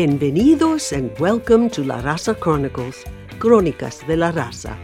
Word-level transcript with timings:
Bienvenidos 0.00 0.92
and 0.96 1.10
welcome 1.18 1.68
to 1.68 1.84
La 1.84 2.00
Raza 2.00 2.34
Chronicles, 2.34 3.04
Crónicas 3.38 4.00
de 4.06 4.16
la 4.16 4.32
Raza. 4.32 4.74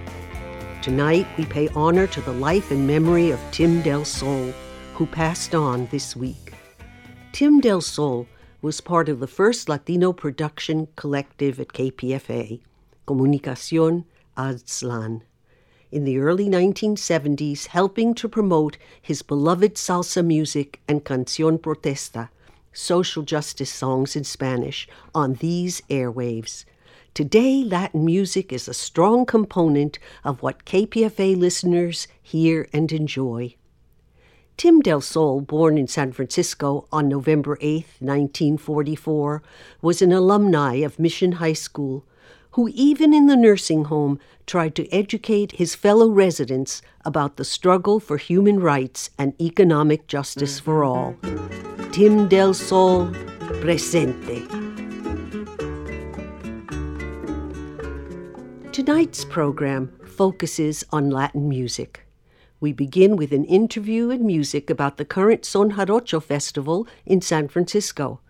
Tonight 0.83 1.27
we 1.39 1.47
pay 1.47 1.69
honor 1.69 2.07
to 2.07 2.21
the 2.21 2.35
life 2.35 2.71
and 2.71 2.87
memory 2.87 3.31
of 3.31 3.41
Tim 3.51 3.81
Del 3.81 4.05
Sol, 4.05 4.53
who 4.93 5.07
passed 5.07 5.55
on 5.55 5.87
this 5.87 6.15
week. 6.15 6.53
Tim 7.33 7.61
Del 7.61 7.81
Sol 7.81 8.27
was 8.61 8.83
part 8.83 9.09
of 9.09 9.19
the 9.19 9.27
first 9.27 9.71
Latino 9.71 10.13
production 10.13 10.87
collective 10.97 11.59
at 11.61 11.69
KPFA, 11.69 12.61
Comunicación 13.09 14.05
Aztlán, 14.37 15.23
in 15.91 16.05
the 16.05 16.19
early 16.19 16.51
1970s, 16.51 17.69
helping 17.69 18.13
to 18.13 18.29
promote 18.29 18.77
his 19.01 19.23
beloved 19.23 19.77
salsa 19.77 20.23
music 20.23 20.83
and 20.87 21.07
Canción 21.07 21.59
Protesta, 21.59 22.29
social 22.77 23.23
justice 23.23 23.71
songs 23.71 24.15
in 24.15 24.23
Spanish, 24.23 24.87
on 25.15 25.35
these 25.35 25.81
airwaves. 25.89 26.65
Today, 27.15 27.65
Latin 27.65 28.05
music 28.05 28.53
is 28.53 28.69
a 28.69 28.75
strong 28.75 29.25
component 29.25 29.99
of 30.23 30.43
what 30.43 30.67
KPFA 30.67 31.35
listeners 31.35 32.07
hear 32.23 32.69
and 32.75 32.93
enjoy. 32.93 33.55
Tim 34.59 34.81
Del 34.81 35.01
Sol, 35.01 35.41
born 35.41 35.79
in 35.79 35.87
San 35.87 36.13
Francisco 36.13 36.87
on 36.93 37.09
November 37.09 37.57
8, 37.61 37.87
1944, 38.01 39.43
was 39.81 40.03
an 40.03 40.13
alumni 40.13 40.75
of 40.75 40.99
Mission 40.99 41.33
High 41.33 41.55
School 41.55 42.05
who, 42.57 42.71
even 42.73 43.13
in 43.13 43.27
the 43.27 43.37
nursing 43.37 43.85
home, 43.85 44.19
tried 44.47 44.75
to 44.75 44.91
educate 44.91 45.53
his 45.53 45.75
fellow 45.75 46.09
residents 46.09 46.81
about 47.05 47.37
the 47.37 47.45
struggle 47.45 48.01
for 48.01 48.17
human 48.17 48.59
rights 48.59 49.11
and 49.19 49.39
economic 49.39 50.07
justice 50.07 50.59
for 50.59 50.81
mm-hmm. 50.81 51.77
all. 51.77 51.91
Tim 51.91 52.27
Del 52.29 52.55
Sol, 52.55 53.13
presente. 53.61 54.49
Tonight's 58.73 59.27
program 59.27 59.93
focuses 60.07 60.83
on 60.91 61.11
Latin 61.11 61.51
music. 61.51 62.07
We 62.59 62.73
begin 62.73 63.17
with 63.17 63.33
an 63.33 63.45
interview 63.45 64.09
and 64.09 64.25
music 64.25 64.71
about 64.71 64.97
the 64.97 65.05
current 65.05 65.45
Son 65.45 65.73
Jarocho 65.73 66.23
Festival 66.23 66.89
in 67.05 67.21
San 67.21 67.49
Francisco. 67.49 68.21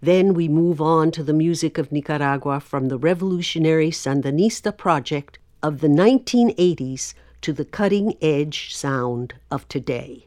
Then 0.00 0.34
we 0.34 0.48
move 0.48 0.80
on 0.80 1.10
to 1.12 1.22
the 1.22 1.32
music 1.32 1.78
of 1.78 1.90
Nicaragua 1.90 2.60
from 2.60 2.88
the 2.88 2.98
revolutionary 2.98 3.90
Sandinista 3.90 4.76
project 4.76 5.38
of 5.62 5.80
the 5.80 5.88
1980s 5.88 7.14
to 7.40 7.52
the 7.52 7.64
cutting 7.64 8.16
edge 8.20 8.74
sound 8.74 9.34
of 9.50 9.66
today. 9.68 10.26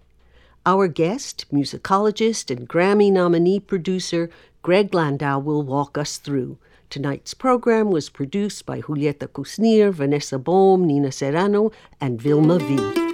Our 0.65 0.87
guest, 0.87 1.45
musicologist 1.51 2.55
and 2.55 2.67
Grammy 2.67 3.11
nominee 3.11 3.59
producer 3.59 4.29
Greg 4.61 4.93
Landau, 4.93 5.39
will 5.39 5.63
walk 5.63 5.97
us 5.97 6.17
through. 6.17 6.57
Tonight's 6.89 7.33
program 7.33 7.91
was 7.91 8.09
produced 8.09 8.65
by 8.65 8.81
Julieta 8.81 9.27
Kusnir, 9.27 9.91
Vanessa 9.93 10.39
Bohm, 10.39 10.85
Nina 10.87 11.11
Serrano, 11.11 11.71
and 12.01 12.21
Vilma 12.21 12.59
V. 12.59 13.08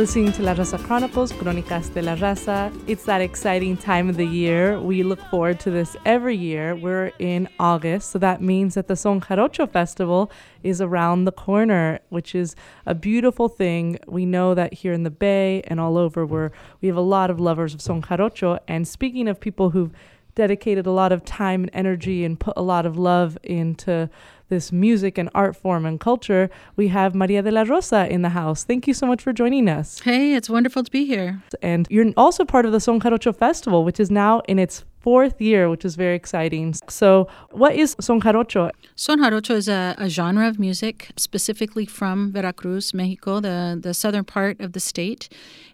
listening 0.00 0.32
to 0.32 0.42
La 0.42 0.54
Raza 0.54 0.82
Chronicles, 0.86 1.30
Crónicas 1.30 1.92
de 1.92 2.00
la 2.00 2.16
Raza. 2.16 2.72
It's 2.86 3.04
that 3.04 3.20
exciting 3.20 3.76
time 3.76 4.08
of 4.08 4.16
the 4.16 4.24
year. 4.24 4.80
We 4.80 5.02
look 5.02 5.20
forward 5.26 5.60
to 5.60 5.70
this 5.70 5.94
every 6.06 6.34
year. 6.34 6.74
We're 6.74 7.12
in 7.18 7.50
August, 7.58 8.10
so 8.10 8.18
that 8.18 8.40
means 8.40 8.76
that 8.76 8.88
the 8.88 8.96
Son 8.96 9.20
Jarocho 9.20 9.70
Festival 9.70 10.32
is 10.62 10.80
around 10.80 11.26
the 11.26 11.32
corner, 11.32 12.00
which 12.08 12.34
is 12.34 12.56
a 12.86 12.94
beautiful 12.94 13.50
thing. 13.50 13.98
We 14.06 14.24
know 14.24 14.54
that 14.54 14.72
here 14.72 14.94
in 14.94 15.02
the 15.02 15.10
Bay 15.10 15.60
and 15.66 15.78
all 15.78 15.98
over, 15.98 16.24
where 16.24 16.50
we 16.80 16.88
have 16.88 16.96
a 16.96 17.02
lot 17.02 17.28
of 17.28 17.38
lovers 17.38 17.74
of 17.74 17.82
Son 17.82 18.00
Jarocho. 18.00 18.58
And 18.66 18.88
speaking 18.88 19.28
of 19.28 19.38
people 19.38 19.68
who've 19.68 19.92
dedicated 20.34 20.86
a 20.86 20.92
lot 20.92 21.12
of 21.12 21.26
time 21.26 21.64
and 21.64 21.70
energy 21.74 22.24
and 22.24 22.40
put 22.40 22.54
a 22.56 22.62
lot 22.62 22.86
of 22.86 22.96
love 22.96 23.36
into 23.42 24.08
this 24.50 24.70
music 24.70 25.16
and 25.16 25.30
art 25.34 25.56
form 25.56 25.86
and 25.86 25.98
culture, 25.98 26.50
we 26.76 26.88
have 26.88 27.14
Maria 27.14 27.42
de 27.42 27.50
la 27.50 27.62
Rosa 27.62 28.06
in 28.12 28.20
the 28.22 28.28
house. 28.28 28.62
Thank 28.64 28.86
you 28.86 28.94
so 28.94 29.06
much 29.06 29.22
for 29.22 29.32
joining 29.32 29.68
us. 29.68 30.00
Hey, 30.00 30.34
it's 30.34 30.50
wonderful 30.50 30.84
to 30.84 30.90
be 30.90 31.06
here. 31.06 31.42
And 31.62 31.86
you're 31.88 32.12
also 32.16 32.44
part 32.44 32.66
of 32.66 32.72
the 32.72 32.80
Son 32.80 33.00
Jarocho 33.00 33.34
Festival, 33.34 33.84
which 33.84 33.98
is 33.98 34.10
now 34.10 34.40
in 34.46 34.58
its 34.58 34.84
fourth 35.00 35.40
year, 35.40 35.70
which 35.70 35.84
is 35.84 35.96
very 35.96 36.14
exciting. 36.14 36.74
So, 36.88 37.28
what 37.50 37.74
is 37.74 37.96
Son 38.00 38.20
Jarocho? 38.20 38.70
Son 38.94 39.18
Jarocho 39.20 39.54
is 39.54 39.68
a, 39.68 39.94
a, 39.98 40.08
genre 40.08 40.46
of 40.46 40.58
music 40.58 41.10
specifically 41.16 41.86
from 41.86 42.32
Veracruz, 42.32 42.92
Mexico, 42.92 43.40
the, 43.40 43.78
the 43.80 43.94
southern 43.94 44.24
part 44.24 44.60
of 44.60 44.72
the 44.72 44.80
state. 44.80 45.28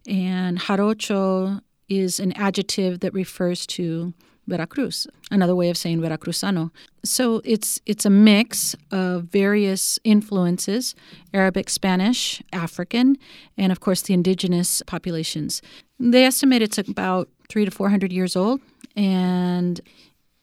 And 0.07 0.61
Jarocho 0.61 1.61
is 1.89 2.21
an 2.21 2.33
adjective 2.33 3.01
that 3.01 3.13
refers 3.15 3.67
to 3.67 4.15
Veracruz, 4.47 5.07
another 5.31 5.55
way 5.55 5.71
of 5.71 5.77
saying 5.77 6.01
Veracruzano. 6.01 6.71
So 7.05 7.41
it's 7.45 7.81
it's 7.87 8.07
a 8.07 8.11
mix 8.11 8.77
of 8.91 9.25
various 9.25 9.99
influences, 10.05 10.95
Arabic, 11.35 11.69
Spanish, 11.69 12.43
African, 12.53 13.17
and 13.57 13.73
of 13.73 13.81
course 13.81 14.03
the 14.03 14.15
indigenous 14.15 14.83
populations. 14.87 15.63
They 15.99 16.25
estimate 16.25 16.63
it's 16.63 16.79
about 16.79 17.29
3 17.49 17.65
to 17.65 17.71
400 17.71 18.13
years 18.13 18.37
old 18.37 18.61
and 18.97 19.81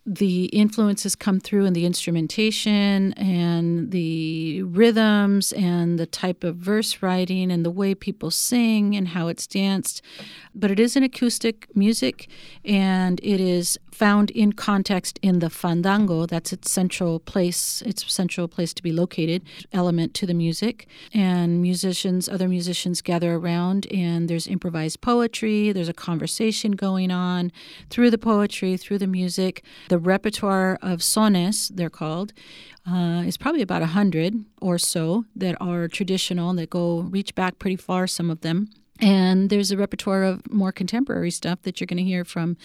the 0.05 0.45
influences 0.45 1.15
come 1.15 1.39
through 1.39 1.65
in 1.65 1.73
the 1.73 1.85
instrumentation 1.85 3.13
and 3.13 3.91
the 3.91 4.61
rhythms 4.63 5.53
and 5.53 5.97
the 5.97 6.05
type 6.05 6.43
of 6.43 6.57
verse 6.57 7.01
writing 7.01 7.51
and 7.51 7.65
the 7.65 7.71
way 7.71 7.95
people 7.95 8.29
sing 8.29 8.95
and 8.95 9.09
how 9.09 9.29
it's 9.29 9.47
danced. 9.47 10.01
But 10.53 10.71
it 10.71 10.79
is 10.79 10.97
an 10.97 11.03
acoustic 11.03 11.73
music 11.73 12.27
and 12.65 13.21
it 13.23 13.39
is 13.39 13.79
found 13.93 14.31
in 14.31 14.53
context 14.53 15.19
in 15.21 15.39
the 15.39 15.49
fandango. 15.49 16.25
That's 16.25 16.51
its 16.51 16.71
central 16.71 17.19
place, 17.19 17.81
its 17.83 18.11
central 18.11 18.47
place 18.47 18.73
to 18.73 18.83
be 18.83 18.91
located, 18.91 19.43
element 19.71 20.13
to 20.15 20.25
the 20.25 20.33
music. 20.33 20.87
And 21.13 21.61
musicians, 21.61 22.27
other 22.27 22.47
musicians 22.47 23.01
gather 23.01 23.35
around, 23.35 23.87
and 23.91 24.29
there's 24.29 24.47
improvised 24.47 25.01
poetry, 25.01 25.71
there's 25.71 25.89
a 25.89 25.93
conversation 25.93 26.73
going 26.73 27.11
on 27.11 27.51
through 27.89 28.09
the 28.09 28.17
poetry, 28.17 28.77
through 28.77 28.97
the 28.97 29.07
music. 29.07 29.63
The 29.89 29.99
repertoire 29.99 30.77
of 30.81 30.99
sones, 30.99 31.69
they're 31.69 31.89
called, 31.89 32.33
uh, 32.89 33.23
is 33.25 33.37
probably 33.37 33.61
about 33.61 33.81
a 33.81 33.87
hundred 33.87 34.33
or 34.61 34.77
so 34.77 35.25
that 35.35 35.55
are 35.61 35.87
traditional, 35.87 36.53
that 36.53 36.69
go 36.69 37.01
reach 37.01 37.35
back 37.35 37.59
pretty 37.59 37.75
far, 37.77 38.07
some 38.07 38.29
of 38.29 38.41
them. 38.41 38.69
And 39.03 39.49
there's 39.49 39.69
a 39.69 39.75
repertoire 39.75 40.23
of 40.23 40.49
more 40.49 40.71
contemporary 40.71 41.29
stuff 41.29 41.61
that 41.63 41.81
you're 41.81 41.87
going 41.87 41.97
to 41.97 42.03
hear 42.03 42.23
from 42.23 42.55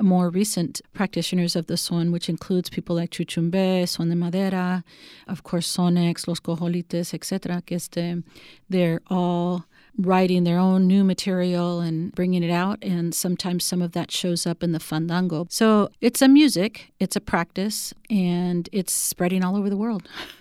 more 0.00 0.30
recent 0.30 0.80
practitioners 0.94 1.56
of 1.56 1.66
the 1.66 1.76
son, 1.76 2.12
which 2.12 2.28
includes 2.28 2.70
people 2.70 2.94
like 2.94 3.10
Chuchumbe, 3.10 3.88
Son 3.88 4.08
de 4.08 4.14
Madera, 4.14 4.84
of 5.26 5.42
course, 5.42 5.66
Sonex, 5.66 6.28
Los 6.28 6.38
Cojolites, 6.38 7.12
etc. 7.12 7.60
Este, 7.68 8.22
they're 8.68 9.00
all 9.08 9.64
writing 9.98 10.44
their 10.44 10.58
own 10.60 10.86
new 10.86 11.02
material 11.02 11.80
and 11.80 12.14
bringing 12.14 12.44
it 12.44 12.52
out, 12.52 12.78
and 12.82 13.12
sometimes 13.12 13.64
some 13.64 13.82
of 13.82 13.90
that 13.90 14.12
shows 14.12 14.46
up 14.46 14.62
in 14.62 14.70
the 14.70 14.78
fandango. 14.78 15.48
So 15.50 15.90
it's 16.00 16.22
a 16.22 16.28
music, 16.28 16.92
it's 17.00 17.16
a 17.16 17.20
practice, 17.20 17.92
and 18.08 18.68
it's 18.70 18.92
spreading 18.92 19.42
all 19.42 19.56
over 19.56 19.68
the 19.68 19.76
world. 19.76 20.08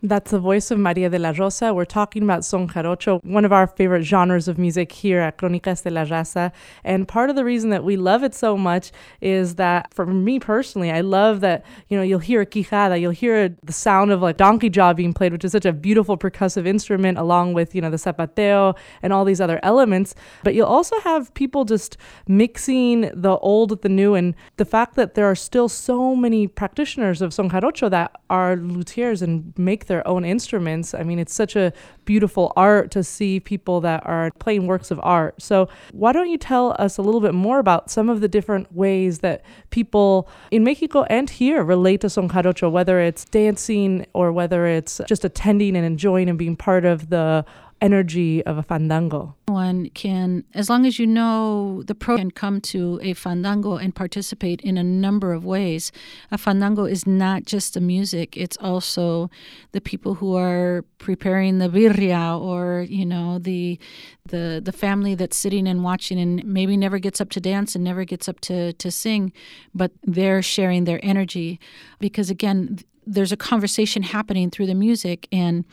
That's 0.00 0.30
the 0.30 0.38
voice 0.38 0.70
of 0.70 0.78
Maria 0.78 1.10
de 1.10 1.18
la 1.18 1.32
Rosa. 1.36 1.74
We're 1.74 1.84
talking 1.84 2.22
about 2.22 2.44
son 2.44 2.68
jarocho, 2.68 3.18
one 3.24 3.44
of 3.44 3.52
our 3.52 3.66
favorite 3.66 4.04
genres 4.04 4.46
of 4.46 4.56
music 4.56 4.92
here 4.92 5.18
at 5.18 5.38
Crónicas 5.38 5.82
de 5.82 5.90
la 5.90 6.04
Raza. 6.04 6.52
And 6.84 7.08
part 7.08 7.30
of 7.30 7.36
the 7.36 7.44
reason 7.44 7.70
that 7.70 7.82
we 7.82 7.96
love 7.96 8.22
it 8.22 8.32
so 8.32 8.56
much 8.56 8.92
is 9.20 9.56
that, 9.56 9.92
for 9.92 10.06
me 10.06 10.38
personally, 10.38 10.92
I 10.92 11.00
love 11.00 11.40
that, 11.40 11.64
you 11.88 11.96
know, 11.96 12.04
you'll 12.04 12.20
hear 12.20 12.42
a 12.42 12.46
quijada, 12.46 13.00
you'll 13.00 13.10
hear 13.10 13.56
the 13.64 13.72
sound 13.72 14.12
of 14.12 14.22
like 14.22 14.36
donkey 14.36 14.70
jaw 14.70 14.92
being 14.92 15.12
played, 15.12 15.32
which 15.32 15.44
is 15.44 15.50
such 15.50 15.66
a 15.66 15.72
beautiful 15.72 16.16
percussive 16.16 16.64
instrument, 16.64 17.18
along 17.18 17.54
with, 17.54 17.74
you 17.74 17.80
know, 17.80 17.90
the 17.90 17.96
zapateo 17.96 18.76
and 19.02 19.12
all 19.12 19.24
these 19.24 19.40
other 19.40 19.58
elements. 19.64 20.14
But 20.44 20.54
you'll 20.54 20.66
also 20.66 21.00
have 21.00 21.34
people 21.34 21.64
just 21.64 21.96
mixing 22.28 23.10
the 23.12 23.36
old 23.38 23.72
with 23.72 23.82
the 23.82 23.88
new. 23.88 24.14
And 24.14 24.36
the 24.58 24.64
fact 24.64 24.94
that 24.94 25.14
there 25.14 25.26
are 25.26 25.34
still 25.34 25.68
so 25.68 26.14
many 26.14 26.46
practitioners 26.46 27.20
of 27.20 27.34
son 27.34 27.50
jarocho 27.50 27.90
that 27.90 28.12
are 28.30 28.56
luthiers 28.56 29.22
and 29.22 29.52
make 29.58 29.87
their 29.88 30.06
own 30.06 30.24
instruments. 30.24 30.94
I 30.94 31.02
mean, 31.02 31.18
it's 31.18 31.34
such 31.34 31.56
a 31.56 31.72
beautiful 32.04 32.52
art 32.56 32.90
to 32.92 33.02
see 33.02 33.40
people 33.40 33.80
that 33.80 34.06
are 34.06 34.30
playing 34.38 34.66
works 34.66 34.90
of 34.90 35.00
art. 35.02 35.42
So, 35.42 35.68
why 35.92 36.12
don't 36.12 36.28
you 36.28 36.38
tell 36.38 36.76
us 36.78 36.98
a 36.98 37.02
little 37.02 37.20
bit 37.20 37.34
more 37.34 37.58
about 37.58 37.90
some 37.90 38.08
of 38.08 38.20
the 38.20 38.28
different 38.28 38.72
ways 38.74 39.18
that 39.20 39.44
people 39.70 40.28
in 40.50 40.64
Mexico 40.64 41.02
and 41.04 41.28
here 41.28 41.62
relate 41.62 42.00
to 42.02 42.10
son 42.10 42.28
jarocho, 42.28 42.70
whether 42.70 43.00
it's 43.00 43.24
dancing 43.24 44.06
or 44.12 44.32
whether 44.32 44.66
it's 44.66 45.00
just 45.06 45.24
attending 45.24 45.76
and 45.76 45.84
enjoying 45.84 46.28
and 46.28 46.38
being 46.38 46.56
part 46.56 46.84
of 46.84 47.10
the 47.10 47.44
energy 47.80 48.44
of 48.44 48.58
a 48.58 48.62
fandango? 48.62 49.34
One 49.46 49.90
can, 49.90 50.44
as 50.54 50.68
long 50.68 50.84
as 50.84 50.98
you 50.98 51.06
know 51.06 51.82
the 51.84 51.94
pro, 51.94 52.16
can 52.16 52.30
come 52.30 52.60
to 52.62 53.00
a 53.02 53.14
fandango 53.14 53.76
and 53.76 53.94
participate 53.94 54.60
in 54.60 54.76
a 54.76 54.84
number 54.84 55.32
of 55.32 55.44
ways. 55.44 55.90
A 56.30 56.38
fandango 56.38 56.84
is 56.84 57.06
not 57.06 57.44
just 57.44 57.74
the 57.74 57.80
music; 57.80 58.36
it's 58.36 58.56
also 58.58 59.30
the 59.72 59.80
people 59.80 60.14
who 60.14 60.36
are 60.36 60.84
preparing 60.98 61.58
the 61.58 61.68
birria, 61.68 62.38
or 62.38 62.86
you 62.88 63.06
know 63.06 63.38
the 63.38 63.78
the 64.26 64.60
the 64.62 64.72
family 64.72 65.14
that's 65.14 65.36
sitting 65.36 65.66
and 65.66 65.82
watching 65.82 66.18
and 66.18 66.44
maybe 66.44 66.76
never 66.76 66.98
gets 66.98 67.20
up 67.20 67.30
to 67.30 67.40
dance 67.40 67.74
and 67.74 67.84
never 67.84 68.04
gets 68.04 68.28
up 68.28 68.40
to 68.40 68.72
to 68.74 68.90
sing, 68.90 69.32
but 69.74 69.92
they're 70.02 70.42
sharing 70.42 70.84
their 70.84 71.00
energy 71.02 71.58
because 71.98 72.30
again 72.30 72.78
there's 73.10 73.32
a 73.32 73.36
conversation 73.36 74.02
happening 74.02 74.50
through 74.50 74.66
the 74.66 74.74
music 74.74 75.26
and 75.32 75.64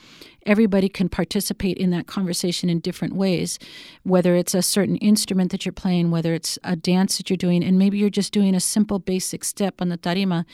everybody 0.46 0.88
can 0.88 1.10
participate 1.10 1.78
in 1.78 1.90
that 1.90 2.08
conversation 2.08 2.70
in 2.70 2.80
different 2.80 3.14
ways 3.14 3.60
whether 4.04 4.36
it's 4.36 4.54
a 4.54 4.62
certain 4.62 4.96
instrument 4.98 5.52
that 5.52 5.66
you're 5.66 5.74
playing 5.74 6.12
whether 6.12 6.34
it's 6.34 6.58
a 6.64 6.76
dance 6.78 7.18
that 7.18 7.30
you're 7.30 7.36
doing 7.36 7.62
and 7.62 7.78
maybe 7.78 7.98
you're 7.98 8.10
just 8.10 8.32
doing 8.32 8.56
a 8.56 8.60
simple 8.60 9.00
basic 9.00 9.44
step 9.44 9.82
on 9.82 9.90
the 9.90 9.98
tarima. 9.98 10.46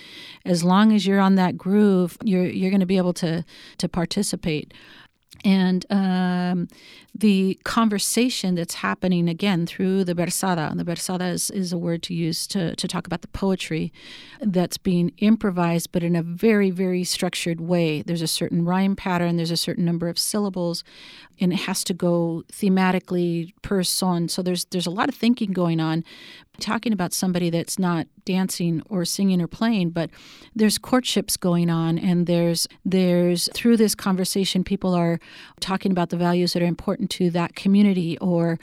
As 0.44 0.64
long 0.64 0.92
as 0.92 1.06
you're 1.06 1.20
on 1.20 1.36
that 1.36 1.56
groove 1.56 2.18
you're 2.24 2.46
you're 2.46 2.72
going 2.72 2.80
to 2.80 2.86
be 2.86 2.98
able 2.98 3.14
to 3.14 3.46
to 3.78 3.88
participate 3.88 4.74
and 5.44 5.86
um, 5.90 6.68
the 7.16 7.60
conversation 7.64 8.56
that's 8.56 8.76
happening 8.76 9.28
again 9.28 9.66
through 9.66 10.04
the 10.04 10.14
versada. 10.14 10.76
The 10.76 10.84
versada 10.84 11.32
is, 11.32 11.50
is 11.50 11.74
a 11.74 11.78
word 11.78 12.04
to 12.04 12.14
use 12.14 12.48
to, 12.48 12.76
to 12.76 12.88
talk 12.88 13.08
about 13.08 13.22
the 13.22 13.28
poetry 13.28 13.92
that's 14.40 14.78
being 14.78 15.12
improvised, 15.18 15.92
but 15.92 16.04
in 16.04 16.16
a 16.16 16.24
very, 16.24 16.70
very 16.70 17.04
structured 17.04 17.60
way. 17.60 18.02
There's 18.02 18.22
a 18.22 18.28
certain 18.28 18.66
rhyme 18.66 18.96
pattern, 18.96 19.38
there's 19.38 19.52
a 19.52 19.58
certain 19.58 19.86
number 19.86 20.10
of 20.10 20.20
syllables, 20.20 20.84
and 21.40 21.52
it 21.52 21.62
has 21.62 21.84
to 21.86 21.94
go 21.94 22.44
thematically 22.52 23.54
per 23.62 23.84
son. 23.84 24.30
So 24.30 24.42
there's 24.42 24.66
there's 24.66 24.88
a 24.88 24.92
lot 24.92 25.10
of 25.10 25.16
thinking 25.16 25.52
going 25.52 25.80
on. 25.80 26.04
Talking 26.60 26.94
about 26.94 27.14
somebody 27.14 27.50
that's 27.50 27.80
not 27.80 28.08
dancing 28.26 28.84
or 28.88 29.04
singing 29.04 29.42
or 29.42 29.48
playing, 29.48 29.92
but 29.92 30.10
there's 30.54 30.78
courtships 30.78 31.36
going 31.38 31.70
on, 31.70 31.98
and 31.98 32.28
there's 32.28 32.68
there's 32.86 33.50
through 33.54 33.78
this 33.78 33.96
conversation, 33.96 34.64
people 34.64 34.94
are 34.94 35.20
talking 35.60 35.92
about 35.92 36.10
the 36.10 36.18
values 36.18 36.54
that 36.54 36.62
are 36.62 36.68
important 36.68 37.10
to 37.12 37.32
that 37.32 37.56
community 37.56 38.18
or 38.20 38.60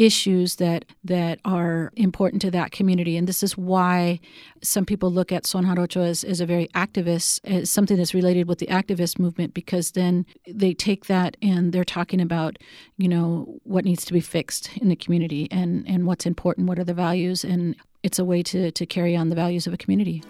issues 0.00 0.56
that 0.56 0.86
that 1.04 1.38
are 1.44 1.92
important 1.94 2.40
to 2.40 2.50
that 2.50 2.72
community. 2.72 3.18
And 3.18 3.28
this 3.28 3.42
is 3.42 3.56
why 3.56 4.18
some 4.62 4.86
people 4.86 5.12
look 5.12 5.30
at 5.30 5.44
son 5.44 5.66
jarocho 5.66 6.02
as, 6.02 6.24
as 6.24 6.40
a 6.40 6.46
very 6.46 6.68
activist 6.68 7.40
as 7.44 7.70
something 7.70 7.98
that's 7.98 8.14
related 8.14 8.48
with 8.48 8.58
the 8.58 8.66
activist 8.68 9.18
movement 9.18 9.52
because 9.52 9.90
then 9.90 10.24
they 10.48 10.72
take 10.72 11.04
that 11.06 11.36
and 11.42 11.72
they're 11.72 11.84
talking 11.84 12.20
about 12.20 12.58
you 12.96 13.08
know 13.08 13.60
what 13.64 13.84
needs 13.84 14.06
to 14.06 14.14
be 14.14 14.20
fixed 14.20 14.74
in 14.78 14.88
the 14.88 14.96
community 14.96 15.46
and 15.50 15.86
and 15.86 16.06
what's 16.06 16.24
important 16.24 16.66
what 16.66 16.78
are 16.78 16.84
the 16.84 16.94
values 16.94 17.44
and 17.44 17.76
it's 18.02 18.18
a 18.18 18.24
way 18.24 18.42
to 18.42 18.70
to 18.70 18.86
carry 18.86 19.14
on 19.14 19.28
the 19.28 19.36
values 19.36 19.66
of 19.66 19.74
a 19.74 19.76
community 19.76 20.22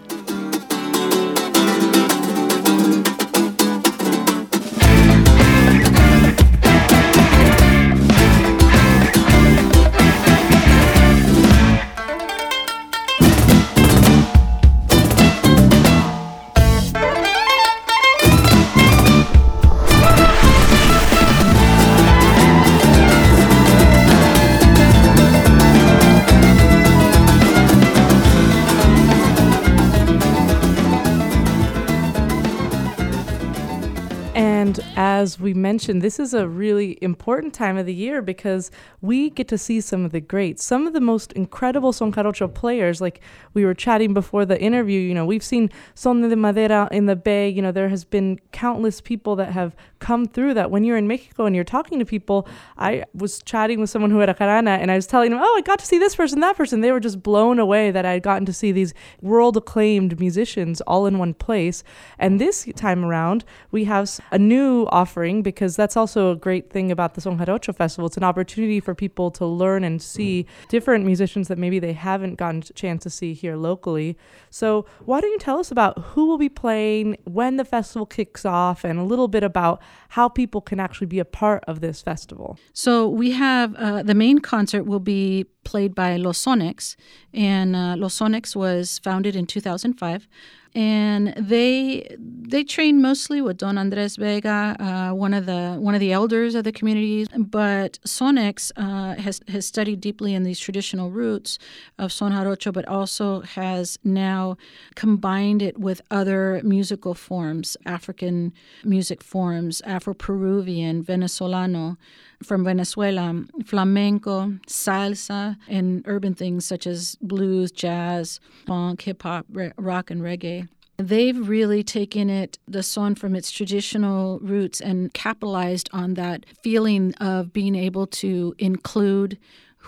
and 34.70 34.89
as 35.02 35.40
we 35.40 35.54
mentioned, 35.54 36.02
this 36.02 36.20
is 36.20 36.34
a 36.34 36.46
really 36.46 36.98
important 37.00 37.54
time 37.54 37.78
of 37.78 37.86
the 37.86 37.94
year 37.94 38.20
because 38.20 38.70
we 39.00 39.30
get 39.30 39.48
to 39.48 39.56
see 39.56 39.80
some 39.80 40.04
of 40.04 40.12
the 40.12 40.20
greats, 40.20 40.62
some 40.62 40.86
of 40.86 40.92
the 40.92 41.00
most 41.00 41.32
incredible 41.32 41.90
Son 41.90 42.12
Jarocho 42.12 42.52
players. 42.52 43.00
Like 43.00 43.22
we 43.54 43.64
were 43.64 43.72
chatting 43.72 44.12
before 44.12 44.44
the 44.44 44.60
interview, 44.60 45.00
you 45.00 45.14
know, 45.14 45.24
we've 45.24 45.42
seen 45.42 45.70
Son 45.94 46.20
de 46.20 46.36
Madera 46.36 46.86
in 46.92 47.06
the 47.06 47.16
Bay. 47.16 47.48
You 47.48 47.62
know, 47.62 47.72
there 47.72 47.88
has 47.88 48.04
been 48.04 48.40
countless 48.52 49.00
people 49.00 49.36
that 49.36 49.52
have 49.52 49.74
come 50.00 50.26
through 50.26 50.52
that. 50.52 50.70
When 50.70 50.84
you're 50.84 50.98
in 50.98 51.08
Mexico 51.08 51.46
and 51.46 51.56
you're 51.56 51.64
talking 51.64 51.98
to 51.98 52.04
people, 52.04 52.46
I 52.76 53.04
was 53.14 53.42
chatting 53.42 53.80
with 53.80 53.88
someone 53.88 54.10
who 54.10 54.18
had 54.18 54.28
a 54.28 54.34
jarana 54.34 54.78
and 54.78 54.90
I 54.90 54.96
was 54.96 55.06
telling 55.06 55.30
them, 55.30 55.40
oh, 55.42 55.56
I 55.56 55.62
got 55.62 55.78
to 55.78 55.86
see 55.86 55.98
this 55.98 56.14
person, 56.14 56.40
that 56.40 56.58
person. 56.58 56.82
They 56.82 56.92
were 56.92 57.00
just 57.00 57.22
blown 57.22 57.58
away 57.58 57.90
that 57.90 58.04
I 58.04 58.12
had 58.12 58.22
gotten 58.22 58.44
to 58.44 58.52
see 58.52 58.70
these 58.70 58.92
world 59.22 59.56
acclaimed 59.56 60.20
musicians 60.20 60.82
all 60.82 61.06
in 61.06 61.16
one 61.16 61.32
place. 61.32 61.82
And 62.18 62.38
this 62.38 62.68
time 62.76 63.02
around, 63.02 63.46
we 63.70 63.84
have 63.84 64.20
a 64.30 64.38
new 64.38 64.89
offering 64.90 65.42
because 65.42 65.76
that's 65.76 65.96
also 65.96 66.32
a 66.32 66.36
great 66.36 66.70
thing 66.70 66.90
about 66.90 67.14
the 67.14 67.20
Son 67.20 67.38
Jarocho 67.38 67.74
Festival. 67.74 68.06
It's 68.06 68.16
an 68.16 68.24
opportunity 68.24 68.80
for 68.80 68.94
people 68.94 69.30
to 69.32 69.46
learn 69.46 69.84
and 69.84 70.02
see 70.02 70.46
different 70.68 71.04
musicians 71.04 71.48
that 71.48 71.58
maybe 71.58 71.78
they 71.78 71.92
haven't 71.92 72.34
gotten 72.36 72.62
a 72.68 72.72
chance 72.72 73.02
to 73.04 73.10
see 73.10 73.32
here 73.32 73.56
locally. 73.56 74.16
So, 74.50 74.86
why 75.04 75.20
don't 75.20 75.30
you 75.30 75.38
tell 75.38 75.58
us 75.58 75.70
about 75.70 75.98
who 75.98 76.26
will 76.26 76.38
be 76.38 76.48
playing, 76.48 77.16
when 77.24 77.56
the 77.56 77.64
festival 77.64 78.06
kicks 78.06 78.44
off, 78.44 78.84
and 78.84 78.98
a 78.98 79.04
little 79.04 79.28
bit 79.28 79.42
about 79.42 79.80
how 80.10 80.28
people 80.28 80.60
can 80.60 80.80
actually 80.80 81.06
be 81.06 81.18
a 81.18 81.24
part 81.24 81.64
of 81.66 81.80
this 81.80 82.02
festival? 82.02 82.58
So, 82.72 83.08
we 83.08 83.32
have 83.32 83.74
uh, 83.76 84.02
the 84.02 84.14
main 84.14 84.40
concert 84.40 84.84
will 84.84 85.00
be 85.00 85.46
played 85.64 85.94
by 85.94 86.16
Los 86.16 86.42
Sonex, 86.44 86.96
and 87.32 87.76
uh, 87.76 87.94
Los 87.96 88.18
Sonex 88.18 88.56
was 88.56 88.98
founded 88.98 89.36
in 89.36 89.46
2005 89.46 90.28
and 90.74 91.34
they 91.36 92.16
they 92.18 92.64
train 92.64 93.00
mostly 93.00 93.40
with 93.40 93.56
Don 93.56 93.78
Andres 93.78 94.16
Vega, 94.16 94.76
uh, 94.78 95.14
one 95.14 95.34
of 95.34 95.46
the 95.46 95.76
one 95.78 95.94
of 95.94 96.00
the 96.00 96.12
elders 96.12 96.54
of 96.54 96.64
the 96.64 96.72
community. 96.72 97.26
But 97.36 97.98
Sonex 98.06 98.70
uh, 98.76 99.20
has 99.20 99.40
has 99.48 99.66
studied 99.66 100.00
deeply 100.00 100.34
in 100.34 100.42
these 100.44 100.60
traditional 100.60 101.10
roots 101.10 101.58
of 101.98 102.12
Son 102.12 102.32
Jarocho, 102.32 102.72
but 102.72 102.86
also 102.86 103.40
has 103.40 103.98
now 104.04 104.56
combined 104.94 105.62
it 105.62 105.78
with 105.78 106.02
other 106.10 106.60
musical 106.64 107.14
forms, 107.14 107.76
African 107.84 108.52
music 108.84 109.22
forms, 109.22 109.80
Afro 109.82 110.14
Peruvian, 110.14 111.02
Venezolano 111.02 111.96
from 112.42 112.64
Venezuela, 112.64 113.44
flamenco, 113.64 114.58
salsa, 114.66 115.56
and 115.68 116.02
urban 116.06 116.34
things 116.34 116.64
such 116.64 116.86
as 116.86 117.16
blues, 117.20 117.70
jazz, 117.70 118.40
funk, 118.66 119.02
hip 119.02 119.22
hop, 119.22 119.46
rock, 119.76 120.10
and 120.10 120.22
reggae. 120.22 120.68
They've 120.96 121.48
really 121.48 121.82
taken 121.82 122.28
it, 122.28 122.58
the 122.68 122.82
son, 122.82 123.14
from 123.14 123.34
its 123.34 123.50
traditional 123.50 124.38
roots 124.40 124.82
and 124.82 125.12
capitalized 125.14 125.88
on 125.94 126.14
that 126.14 126.44
feeling 126.62 127.14
of 127.14 127.54
being 127.54 127.74
able 127.74 128.06
to 128.06 128.54
include 128.58 129.38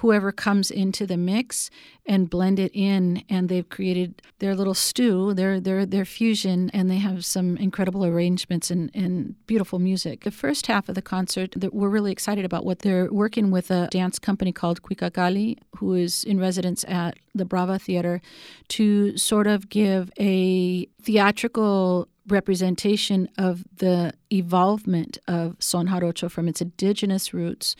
whoever 0.02 0.32
comes 0.32 0.68
into 0.68 1.06
the 1.06 1.16
mix 1.16 1.70
and 2.04 2.28
blend 2.28 2.58
it 2.58 2.72
in 2.74 3.22
and 3.28 3.48
they've 3.48 3.68
created 3.68 4.20
their 4.40 4.56
little 4.56 4.74
stew 4.74 5.32
their 5.32 5.60
their 5.60 5.86
their 5.86 6.04
fusion 6.04 6.68
and 6.74 6.90
they 6.90 6.98
have 6.98 7.24
some 7.24 7.56
incredible 7.58 8.04
arrangements 8.04 8.68
and, 8.68 8.90
and 8.94 9.36
beautiful 9.46 9.78
music. 9.78 10.24
The 10.24 10.32
first 10.32 10.66
half 10.66 10.88
of 10.88 10.96
the 10.96 11.02
concert 11.02 11.52
that 11.56 11.72
we're 11.72 11.88
really 11.88 12.10
excited 12.10 12.44
about 12.44 12.64
what 12.64 12.80
they're 12.80 13.12
working 13.12 13.52
with 13.52 13.70
a 13.70 13.86
dance 13.92 14.18
company 14.18 14.50
called 14.50 14.82
Cuicacalli 14.82 15.58
who 15.76 15.94
is 15.94 16.24
in 16.24 16.40
residence 16.40 16.84
at 16.88 17.16
the 17.32 17.44
Brava 17.44 17.78
Theater 17.78 18.20
to 18.68 19.16
sort 19.16 19.46
of 19.46 19.68
give 19.68 20.10
a 20.18 20.86
theatrical 21.00 22.08
representation 22.28 23.28
of 23.36 23.64
the 23.76 24.12
evolvement 24.32 25.18
of 25.26 25.56
Son 25.58 25.88
Jarocho 25.88 26.30
from 26.30 26.48
its 26.48 26.60
indigenous 26.60 27.34
roots 27.34 27.74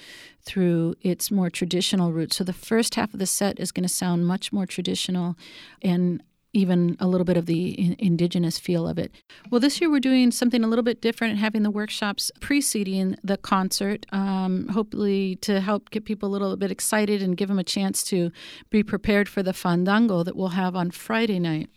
through 0.45 0.95
its 1.01 1.31
more 1.31 1.51
traditional 1.51 2.13
roots. 2.13 2.37
So 2.37 2.45
the 2.45 2.53
first 2.53 2.97
half 2.97 3.13
of 3.13 3.21
the 3.21 3.27
set 3.27 3.61
is 3.61 3.73
going 3.73 3.85
to 3.85 3.93
sound 3.93 4.27
much 4.27 4.53
more 4.53 4.67
traditional 4.67 5.37
and 5.81 6.23
even 6.55 6.97
a 7.01 7.07
little 7.07 7.25
bit 7.25 7.37
of 7.37 7.47
the 7.47 7.97
indigenous 7.99 8.59
feel 8.59 8.87
of 8.87 8.99
it. 8.99 9.13
Well, 9.51 9.61
this 9.61 9.81
year 9.81 9.91
we're 9.91 10.01
doing 10.01 10.31
something 10.31 10.63
a 10.63 10.69
little 10.69 10.83
bit 10.83 11.01
different, 11.01 11.39
having 11.39 11.63
the 11.63 11.71
workshops 11.71 12.31
preceding 12.41 13.17
the 13.23 13.39
concert, 13.39 14.05
um, 14.13 14.69
hopefully 14.69 15.37
to 15.37 15.61
help 15.61 15.91
get 15.91 16.05
people 16.05 16.29
a 16.29 16.33
little 16.33 16.57
bit 16.57 16.71
excited 16.71 17.23
and 17.23 17.37
give 17.37 17.49
them 17.49 17.59
a 17.59 17.65
chance 17.65 18.03
to 18.05 18.31
be 18.71 18.83
prepared 18.83 19.29
for 19.29 19.43
the 19.43 19.55
fandango 19.55 20.23
that 20.23 20.37
we'll 20.37 20.49
have 20.49 20.77
on 20.77 20.91
Friday 20.91 21.39
night. 21.39 21.71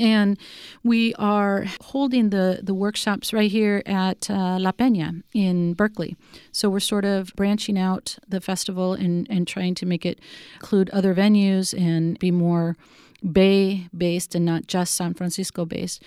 And 0.00 0.38
we 0.82 1.14
are 1.14 1.66
holding 1.80 2.30
the, 2.30 2.60
the 2.62 2.74
workshops 2.74 3.32
right 3.32 3.50
here 3.50 3.82
at 3.86 4.28
uh, 4.28 4.58
La 4.58 4.72
Peña 4.72 5.22
in 5.32 5.74
Berkeley. 5.74 6.16
So 6.52 6.68
we're 6.68 6.80
sort 6.80 7.04
of 7.04 7.32
branching 7.36 7.78
out 7.78 8.18
the 8.26 8.40
festival 8.40 8.94
and, 8.94 9.26
and 9.30 9.46
trying 9.46 9.74
to 9.76 9.86
make 9.86 10.04
it 10.04 10.18
include 10.54 10.90
other 10.90 11.14
venues 11.14 11.78
and 11.78 12.18
be 12.18 12.30
more 12.30 12.76
Bay 13.30 13.88
based 13.96 14.34
and 14.34 14.44
not 14.44 14.66
just 14.66 14.94
San 14.94 15.14
Francisco 15.14 15.64
based. 15.64 16.02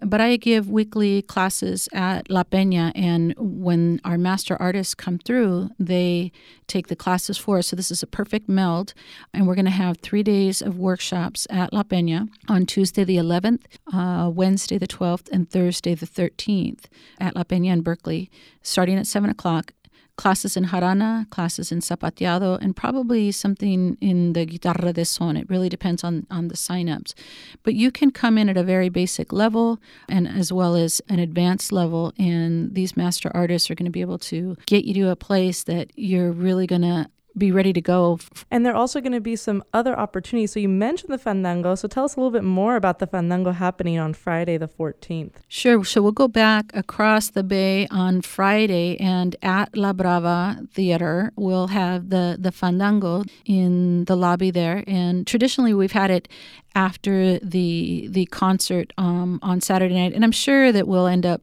But 0.00 0.20
I 0.20 0.36
give 0.36 0.68
weekly 0.68 1.22
classes 1.22 1.88
at 1.92 2.30
La 2.30 2.42
Peña, 2.42 2.90
and 2.94 3.34
when 3.36 4.00
our 4.04 4.18
master 4.18 4.56
artists 4.60 4.94
come 4.94 5.18
through, 5.18 5.70
they 5.78 6.32
take 6.66 6.88
the 6.88 6.96
classes 6.96 7.38
for 7.38 7.58
us. 7.58 7.68
So 7.68 7.76
this 7.76 7.90
is 7.90 8.02
a 8.02 8.06
perfect 8.06 8.48
meld, 8.48 8.94
and 9.32 9.46
we're 9.46 9.54
going 9.54 9.66
to 9.66 9.70
have 9.70 9.98
three 9.98 10.22
days 10.22 10.60
of 10.62 10.78
workshops 10.78 11.46
at 11.50 11.72
La 11.72 11.82
Peña 11.82 12.28
on 12.48 12.66
Tuesday 12.66 13.04
the 13.04 13.16
11th, 13.16 13.62
uh, 13.92 14.30
Wednesday 14.30 14.78
the 14.78 14.88
12th, 14.88 15.28
and 15.30 15.48
Thursday 15.48 15.94
the 15.94 16.06
13th 16.06 16.86
at 17.20 17.36
La 17.36 17.44
Peña 17.44 17.72
in 17.72 17.82
Berkeley, 17.82 18.30
starting 18.62 18.98
at 18.98 19.06
7 19.06 19.30
o'clock 19.30 19.72
classes 20.16 20.56
in 20.56 20.66
jarana, 20.66 21.28
classes 21.30 21.72
in 21.72 21.80
zapateado, 21.80 22.58
and 22.60 22.76
probably 22.76 23.32
something 23.32 23.96
in 24.00 24.34
the 24.34 24.44
guitarra 24.44 24.92
de 24.92 25.04
son. 25.04 25.36
It 25.36 25.48
really 25.48 25.68
depends 25.68 26.04
on, 26.04 26.26
on 26.30 26.48
the 26.48 26.54
signups. 26.54 27.14
But 27.62 27.74
you 27.74 27.90
can 27.90 28.10
come 28.10 28.38
in 28.38 28.48
at 28.48 28.56
a 28.56 28.62
very 28.62 28.88
basic 28.88 29.32
level 29.32 29.80
and 30.08 30.28
as 30.28 30.52
well 30.52 30.74
as 30.76 31.00
an 31.08 31.18
advanced 31.18 31.72
level, 31.72 32.12
and 32.18 32.74
these 32.74 32.96
master 32.96 33.30
artists 33.34 33.70
are 33.70 33.74
going 33.74 33.86
to 33.86 33.90
be 33.90 34.00
able 34.00 34.18
to 34.18 34.56
get 34.66 34.84
you 34.84 34.94
to 34.94 35.10
a 35.10 35.16
place 35.16 35.64
that 35.64 35.90
you're 35.96 36.32
really 36.32 36.66
going 36.66 36.82
to 36.82 37.08
be 37.36 37.52
ready 37.52 37.72
to 37.72 37.80
go. 37.80 38.18
And 38.50 38.64
there 38.64 38.72
are 38.72 38.76
also 38.76 39.00
going 39.00 39.12
to 39.12 39.20
be 39.20 39.36
some 39.36 39.62
other 39.72 39.98
opportunities. 39.98 40.52
So 40.52 40.60
you 40.60 40.68
mentioned 40.68 41.12
the 41.12 41.18
Fandango. 41.18 41.74
So 41.74 41.88
tell 41.88 42.04
us 42.04 42.16
a 42.16 42.20
little 42.20 42.30
bit 42.30 42.44
more 42.44 42.76
about 42.76 42.98
the 42.98 43.06
Fandango 43.06 43.52
happening 43.52 43.98
on 43.98 44.14
Friday, 44.14 44.56
the 44.56 44.68
14th. 44.68 45.32
Sure. 45.48 45.84
So 45.84 46.02
we'll 46.02 46.12
go 46.12 46.28
back 46.28 46.70
across 46.74 47.30
the 47.30 47.42
bay 47.42 47.86
on 47.90 48.22
Friday, 48.22 48.98
and 48.98 49.36
at 49.42 49.76
La 49.76 49.92
Brava 49.92 50.66
Theater, 50.72 51.32
we'll 51.36 51.68
have 51.68 52.10
the, 52.10 52.36
the 52.38 52.52
Fandango 52.52 53.24
in 53.44 54.04
the 54.04 54.16
lobby 54.16 54.50
there. 54.50 54.84
And 54.86 55.26
traditionally, 55.26 55.74
we've 55.74 55.92
had 55.92 56.10
it 56.10 56.28
after 56.74 57.38
the 57.40 58.08
the 58.10 58.26
concert 58.26 58.92
um, 58.96 59.38
on 59.42 59.60
Saturday 59.60 59.94
night. 59.94 60.14
And 60.14 60.24
I'm 60.24 60.32
sure 60.32 60.72
that 60.72 60.88
we'll 60.88 61.06
end 61.06 61.26
up 61.26 61.42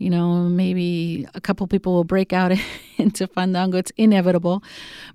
you 0.00 0.10
know, 0.10 0.48
maybe 0.48 1.28
a 1.34 1.40
couple 1.40 1.66
people 1.66 1.92
will 1.92 2.04
break 2.04 2.32
out 2.32 2.52
into 2.96 3.26
fandango. 3.26 3.76
It's 3.76 3.92
inevitable. 3.98 4.62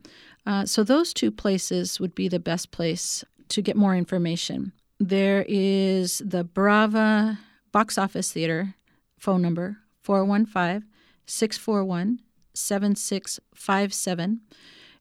Uh, 0.47 0.67
so 0.67 0.83
those 0.83 1.15
two 1.15 1.31
places 1.31 1.99
would 1.99 2.15
be 2.15 2.29
the 2.29 2.41
best 2.41 2.71
place 2.71 3.25
to 3.49 3.63
get 3.63 3.77
more 3.77 3.97
information. 3.97 4.73
There 5.01 5.45
is 5.49 6.23
the 6.25 6.45
Brava 6.45 7.39
Box 7.73 7.99
Office 7.99 8.33
Theater 8.33 8.75
phone 9.19 9.43
number 9.43 9.79
415 10.03 10.89
641 11.27 12.21
7657. 12.55 14.41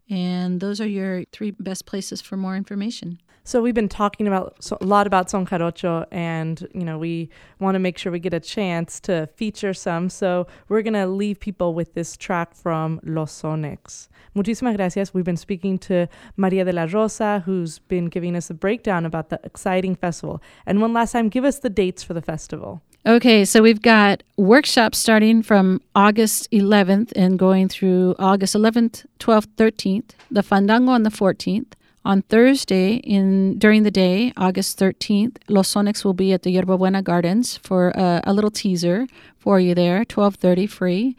And 0.09 0.59
those 0.59 0.81
are 0.81 0.87
your 0.87 1.23
three 1.31 1.51
best 1.51 1.85
places 1.85 2.21
for 2.21 2.35
more 2.35 2.55
information. 2.57 3.21
So 3.45 3.61
we've 3.61 3.73
been 3.73 3.89
talking 3.89 4.25
about 4.25 4.55
so, 4.63 4.77
a 4.79 4.85
lot 4.85 5.05
about 5.05 5.29
Son 5.29 5.45
Jarocho, 5.45 6.05
and 6.11 6.65
you 6.73 6.85
know 6.85 6.97
we 6.97 7.29
want 7.59 7.75
to 7.75 7.79
make 7.79 7.97
sure 7.97 8.09
we 8.09 8.19
get 8.19 8.33
a 8.33 8.39
chance 8.39 9.01
to 9.01 9.27
feature 9.35 9.73
some. 9.73 10.09
So 10.09 10.47
we're 10.69 10.81
gonna 10.81 11.07
leave 11.07 11.41
people 11.41 11.73
with 11.73 11.93
this 11.93 12.15
track 12.15 12.55
from 12.55 13.01
Los 13.03 13.41
Sonex. 13.41 14.07
Muchísimas 14.33 14.77
gracias. 14.77 15.13
We've 15.13 15.25
been 15.25 15.35
speaking 15.35 15.77
to 15.79 16.07
Maria 16.37 16.63
de 16.63 16.71
la 16.71 16.87
Rosa, 16.89 17.43
who's 17.45 17.79
been 17.79 18.05
giving 18.05 18.37
us 18.37 18.49
a 18.49 18.53
breakdown 18.53 19.05
about 19.05 19.29
the 19.29 19.41
exciting 19.43 19.95
festival. 19.95 20.41
And 20.65 20.79
one 20.79 20.93
last 20.93 21.11
time, 21.11 21.27
give 21.27 21.43
us 21.43 21.59
the 21.59 21.69
dates 21.69 22.01
for 22.01 22.13
the 22.13 22.21
festival. 22.21 22.81
Okay, 23.05 23.43
so 23.43 23.61
we've 23.61 23.81
got 23.81 24.23
workshops 24.37 24.97
starting 24.97 25.43
from 25.43 25.81
August 25.93 26.49
11th 26.51 27.11
and 27.17 27.37
going 27.37 27.67
through 27.67 28.15
August 28.17 28.55
11th, 28.55 29.05
12th, 29.19 29.47
13th, 29.57 30.11
the 30.31 30.41
Fandango 30.41 30.93
on 30.93 31.03
the 31.03 31.09
14th. 31.09 31.73
On 32.05 32.21
Thursday, 32.21 32.95
in 32.95 33.57
during 33.57 33.83
the 33.83 33.91
day, 33.91 34.33
August 34.35 34.77
13th, 34.77 35.37
Los 35.47 35.73
Sonex 35.73 36.03
will 36.03 36.13
be 36.13 36.33
at 36.33 36.43
the 36.43 36.51
Yerba 36.51 36.77
Buena 36.77 37.01
Gardens 37.01 37.55
for 37.55 37.89
a, 37.95 38.21
a 38.25 38.33
little 38.33 38.51
teaser 38.51 39.07
for 39.37 39.57
you 39.57 39.73
there, 39.73 40.03
12:30 40.03 40.69
free. 40.69 41.15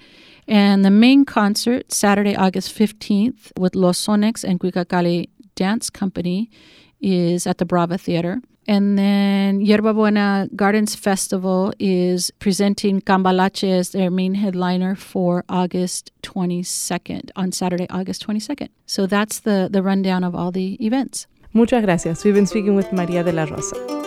And 0.47 0.85
the 0.85 0.91
main 0.91 1.25
concert, 1.25 1.91
Saturday, 1.91 2.37
August 2.37 2.77
15th, 2.77 3.51
with 3.59 3.75
Los 3.75 3.99
Sonex 3.99 4.45
and 4.45 4.61
Cuicacalli 4.61 5.31
Dance 5.55 5.89
Company, 5.89 6.51
is 7.01 7.47
at 7.47 7.57
the 7.57 7.65
Brava 7.65 7.97
Theater. 7.97 8.43
And 8.67 8.99
then 8.99 9.61
Yerba 9.61 9.95
Buena 9.95 10.49
Gardens 10.57 10.95
Festival 10.95 11.73
is 11.79 12.31
presenting 12.39 13.01
Cambalache 13.01 13.71
as 13.71 13.91
their 13.91 14.11
main 14.11 14.35
headliner 14.35 14.95
for 14.95 15.45
August 15.49 16.13
22nd, 16.23 17.31
on 17.37 17.53
Saturday, 17.53 17.87
August 17.91 18.27
22nd. 18.27 18.69
So 18.87 19.07
that's 19.07 19.41
the, 19.41 19.69
the 19.71 19.83
rundown 19.83 20.25
of 20.25 20.35
all 20.35 20.51
the 20.51 20.75
events. 20.85 21.27
Muchas 21.53 21.85
gracias. 21.85 22.25
We've 22.25 22.35
been 22.35 22.47
speaking 22.47 22.75
with 22.75 22.93
Maria 22.93 23.23
de 23.23 23.33
la 23.33 23.45
Rosa. 23.45 24.04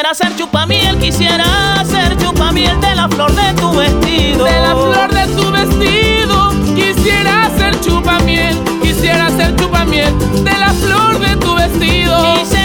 Quisiera 0.00 0.14
ser 0.14 0.34
chupamiel, 0.34 0.98
quisiera 0.98 1.84
ser 1.84 2.16
chupamiel 2.16 2.80
de 2.80 2.94
la 2.94 3.06
flor 3.06 3.30
de 3.32 3.52
tu 3.60 3.70
vestido. 3.70 4.46
De 4.46 4.60
la 4.62 4.70
flor 4.70 5.12
de 5.12 5.26
tu 5.36 5.52
vestido, 5.52 6.50
quisiera 6.74 7.50
ser 7.58 7.78
chupamiel, 7.82 8.58
quisiera 8.80 9.28
ser 9.28 9.54
chupamiel 9.56 10.10
de 10.42 10.56
la 10.56 10.72
flor 10.72 11.18
de 11.18 11.36
tu 11.36 11.54
vestido. 11.54 12.59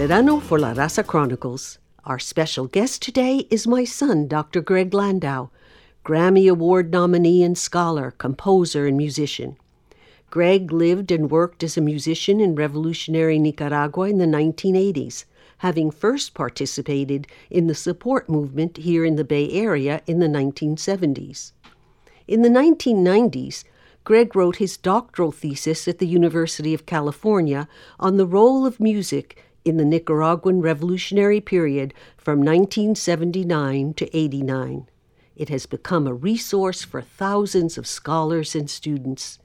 Serrano 0.00 0.40
for 0.40 0.58
La 0.58 0.72
Raza 0.72 1.06
Chronicles. 1.06 1.78
Our 2.06 2.18
special 2.18 2.66
guest 2.66 3.02
today 3.02 3.46
is 3.50 3.66
my 3.66 3.84
son, 3.84 4.28
Dr. 4.28 4.62
Greg 4.62 4.94
Landau, 4.94 5.50
Grammy 6.06 6.50
Award 6.50 6.90
nominee 6.90 7.42
and 7.42 7.58
scholar, 7.58 8.10
composer, 8.12 8.86
and 8.86 8.96
musician. 8.96 9.58
Greg 10.30 10.72
lived 10.72 11.12
and 11.12 11.30
worked 11.30 11.62
as 11.62 11.76
a 11.76 11.82
musician 11.82 12.40
in 12.40 12.54
revolutionary 12.54 13.38
Nicaragua 13.38 14.08
in 14.08 14.16
the 14.16 14.24
1980s, 14.24 15.26
having 15.58 15.90
first 15.90 16.32
participated 16.32 17.26
in 17.50 17.66
the 17.66 17.74
support 17.74 18.26
movement 18.26 18.78
here 18.78 19.04
in 19.04 19.16
the 19.16 19.22
Bay 19.22 19.50
Area 19.52 20.00
in 20.06 20.18
the 20.18 20.28
1970s. 20.28 21.52
In 22.26 22.40
the 22.40 22.48
1990s, 22.48 23.64
Greg 24.04 24.34
wrote 24.34 24.56
his 24.56 24.78
doctoral 24.78 25.30
thesis 25.30 25.86
at 25.86 25.98
the 25.98 26.06
University 26.06 26.72
of 26.72 26.86
California 26.86 27.68
on 27.98 28.16
the 28.16 28.26
role 28.26 28.64
of 28.64 28.80
music 28.80 29.44
in 29.64 29.76
the 29.76 29.84
Nicaraguan 29.84 30.60
revolutionary 30.60 31.40
period 31.40 31.94
from 32.16 32.38
1979 32.38 33.94
to 33.94 34.16
89. 34.16 34.88
It 35.36 35.48
has 35.48 35.66
become 35.66 36.06
a 36.06 36.14
resource 36.14 36.82
for 36.82 37.00
thousands 37.00 37.78
of 37.78 37.86
scholars 37.86 38.54
and 38.54 38.68
students. 38.68 39.38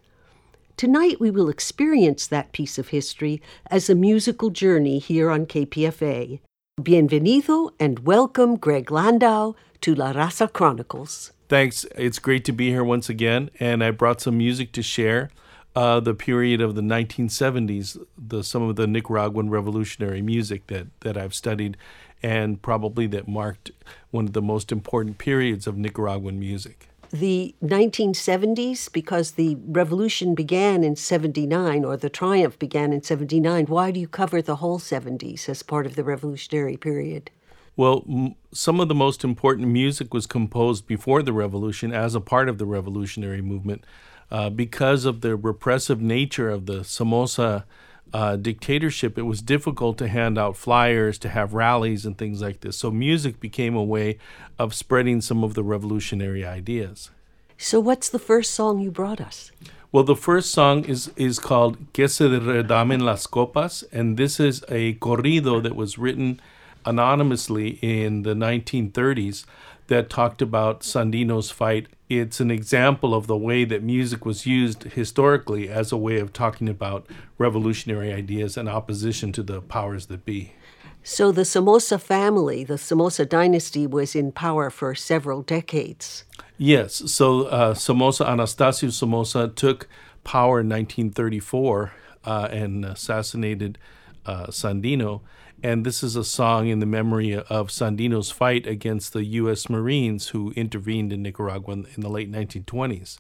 Tonight 0.78 1.22
we 1.22 1.32
will 1.32 1.48
experience 1.48 2.28
that 2.28 2.52
piece 2.52 2.78
of 2.78 2.90
history 2.90 3.42
as 3.72 3.90
a 3.90 3.96
musical 3.96 4.50
journey 4.50 5.00
here 5.00 5.30
on 5.30 5.46
KPFA. 5.46 6.40
Bienvenido 6.82 7.72
and 7.80 8.00
welcome, 8.00 8.58
Greg 8.58 8.92
Landau, 8.92 9.54
to 9.80 9.96
La 9.96 10.12
Raza 10.12 10.52
Chronicles. 10.52 11.32
Thanks. 11.48 11.86
It's 11.96 12.20
great 12.20 12.44
to 12.46 12.52
be 12.52 12.72
here 12.72 12.84
once 12.84 13.08
again, 13.08 13.50
and 13.60 13.84
I 13.84 13.92
brought 13.92 14.20
some 14.20 14.38
music 14.38 14.74
to 14.74 14.84
share. 14.84 15.30
Uh, 15.76 16.00
the 16.00 16.14
period 16.14 16.62
of 16.62 16.76
the 16.76 16.82
1970s, 16.82 17.98
the 18.18 18.44
some 18.44 18.64
of 18.64 18.78
the 18.78 18.88
Nicaraguan 18.88 19.50
revolutionary 19.50 20.22
music 20.22 20.68
that 20.68 20.88
that 21.02 21.18
I've 21.18 21.34
studied, 21.34 21.76
and 22.24 22.62
probably 22.62 23.08
that 23.08 23.28
marked 23.28 23.72
one 24.12 24.26
of 24.26 24.34
the 24.34 24.42
most 24.42 24.72
important 24.72 25.18
periods 25.18 25.68
of 25.68 25.78
Nicaraguan 25.78 26.40
music. 26.40 26.88
The 27.12 27.54
1970s, 27.64 28.92
because 28.92 29.32
the 29.32 29.58
revolution 29.68 30.34
began 30.34 30.84
in 30.84 30.96
79, 30.96 31.86
or 31.86 31.98
the 31.98 32.10
triumph 32.10 32.58
began 32.58 32.92
in 32.92 33.04
79, 33.04 33.66
why 33.66 33.92
do 33.92 34.00
you 34.00 34.08
cover 34.08 34.42
the 34.42 34.58
whole 34.58 34.80
70s 34.80 35.48
as 35.48 35.62
part 35.62 35.86
of 35.86 35.96
the 35.96 36.04
revolutionary 36.04 36.78
period? 36.78 37.32
Well, 37.78 38.04
m- 38.10 38.36
some 38.52 38.80
of 38.80 38.88
the 38.88 38.96
most 38.96 39.24
important 39.24 39.68
music 39.68 40.14
was 40.14 40.26
composed 40.26 40.88
before 40.88 41.22
the 41.22 41.34
revolution 41.34 41.94
as 41.94 42.16
a 42.16 42.22
part 42.22 42.50
of 42.50 42.58
the 42.58 42.66
revolutionary 42.66 43.42
movement. 43.42 43.86
Uh, 44.32 44.50
because 44.50 45.06
of 45.06 45.22
the 45.22 45.36
repressive 45.36 46.02
nature 46.02 46.50
of 46.50 46.66
the 46.66 46.84
Somoza 46.84 47.66
uh, 48.14 48.36
dictatorship, 48.36 49.18
it 49.18 49.24
was 49.24 49.42
difficult 49.42 49.98
to 49.98 50.08
hand 50.08 50.38
out 50.38 50.56
flyers, 50.56 51.18
to 51.20 51.30
have 51.30 51.54
rallies, 51.54 52.06
and 52.06 52.18
things 52.18 52.42
like 52.42 52.62
this. 52.62 52.78
So, 52.78 52.90
music 52.92 53.40
became 53.40 53.76
a 53.76 53.84
way 53.84 54.18
of 54.58 54.74
spreading 54.74 55.22
some 55.22 55.44
of 55.44 55.54
the 55.54 55.64
revolutionary 55.64 56.46
ideas. 56.46 57.12
So, 57.58 57.80
what's 57.80 58.10
the 58.10 58.20
first 58.20 58.54
song 58.54 58.80
you 58.80 58.92
brought 58.92 59.22
us? 59.22 59.52
Well, 59.92 60.04
the 60.04 60.16
first 60.16 60.52
song 60.52 60.84
is, 60.86 61.12
is 61.16 61.40
called 61.40 61.78
Que 61.94 62.08
se 62.08 62.26
redamen 62.26 63.02
las 63.02 63.28
copas, 63.28 63.84
and 63.94 64.18
this 64.18 64.40
is 64.40 64.64
a 64.68 64.96
corrido 64.96 65.64
that 65.64 65.76
was 65.76 65.98
written 65.98 66.42
anonymously 66.86 67.80
in 67.82 68.24
the 68.24 68.34
1930s 68.34 69.46
that 69.88 70.10
talked 70.10 70.42
about 70.42 70.82
Sandino's 70.82 71.52
fight. 71.52 71.88
It's 72.08 72.40
an 72.40 72.52
example 72.52 73.16
of 73.16 73.26
the 73.26 73.38
way 73.38 73.66
that 73.66 73.82
music 73.82 74.26
was 74.26 74.46
used 74.46 74.84
historically 74.84 75.70
as 75.70 75.92
a 75.92 75.98
way 75.98 76.20
of 76.20 76.34
talking 76.34 76.70
about 76.70 77.08
revolutionary 77.40 78.14
ideas 78.14 78.58
and 78.58 78.70
opposition 78.70 79.32
to 79.32 79.44
the 79.44 79.62
powers 79.62 80.06
that 80.08 80.24
be. 80.24 80.54
So, 81.02 81.32
the 81.32 81.46
Somoza 81.46 82.00
family, 82.00 82.64
the 82.64 82.78
Somoza 82.80 83.26
dynasty, 83.26 83.86
was 83.86 84.16
in 84.16 84.32
power 84.32 84.70
for 84.70 84.96
several 84.96 85.44
decades. 85.44 86.26
Yes. 86.58 87.12
So, 87.12 87.44
uh, 87.44 87.74
Somoza, 87.76 88.26
Anastasio 88.26 88.90
Somoza, 88.90 89.50
took 89.50 89.88
power 90.24 90.62
in 90.62 90.70
1934 90.70 91.94
uh, 92.24 92.48
and 92.52 92.86
assassinated 92.86 93.78
uh, 94.26 94.48
Sandino. 94.48 95.22
And 95.66 95.84
this 95.84 96.04
is 96.04 96.16
a 96.16 96.24
song 96.24 96.68
in 96.68 96.78
the 96.78 96.86
memory 96.86 97.34
of 97.34 97.70
Sandino's 97.70 98.30
fight 98.30 98.68
against 98.68 99.14
the 99.14 99.26
U.S. 99.42 99.68
Marines 99.68 100.28
who 100.28 100.54
intervened 100.56 101.12
in 101.12 101.24
Nicaragua 101.24 101.74
in 101.74 102.02
the 102.02 102.08
late 102.08 102.32
1920s. 102.32 103.18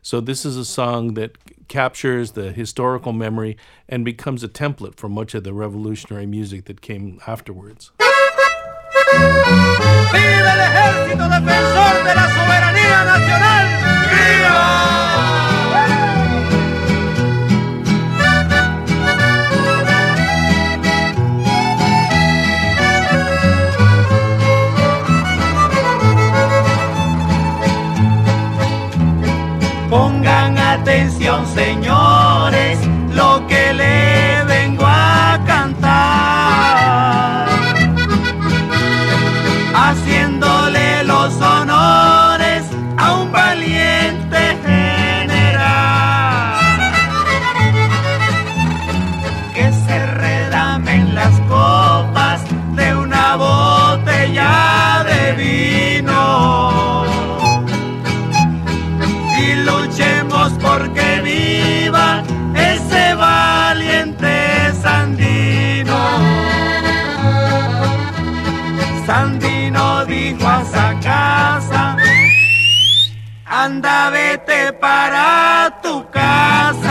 So, 0.00 0.20
this 0.20 0.46
is 0.46 0.56
a 0.56 0.64
song 0.64 1.14
that 1.14 1.36
captures 1.66 2.30
the 2.38 2.52
historical 2.52 3.12
memory 3.12 3.56
and 3.88 4.04
becomes 4.04 4.44
a 4.44 4.48
template 4.48 4.94
for 4.94 5.08
much 5.08 5.34
of 5.34 5.42
the 5.42 5.52
revolutionary 5.52 6.26
music 6.26 6.66
that 6.66 6.82
came 6.82 7.18
afterwards. 7.26 7.90
¡Viva 7.98 8.12
el 10.52 10.60
ejército 10.60 11.28
defensor 11.28 12.04
de 12.04 12.14
la 12.14 12.28
soberanía 12.28 13.04
nacional! 13.06 14.37
Pongan 29.90 30.58
atención, 30.58 31.46
señores, 31.46 32.78
lo 33.14 33.46
que 33.46 33.72
le 33.72 34.07
Sandino 69.08 70.04
dijo 70.04 70.46
a 70.46 70.60
esa 70.60 71.00
casa, 71.00 71.96
anda 73.46 74.10
vete 74.10 74.70
para 74.74 75.80
tu 75.82 76.06
casa. 76.10 76.87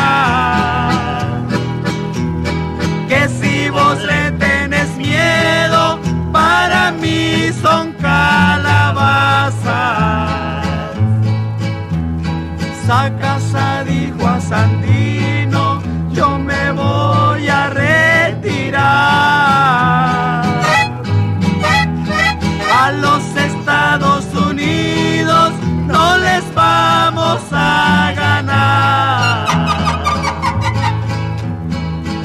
A 27.88 28.14
ganar. 28.14 29.48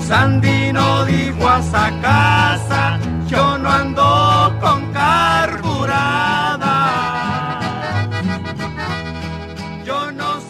Sandino 0.01 1.05
dijo 1.07 1.49
a 1.49 1.91
casa, 2.01 2.99
yo 3.29 3.59
no 3.59 3.69
ando 3.69 4.59
con 4.61 4.93
carburada. 4.93 6.77
No 9.87 10.41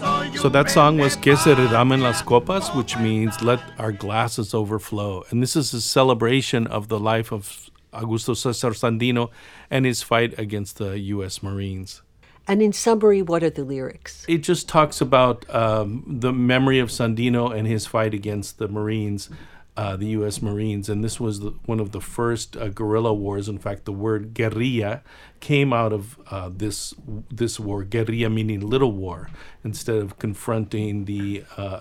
So 0.43 0.49
that 0.49 0.71
song 0.71 0.99
was 0.99 1.17
Que 1.17 1.37
se 1.37 1.55
redamen 1.55 2.03
las 2.03 2.23
copas, 2.23 2.75
which 2.75 2.97
means 2.99 3.41
let 3.43 3.61
our 3.79 3.93
glasses 3.93 4.55
overflow. 4.55 5.25
And 5.31 5.41
this 5.43 5.55
is 5.55 5.73
a 5.73 5.81
celebration 5.81 6.67
of 6.67 6.89
the 6.89 6.99
life 6.99 7.33
of 7.33 7.71
Augusto 7.93 8.35
Cesar 8.35 8.71
Sandino 8.71 9.31
and 9.71 9.85
his 9.85 10.03
fight 10.03 10.39
against 10.39 10.79
the 10.79 10.99
U.S. 11.15 11.43
Marines. 11.43 12.03
And 12.49 12.61
in 12.61 12.73
summary, 12.73 13.23
what 13.23 13.43
are 13.43 13.51
the 13.51 13.65
lyrics? 13.65 14.25
It 14.29 14.39
just 14.39 14.69
talks 14.69 15.01
about 15.01 15.49
um, 15.55 16.05
the 16.07 16.33
memory 16.33 16.79
of 16.79 16.89
Sandino 16.89 17.57
and 17.57 17.67
his 17.67 17.87
fight 17.87 18.15
against 18.15 18.59
the 18.59 18.67
Marines, 18.69 19.31
uh, 19.77 19.97
the 19.97 20.07
U.S. 20.09 20.43
Marines. 20.43 20.89
And 20.89 21.05
this 21.05 21.21
was 21.21 21.41
the, 21.41 21.51
one 21.67 21.79
of 21.79 21.93
the 21.93 22.01
first 22.01 22.57
uh, 22.57 22.69
guerrilla 22.69 23.15
wars. 23.15 23.49
In 23.49 23.59
fact, 23.59 23.85
the 23.85 23.93
word 23.93 24.35
guerrilla 24.35 25.03
came 25.41 25.73
out 25.73 25.93
of 25.93 26.19
uh, 26.31 26.51
this 26.53 26.95
this 27.31 27.61
war. 27.61 27.85
Guerrilla 27.85 28.29
meaning 28.29 28.61
little 28.61 28.93
war. 28.93 29.31
Instead 29.63 29.97
of 29.97 30.19
confronting 30.19 31.05
the 31.05 31.45
uh, 31.57 31.81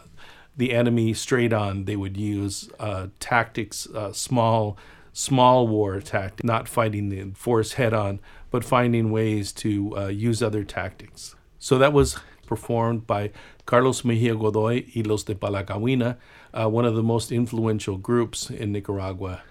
the 0.56 0.74
enemy 0.74 1.13
straight 1.13 1.54
on, 1.54 1.86
they 1.86 1.95
would 1.95 2.17
use 2.17 2.69
uh, 2.80 3.08
tactics, 3.19 3.88
uh, 3.95 4.13
small 4.13 4.78
small 5.13 5.67
war 5.67 6.00
tactics, 6.00 6.43
not 6.43 6.67
fighting 6.67 7.10
the 7.10 7.32
force 7.36 7.74
head 7.74 7.93
on, 7.93 8.19
but 8.51 8.63
finding 8.63 9.09
ways 9.09 9.51
to 9.53 9.97
uh, 9.97 10.07
use 10.07 10.43
other 10.43 10.63
tactics. 10.63 11.35
So 11.57 11.77
that 11.79 11.93
was 11.93 12.19
performed 12.45 13.07
by 13.07 13.31
Carlos 13.65 14.03
Mejia 14.03 14.35
Godoy 14.35 14.85
y 14.95 15.03
Los 15.05 15.23
de 15.23 15.33
Palacagüina, 15.33 16.17
uh, 16.53 16.69
one 16.69 16.85
of 16.85 16.95
the 16.95 17.03
most 17.03 17.31
influential 17.31 17.97
groups 17.97 18.49
in 18.49 18.73
Nicaragua 18.73 19.41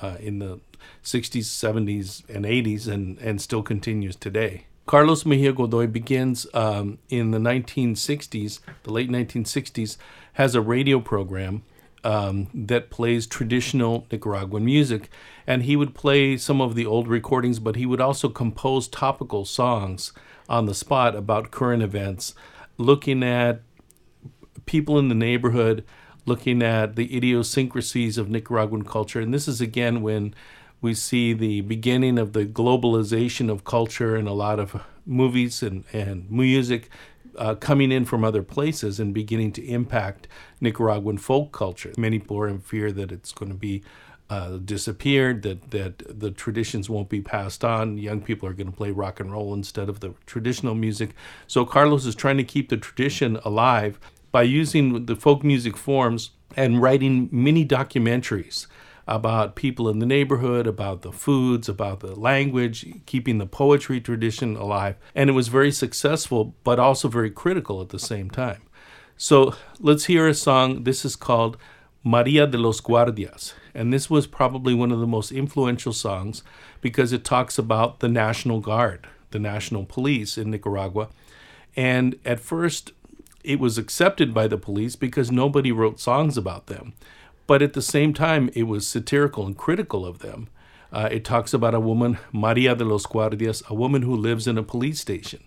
uh, 0.00 0.16
in 0.20 0.38
the 0.38 0.58
60s, 1.04 1.44
70s, 1.44 2.28
and 2.34 2.44
80s, 2.44 2.88
and, 2.88 3.18
and 3.18 3.40
still 3.40 3.62
continues 3.62 4.16
today. 4.16 4.66
Carlos 4.86 5.26
Mejia 5.26 5.52
Godoy 5.52 5.86
begins 5.88 6.46
um, 6.54 6.98
in 7.08 7.32
the 7.32 7.38
1960s, 7.38 8.60
the 8.84 8.92
late 8.92 9.10
1960s, 9.10 9.96
has 10.34 10.54
a 10.54 10.60
radio 10.60 11.00
program 11.00 11.62
um, 12.04 12.48
that 12.54 12.90
plays 12.90 13.26
traditional 13.26 14.06
Nicaraguan 14.10 14.64
music. 14.64 15.10
And 15.46 15.62
he 15.62 15.76
would 15.76 15.94
play 15.94 16.36
some 16.36 16.60
of 16.60 16.74
the 16.74 16.86
old 16.86 17.08
recordings, 17.08 17.58
but 17.58 17.76
he 17.76 17.86
would 17.86 18.00
also 18.00 18.28
compose 18.28 18.88
topical 18.88 19.44
songs 19.44 20.12
on 20.48 20.66
the 20.66 20.74
spot 20.74 21.16
about 21.16 21.50
current 21.50 21.82
events, 21.82 22.34
looking 22.78 23.22
at 23.22 23.62
people 24.64 24.98
in 24.98 25.08
the 25.08 25.14
neighborhood, 25.14 25.84
looking 26.24 26.62
at 26.62 26.96
the 26.96 27.16
idiosyncrasies 27.16 28.18
of 28.18 28.28
Nicaraguan 28.28 28.82
culture. 28.84 29.20
And 29.20 29.32
this 29.32 29.46
is 29.46 29.60
again 29.60 30.02
when 30.02 30.34
We 30.80 30.94
see 30.94 31.32
the 31.32 31.62
beginning 31.62 32.18
of 32.18 32.32
the 32.32 32.44
globalization 32.44 33.50
of 33.50 33.64
culture 33.64 34.14
and 34.14 34.28
a 34.28 34.32
lot 34.32 34.60
of 34.60 34.82
movies 35.06 35.62
and, 35.62 35.84
and 35.92 36.30
music 36.30 36.90
uh, 37.38 37.54
coming 37.54 37.92
in 37.92 38.04
from 38.04 38.24
other 38.24 38.42
places 38.42 39.00
and 39.00 39.12
beginning 39.14 39.52
to 39.52 39.64
impact 39.64 40.28
Nicaraguan 40.60 41.18
folk 41.18 41.52
culture. 41.52 41.92
Many 41.96 42.18
people 42.18 42.38
are 42.38 42.48
in 42.48 42.60
fear 42.60 42.92
that 42.92 43.12
it's 43.12 43.32
going 43.32 43.50
to 43.50 43.58
be 43.58 43.82
uh, 44.28 44.58
disappeared, 44.58 45.42
that, 45.42 45.70
that 45.70 46.20
the 46.20 46.30
traditions 46.30 46.90
won't 46.90 47.08
be 47.08 47.20
passed 47.20 47.64
on. 47.64 47.96
Young 47.98 48.20
people 48.20 48.48
are 48.48 48.52
going 48.52 48.70
to 48.70 48.76
play 48.76 48.90
rock 48.90 49.20
and 49.20 49.30
roll 49.30 49.54
instead 49.54 49.88
of 49.88 50.00
the 50.00 50.14
traditional 50.26 50.74
music. 50.74 51.10
So 51.46 51.64
Carlos 51.64 52.06
is 52.06 52.14
trying 52.14 52.36
to 52.38 52.44
keep 52.44 52.68
the 52.68 52.76
tradition 52.76 53.38
alive 53.44 54.00
by 54.32 54.42
using 54.42 55.06
the 55.06 55.16
folk 55.16 55.44
music 55.44 55.76
forms 55.76 56.30
and 56.56 56.82
writing 56.82 57.28
mini 57.30 57.64
documentaries 57.64 58.66
about 59.06 59.54
people 59.54 59.88
in 59.88 60.00
the 60.00 60.06
neighborhood, 60.06 60.66
about 60.66 61.02
the 61.02 61.12
foods, 61.12 61.68
about 61.68 62.00
the 62.00 62.18
language, 62.18 62.86
keeping 63.06 63.38
the 63.38 63.46
poetry 63.46 64.00
tradition 64.00 64.56
alive. 64.56 64.96
And 65.14 65.30
it 65.30 65.34
was 65.34 65.48
very 65.48 65.70
successful, 65.70 66.54
but 66.64 66.78
also 66.78 67.08
very 67.08 67.30
critical 67.30 67.80
at 67.80 67.90
the 67.90 67.98
same 67.98 68.30
time. 68.30 68.62
So 69.16 69.54
let's 69.78 70.06
hear 70.06 70.26
a 70.26 70.34
song. 70.34 70.84
This 70.84 71.04
is 71.04 71.16
called 71.16 71.56
Maria 72.02 72.46
de 72.46 72.58
los 72.58 72.80
Guardias. 72.80 73.54
And 73.74 73.92
this 73.92 74.10
was 74.10 74.26
probably 74.26 74.74
one 74.74 74.90
of 74.90 75.00
the 75.00 75.06
most 75.06 75.30
influential 75.30 75.92
songs 75.92 76.42
because 76.80 77.12
it 77.12 77.24
talks 77.24 77.58
about 77.58 78.00
the 78.00 78.08
National 78.08 78.60
Guard, 78.60 79.06
the 79.30 79.38
National 79.38 79.84
Police 79.84 80.36
in 80.36 80.50
Nicaragua. 80.50 81.08
And 81.76 82.18
at 82.24 82.40
first, 82.40 82.92
it 83.44 83.60
was 83.60 83.78
accepted 83.78 84.34
by 84.34 84.48
the 84.48 84.58
police 84.58 84.96
because 84.96 85.30
nobody 85.30 85.70
wrote 85.70 86.00
songs 86.00 86.36
about 86.36 86.66
them. 86.66 86.94
But 87.46 87.62
at 87.62 87.74
the 87.74 87.82
same 87.82 88.12
time, 88.12 88.50
it 88.54 88.64
was 88.64 88.86
satirical 88.88 89.46
and 89.46 89.56
critical 89.56 90.04
of 90.04 90.18
them. 90.18 90.48
Uh, 90.92 91.08
it 91.10 91.24
talks 91.24 91.52
about 91.52 91.74
a 91.74 91.80
woman, 91.80 92.18
Maria 92.32 92.74
de 92.74 92.84
los 92.84 93.06
Guardias, 93.06 93.62
a 93.68 93.74
woman 93.74 94.02
who 94.02 94.14
lives 94.14 94.46
in 94.46 94.58
a 94.58 94.62
police 94.62 95.00
station, 95.00 95.42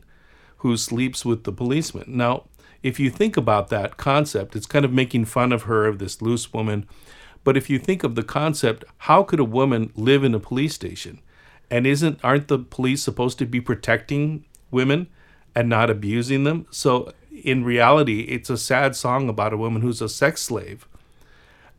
who 0.57 0.77
sleeps 0.77 1.25
with 1.25 1.43
the 1.43 1.51
policeman. 1.51 2.05
Now, 2.07 2.45
if 2.83 2.99
you 2.99 3.09
think 3.09 3.35
about 3.35 3.69
that 3.69 3.97
concept, 3.97 4.55
it's 4.55 4.65
kind 4.65 4.85
of 4.85 4.93
making 4.93 5.25
fun 5.25 5.51
of 5.51 5.63
her, 5.63 5.85
of 5.85 5.99
this 5.99 6.21
loose 6.21 6.53
woman. 6.53 6.87
But 7.43 7.57
if 7.57 7.69
you 7.69 7.79
think 7.79 8.03
of 8.03 8.15
the 8.15 8.23
concept, 8.23 8.83
how 8.99 9.23
could 9.23 9.39
a 9.39 9.45
woman 9.45 9.91
live 9.95 10.23
in 10.23 10.35
a 10.35 10.39
police 10.39 10.75
station? 10.75 11.19
And 11.71 11.85
isn't 11.85 12.19
aren't 12.23 12.47
the 12.47 12.59
police 12.59 13.03
supposed 13.03 13.37
to 13.39 13.45
be 13.45 13.61
protecting 13.61 14.45
women 14.71 15.07
and 15.55 15.69
not 15.69 15.89
abusing 15.89 16.43
them? 16.43 16.65
So 16.71 17.13
in 17.31 17.63
reality, 17.63 18.21
it's 18.21 18.49
a 18.49 18.57
sad 18.57 18.95
song 18.95 19.29
about 19.29 19.53
a 19.53 19.57
woman 19.57 19.81
who's 19.81 20.01
a 20.01 20.09
sex 20.09 20.41
slave. 20.41 20.87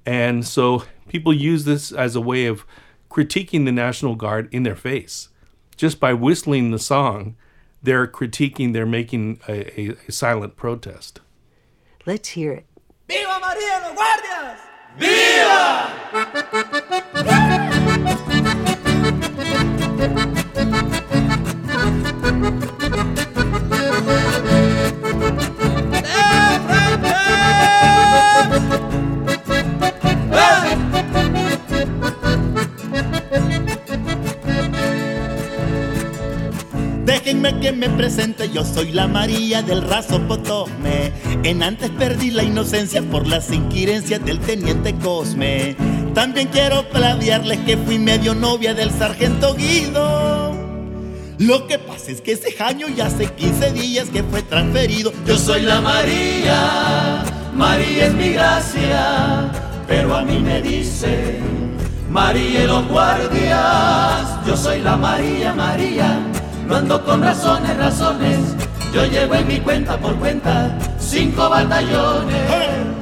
And 0.06 0.46
so 0.46 0.84
people 1.08 1.32
use 1.32 1.64
this 1.64 1.92
as 1.92 2.16
a 2.16 2.20
way 2.20 2.46
of 2.46 2.64
critiquing 3.10 3.64
the 3.64 3.72
National 3.72 4.14
Guard 4.14 4.48
in 4.52 4.62
their 4.62 4.76
face. 4.76 5.28
Just 5.76 6.00
by 6.00 6.12
whistling 6.12 6.70
the 6.70 6.78
song, 6.78 7.36
they're 7.82 8.06
critiquing, 8.06 8.72
they're 8.72 8.86
making 8.86 9.40
a, 9.48 9.80
a, 9.80 9.96
a 10.08 10.12
silent 10.12 10.56
protest. 10.56 11.20
Let's 12.06 12.30
hear 12.30 12.52
it. 12.52 12.66
¡Viva 13.08 13.40
María 13.40 13.80
los 13.82 13.94
Guardias! 13.96 14.58
Déjenme 14.98 15.29
me 37.80 37.88
presente, 37.88 38.50
yo 38.50 38.62
soy 38.62 38.92
la 38.92 39.08
María 39.08 39.62
del 39.62 39.80
raso 39.80 40.20
Potome. 40.28 41.12
En 41.44 41.62
antes 41.62 41.88
perdí 41.88 42.30
la 42.30 42.42
inocencia 42.42 43.00
por 43.00 43.26
las 43.26 43.50
inquirencias 43.50 44.22
del 44.22 44.38
teniente 44.38 44.94
Cosme. 44.96 45.76
También 46.14 46.48
quiero 46.48 46.86
plagiarles 46.90 47.58
que 47.60 47.78
fui 47.78 47.98
medio 47.98 48.34
novia 48.34 48.74
del 48.74 48.90
sargento 48.90 49.54
Guido. 49.54 50.52
Lo 51.38 51.66
que 51.66 51.78
pasa 51.78 52.10
es 52.10 52.20
que 52.20 52.32
ese 52.32 52.54
año 52.62 52.86
ya 52.88 53.06
hace 53.06 53.24
15 53.24 53.72
días 53.72 54.10
que 54.10 54.24
fue 54.24 54.42
transferido. 54.42 55.10
Yo 55.26 55.38
soy 55.38 55.62
la 55.62 55.80
María, 55.80 57.24
María 57.54 58.08
es 58.08 58.12
mi 58.12 58.28
gracia, 58.32 59.50
pero 59.88 60.16
a 60.16 60.22
mí 60.22 60.38
me 60.38 60.60
dice 60.60 61.38
María 62.10 62.66
los 62.66 62.86
guardias. 62.88 64.46
Yo 64.46 64.54
soy 64.54 64.80
la 64.80 64.98
María, 64.98 65.54
María, 65.54 66.29
no 66.70 66.76
ando 66.76 67.04
con 67.04 67.20
razones, 67.20 67.76
razones. 67.76 68.38
Yo 68.94 69.04
llevo 69.04 69.34
en 69.34 69.48
mi 69.48 69.58
cuenta 69.58 69.98
por 69.98 70.14
cuenta 70.16 70.78
cinco 70.98 71.50
batallones. 71.50 72.99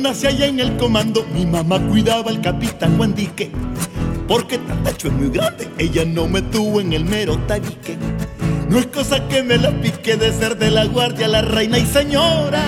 Nací 0.00 0.26
allá 0.26 0.46
en 0.46 0.60
el 0.60 0.76
comando, 0.76 1.24
mi 1.32 1.46
mamá 1.46 1.78
cuidaba 1.78 2.30
al 2.30 2.40
capitán 2.40 2.96
Guandique. 2.96 3.50
Porque 4.26 4.58
Tatacho 4.58 5.08
es 5.08 5.14
muy 5.14 5.30
grande, 5.30 5.68
ella 5.78 6.04
no 6.04 6.26
me 6.26 6.42
tuvo 6.42 6.80
en 6.80 6.92
el 6.92 7.04
mero 7.04 7.38
tabique. 7.46 7.96
No 8.68 8.78
es 8.78 8.86
cosa 8.86 9.26
que 9.28 9.42
me 9.42 9.58
la 9.58 9.70
pique 9.80 10.16
de 10.16 10.32
ser 10.32 10.56
de 10.56 10.70
la 10.70 10.84
guardia, 10.86 11.26
la 11.28 11.42
reina 11.42 11.78
y 11.78 11.86
señora. 11.86 12.62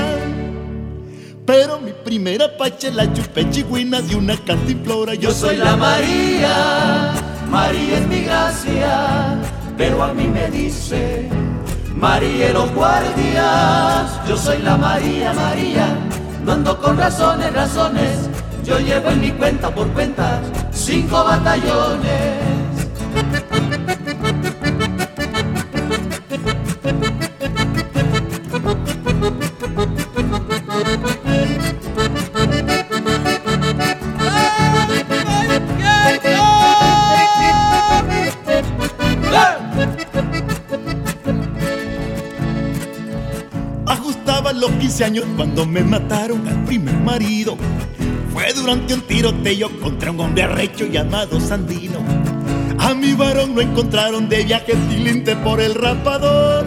Pero 1.46 1.80
mi 1.80 1.92
primera 1.92 2.56
pache 2.56 2.90
la 2.90 3.12
chupé 3.12 3.48
chigüinas 3.50 4.10
y 4.10 4.14
una 4.14 4.36
cantimplora. 4.36 5.14
Yo 5.14 5.30
soy 5.32 5.56
la 5.56 5.76
María, 5.76 7.12
María 7.50 7.98
es 7.98 8.06
mi 8.08 8.22
gracia, 8.22 9.38
pero 9.76 10.02
a 10.02 10.12
mí 10.12 10.26
me 10.26 10.50
dice 10.50 11.28
María 11.94 12.52
los 12.52 12.72
guardias. 12.74 14.20
Yo 14.28 14.36
soy 14.36 14.58
la 14.62 14.76
María, 14.76 15.32
María, 15.32 15.96
no 16.44 16.52
ando 16.52 16.78
con 16.78 16.96
razones, 16.96 17.52
razones. 17.52 18.28
Yo 18.64 18.78
llevo 18.78 19.11
en 19.11 19.20
mi 19.20 19.31
cuenta 19.33 19.74
por 19.74 19.88
cuentas 19.88 20.40
cinco 20.72 21.24
batallones. 21.24 22.41
15 45.02 45.04
años 45.04 45.24
cuando 45.36 45.66
me 45.66 45.82
mataron 45.82 46.46
al 46.46 46.64
primer 46.64 46.94
marido. 46.94 47.56
Fue 48.32 48.52
durante 48.52 48.94
un 48.94 49.00
tiroteo 49.00 49.68
contra 49.80 50.12
un 50.12 50.20
hombre 50.20 50.44
arrecho 50.44 50.86
llamado 50.86 51.40
Sandino. 51.40 51.98
A 52.78 52.94
mi 52.94 53.12
varón 53.14 53.52
lo 53.54 53.62
encontraron 53.62 54.28
de 54.28 54.44
viaje 54.44 54.74
tilinte 54.88 55.34
por 55.34 55.60
el 55.60 55.74
rapador. 55.74 56.66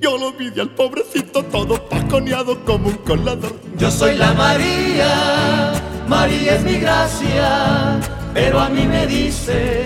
Yo 0.00 0.18
lo 0.18 0.32
vi 0.32 0.48
al 0.58 0.74
pobrecito 0.74 1.44
todo 1.44 1.88
paconeado 1.88 2.64
como 2.64 2.88
un 2.88 2.96
colador. 2.96 3.54
Yo 3.78 3.90
soy 3.92 4.16
la 4.16 4.32
María, 4.32 5.72
María 6.08 6.56
es 6.56 6.64
mi 6.64 6.78
gracia, 6.78 8.00
pero 8.34 8.58
a 8.58 8.68
mí 8.70 8.86
me 8.86 9.06
dice 9.06 9.84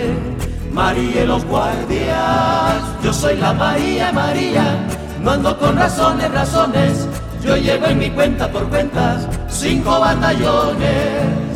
María 0.73 1.25
los 1.25 1.45
guardias. 1.45 2.81
Yo 3.03 3.13
soy 3.13 3.37
la 3.37 3.53
María, 3.53 4.11
María, 4.11 4.87
no 5.21 5.31
ando 5.31 5.57
con 5.57 5.75
razones, 5.75 6.31
razones. 6.31 7.07
Yo 7.43 7.55
llevo 7.55 7.87
en 7.87 7.99
mi 7.99 8.09
cuenta 8.09 8.51
por 8.51 8.67
cuentas 8.69 9.27
cinco 9.47 9.99
batallones. 9.99 11.48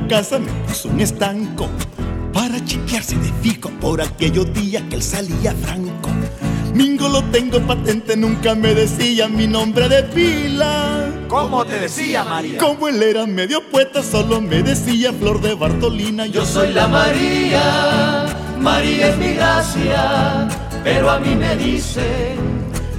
Casa 0.00 0.38
me 0.38 0.50
puso 0.66 0.88
un 0.88 1.00
estanco 1.00 1.68
para 2.32 2.62
chiquearse 2.64 3.16
de 3.16 3.32
fico 3.42 3.70
por 3.80 4.00
aquellos 4.00 4.52
días 4.52 4.82
que 4.90 4.96
él 4.96 5.02
salía 5.02 5.54
franco. 5.54 6.10
Mingo 6.74 7.08
lo 7.08 7.22
tengo 7.24 7.60
patente, 7.60 8.16
nunca 8.16 8.54
me 8.56 8.74
decía 8.74 9.28
mi 9.28 9.46
nombre 9.46 9.88
de 9.88 10.02
pila. 10.02 11.08
¿Cómo 11.28 11.64
te 11.64 11.78
decía 11.78 12.24
María? 12.24 12.58
Como 12.58 12.88
él 12.88 13.02
era 13.02 13.26
medio 13.26 13.62
poeta, 13.70 14.02
solo 14.02 14.40
me 14.40 14.62
decía 14.62 15.12
Flor 15.12 15.40
de 15.40 15.54
Bartolina. 15.54 16.26
Yo 16.26 16.44
soy 16.44 16.72
la 16.72 16.88
María, 16.88 18.26
María 18.58 19.10
es 19.10 19.18
mi 19.18 19.34
gracia, 19.34 20.48
pero 20.82 21.10
a 21.10 21.20
mí 21.20 21.36
me 21.36 21.56
dice 21.56 22.34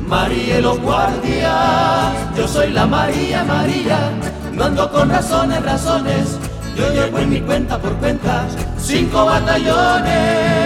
María 0.08 0.62
los 0.62 0.80
guardias. 0.80 2.14
Yo 2.38 2.48
soy 2.48 2.72
la 2.72 2.86
María, 2.86 3.44
María, 3.44 4.12
no 4.54 4.64
ando 4.64 4.90
con 4.90 5.10
razones, 5.10 5.62
razones. 5.62 6.40
Yo 6.76 6.94
llevo 6.94 7.20
en 7.20 7.30
mi 7.30 7.42
cuenta 7.42 7.80
por 7.80 7.96
cinco 8.78 9.26
batallones. 9.26 10.66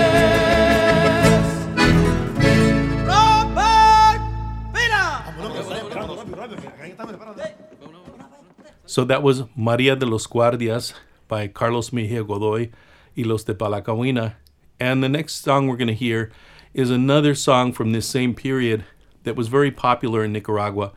So 8.86 9.06
that 9.06 9.22
was 9.22 9.44
Maria 9.56 9.96
de 9.96 10.08
los 10.08 10.26
Guardias 10.26 10.96
by 11.28 11.48
Carlos 11.48 11.94
Mejia 11.94 12.24
Godoy 12.24 12.72
y 13.16 13.24
Los 13.24 13.44
de 13.44 13.54
Palacagüina. 13.54 14.34
And 14.80 15.04
the 15.04 15.10
next 15.10 15.44
song 15.44 15.68
we're 15.68 15.78
going 15.78 15.90
to 15.90 15.94
hear 15.94 16.32
is 16.74 16.90
another 16.90 17.36
song 17.36 17.72
from 17.72 17.92
this 17.92 18.08
same 18.08 18.34
period 18.34 18.84
that 19.24 19.36
was 19.36 19.48
very 19.48 19.70
popular 19.70 20.24
in 20.24 20.34
Nicaragua 20.34 20.92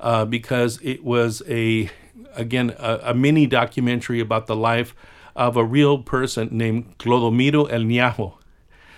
uh, 0.00 0.24
because 0.24 0.80
it 0.82 1.04
was 1.04 1.40
a, 1.48 1.88
again, 2.36 2.74
a, 2.78 3.00
a, 3.04 3.14
mini 3.14 3.46
documentary 3.46 4.20
about 4.20 4.46
the 4.46 4.56
life 4.56 4.94
of 5.34 5.56
a 5.56 5.64
real 5.64 5.98
person 5.98 6.48
named 6.52 6.96
Clodomiro 6.98 7.70
El 7.70 7.80
Ñajo. 7.82 8.34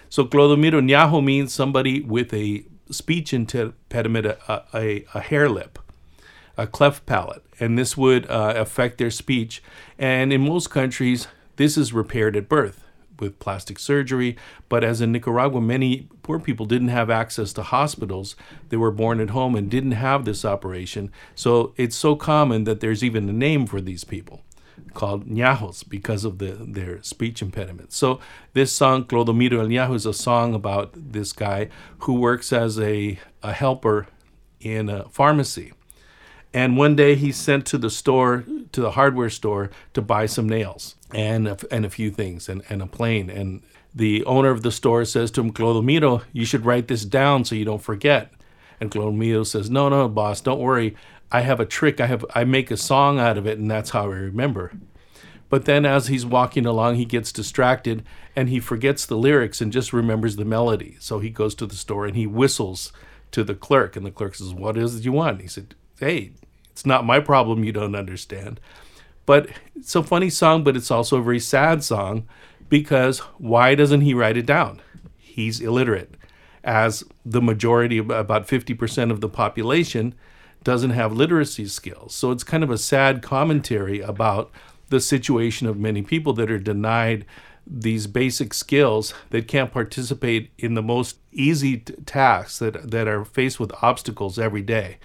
So 0.08 0.24
Clodomiro 0.24 0.80
Ñajo 0.82 1.24
means 1.24 1.52
somebody 1.52 2.00
with 2.00 2.32
a 2.32 2.64
speech 2.90 3.32
impediment, 3.32 4.26
a, 4.26 4.64
a, 4.74 5.04
a 5.14 5.20
hair 5.20 5.48
lip 5.48 5.78
a 6.58 6.66
cleft 6.66 7.06
palate, 7.06 7.42
and 7.60 7.78
this 7.78 7.96
would 7.96 8.28
uh, 8.28 8.52
affect 8.56 8.98
their 8.98 9.12
speech. 9.12 9.62
And 9.96 10.32
in 10.32 10.40
most 10.42 10.70
countries, 10.70 11.28
this 11.56 11.78
is 11.78 11.92
repaired 11.92 12.36
at 12.36 12.48
birth 12.48 12.84
with 13.20 13.38
plastic 13.38 13.78
surgery. 13.78 14.36
But 14.68 14.84
as 14.84 15.00
in 15.00 15.12
Nicaragua, 15.12 15.60
many 15.60 16.08
poor 16.22 16.38
people 16.38 16.66
didn't 16.66 16.88
have 16.88 17.10
access 17.10 17.52
to 17.54 17.62
hospitals. 17.62 18.36
They 18.68 18.76
were 18.76 18.90
born 18.90 19.20
at 19.20 19.30
home 19.30 19.54
and 19.54 19.70
didn't 19.70 19.92
have 19.92 20.24
this 20.24 20.44
operation. 20.44 21.10
So 21.34 21.72
it's 21.76 21.96
so 21.96 22.16
common 22.16 22.64
that 22.64 22.80
there's 22.80 23.04
even 23.04 23.28
a 23.28 23.32
name 23.32 23.66
for 23.66 23.80
these 23.80 24.04
people 24.04 24.42
called 24.94 25.26
ñajos 25.26 25.88
because 25.88 26.24
of 26.24 26.38
the, 26.38 26.52
their 26.52 27.02
speech 27.02 27.42
impediment. 27.42 27.92
So 27.92 28.20
this 28.52 28.72
song, 28.72 29.04
Clodomiro 29.04 29.60
el 29.60 29.66
Ñajo, 29.68 29.94
is 29.94 30.06
a 30.06 30.14
song 30.14 30.54
about 30.54 30.90
this 30.94 31.32
guy 31.32 31.68
who 32.00 32.14
works 32.14 32.52
as 32.52 32.78
a, 32.78 33.18
a 33.42 33.52
helper 33.52 34.06
in 34.60 34.88
a 34.88 35.08
pharmacy. 35.08 35.72
And 36.52 36.76
one 36.76 36.96
day 36.96 37.14
he's 37.14 37.36
sent 37.36 37.66
to 37.66 37.78
the 37.78 37.90
store, 37.90 38.44
to 38.72 38.80
the 38.80 38.92
hardware 38.92 39.30
store, 39.30 39.70
to 39.94 40.02
buy 40.02 40.26
some 40.26 40.48
nails 40.48 40.96
and 41.14 41.48
a, 41.48 41.58
and 41.70 41.84
a 41.84 41.90
few 41.90 42.10
things 42.10 42.48
and, 42.48 42.62
and 42.68 42.82
a 42.82 42.86
plane. 42.86 43.30
And 43.30 43.62
the 43.94 44.24
owner 44.24 44.50
of 44.50 44.62
the 44.62 44.72
store 44.72 45.04
says 45.04 45.30
to 45.32 45.40
him, 45.40 45.52
Clodomiro, 45.52 46.22
you 46.32 46.44
should 46.44 46.64
write 46.64 46.88
this 46.88 47.04
down 47.04 47.44
so 47.44 47.54
you 47.54 47.64
don't 47.64 47.82
forget. 47.82 48.32
And 48.80 48.90
Clodomiro 48.90 49.46
says, 49.46 49.70
No, 49.70 49.88
no, 49.88 50.08
boss, 50.08 50.40
don't 50.40 50.60
worry. 50.60 50.96
I 51.30 51.42
have 51.42 51.60
a 51.60 51.66
trick. 51.66 52.00
I 52.00 52.06
have 52.06 52.24
I 52.34 52.44
make 52.44 52.70
a 52.70 52.76
song 52.76 53.18
out 53.18 53.36
of 53.36 53.46
it, 53.46 53.58
and 53.58 53.70
that's 53.70 53.90
how 53.90 54.04
I 54.04 54.14
remember. 54.14 54.72
But 55.50 55.64
then 55.64 55.86
as 55.86 56.08
he's 56.08 56.26
walking 56.26 56.66
along, 56.66 56.96
he 56.96 57.04
gets 57.04 57.32
distracted 57.32 58.04
and 58.36 58.50
he 58.50 58.60
forgets 58.60 59.06
the 59.06 59.16
lyrics 59.16 59.62
and 59.62 59.72
just 59.72 59.94
remembers 59.94 60.36
the 60.36 60.44
melody. 60.44 60.96
So 61.00 61.20
he 61.20 61.30
goes 61.30 61.54
to 61.56 61.66
the 61.66 61.74
store 61.74 62.04
and 62.04 62.14
he 62.16 62.26
whistles 62.26 62.92
to 63.30 63.44
the 63.44 63.54
clerk, 63.54 63.96
and 63.96 64.04
the 64.04 64.10
clerk 64.10 64.34
says, 64.34 64.54
What 64.54 64.76
is 64.76 64.96
it 64.96 65.04
you 65.04 65.12
want? 65.12 65.40
He 65.40 65.48
said, 65.48 65.74
Hey, 65.98 66.32
it's 66.70 66.86
not 66.86 67.04
my 67.04 67.20
problem 67.20 67.64
you 67.64 67.72
don't 67.72 67.94
understand. 67.96 68.60
But 69.28 69.50
it's 69.76 69.94
a 69.94 70.02
funny 70.02 70.30
song, 70.30 70.64
but 70.64 70.74
it's 70.74 70.90
also 70.90 71.18
a 71.18 71.22
very 71.22 71.38
sad 71.38 71.84
song 71.84 72.26
because 72.70 73.18
why 73.36 73.74
doesn't 73.74 74.00
he 74.00 74.14
write 74.14 74.38
it 74.38 74.46
down? 74.46 74.80
He's 75.18 75.60
illiterate, 75.60 76.14
as 76.64 77.04
the 77.26 77.42
majority, 77.42 77.98
about 77.98 78.48
50% 78.48 79.10
of 79.10 79.20
the 79.20 79.28
population, 79.28 80.14
doesn't 80.64 80.92
have 80.92 81.12
literacy 81.12 81.66
skills. 81.66 82.14
So 82.14 82.30
it's 82.30 82.42
kind 82.42 82.64
of 82.64 82.70
a 82.70 82.78
sad 82.78 83.20
commentary 83.20 84.00
about 84.00 84.50
the 84.88 84.98
situation 84.98 85.66
of 85.66 85.78
many 85.78 86.00
people 86.00 86.32
that 86.32 86.50
are 86.50 86.58
denied 86.58 87.26
these 87.66 88.06
basic 88.06 88.54
skills 88.54 89.12
that 89.28 89.46
can't 89.46 89.70
participate 89.70 90.52
in 90.56 90.72
the 90.72 90.82
most 90.82 91.18
easy 91.32 91.76
t- 91.76 91.92
tasks 92.06 92.60
that, 92.60 92.90
that 92.92 93.06
are 93.06 93.26
faced 93.26 93.60
with 93.60 93.74
obstacles 93.82 94.38
every 94.38 94.62
day. 94.62 94.96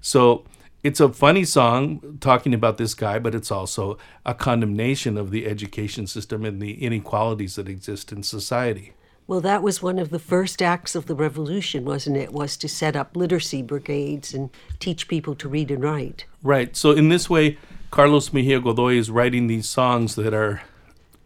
So 0.00 0.44
it's 0.82 1.00
a 1.00 1.12
funny 1.12 1.44
song 1.44 2.18
talking 2.20 2.52
about 2.52 2.76
this 2.76 2.94
guy, 2.94 3.18
but 3.18 3.34
it's 3.34 3.50
also 3.50 3.98
a 4.26 4.34
condemnation 4.34 5.16
of 5.16 5.30
the 5.30 5.46
education 5.46 6.06
system 6.06 6.44
and 6.44 6.60
the 6.60 6.82
inequalities 6.82 7.54
that 7.54 7.68
exist 7.68 8.10
in 8.12 8.22
society. 8.22 8.92
Well, 9.28 9.40
that 9.42 9.62
was 9.62 9.80
one 9.80 10.00
of 10.00 10.10
the 10.10 10.18
first 10.18 10.60
acts 10.60 10.94
of 10.96 11.06
the 11.06 11.14
revolution, 11.14 11.84
wasn't 11.84 12.16
it? 12.16 12.32
Was 12.32 12.56
to 12.58 12.68
set 12.68 12.96
up 12.96 13.16
literacy 13.16 13.62
brigades 13.62 14.34
and 14.34 14.50
teach 14.80 15.06
people 15.06 15.36
to 15.36 15.48
read 15.48 15.70
and 15.70 15.82
write. 15.82 16.26
Right. 16.42 16.76
So, 16.76 16.90
in 16.90 17.08
this 17.08 17.30
way, 17.30 17.56
Carlos 17.90 18.32
Mejia 18.32 18.60
Godoy 18.60 18.96
is 18.96 19.10
writing 19.10 19.46
these 19.46 19.68
songs 19.68 20.16
that 20.16 20.34
are 20.34 20.62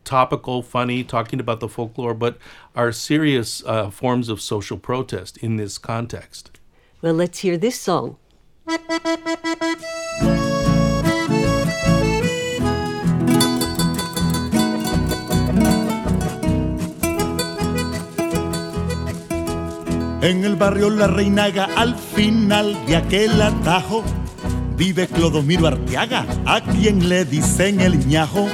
topical, 0.05 0.63
funny, 0.63 1.03
talking 1.03 1.41
about 1.41 1.61
the 1.61 1.69
folklore, 1.69 2.15
but 2.15 2.39
are 2.75 2.93
serious 2.93 3.63
uh, 3.65 3.91
forms 3.91 4.29
of 4.29 4.41
social 4.41 4.77
protest 4.77 5.39
in 5.39 5.57
this 5.57 5.79
context. 5.79 6.61
Well, 7.01 7.15
let's 7.15 7.39
hear 7.39 7.57
this 7.57 7.81
song. 7.81 8.19
En 8.69 8.75
el 20.45 20.57
barrio 20.57 20.91
La 20.91 21.07
Reinaga, 21.07 21.69
al 21.77 21.95
final 21.95 22.77
de 22.87 22.97
aquel 22.97 23.41
atajo, 23.41 24.03
vive 24.77 25.07
Clodomiro 25.07 25.69
Arteaga, 25.69 26.27
a 26.45 26.61
quien 26.61 27.09
le 27.09 27.25
dicen 27.25 27.81
el 27.81 28.05
ñajo. 28.09 28.49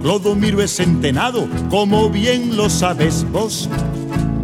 Clodomiro 0.00 0.62
es 0.62 0.76
centenado, 0.76 1.46
como 1.68 2.08
bien 2.08 2.56
lo 2.56 2.70
sabes 2.70 3.30
vos, 3.30 3.68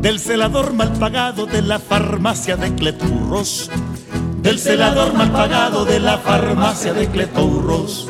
del 0.03 0.21
celador 0.21 0.75
mal 0.75 0.93
pagado 0.93 1.47
de 1.47 1.63
la 1.63 1.79
farmacia 1.79 2.57
de 2.57 2.75
Cleturros 2.75 3.71
del 4.42 4.59
celador 4.59 5.12
mal 5.14 5.31
pagado 5.31 5.85
de 5.85 6.00
la 6.00 6.18
farmacia 6.18 6.92
de 6.92 7.07
Cleturros. 7.09 8.09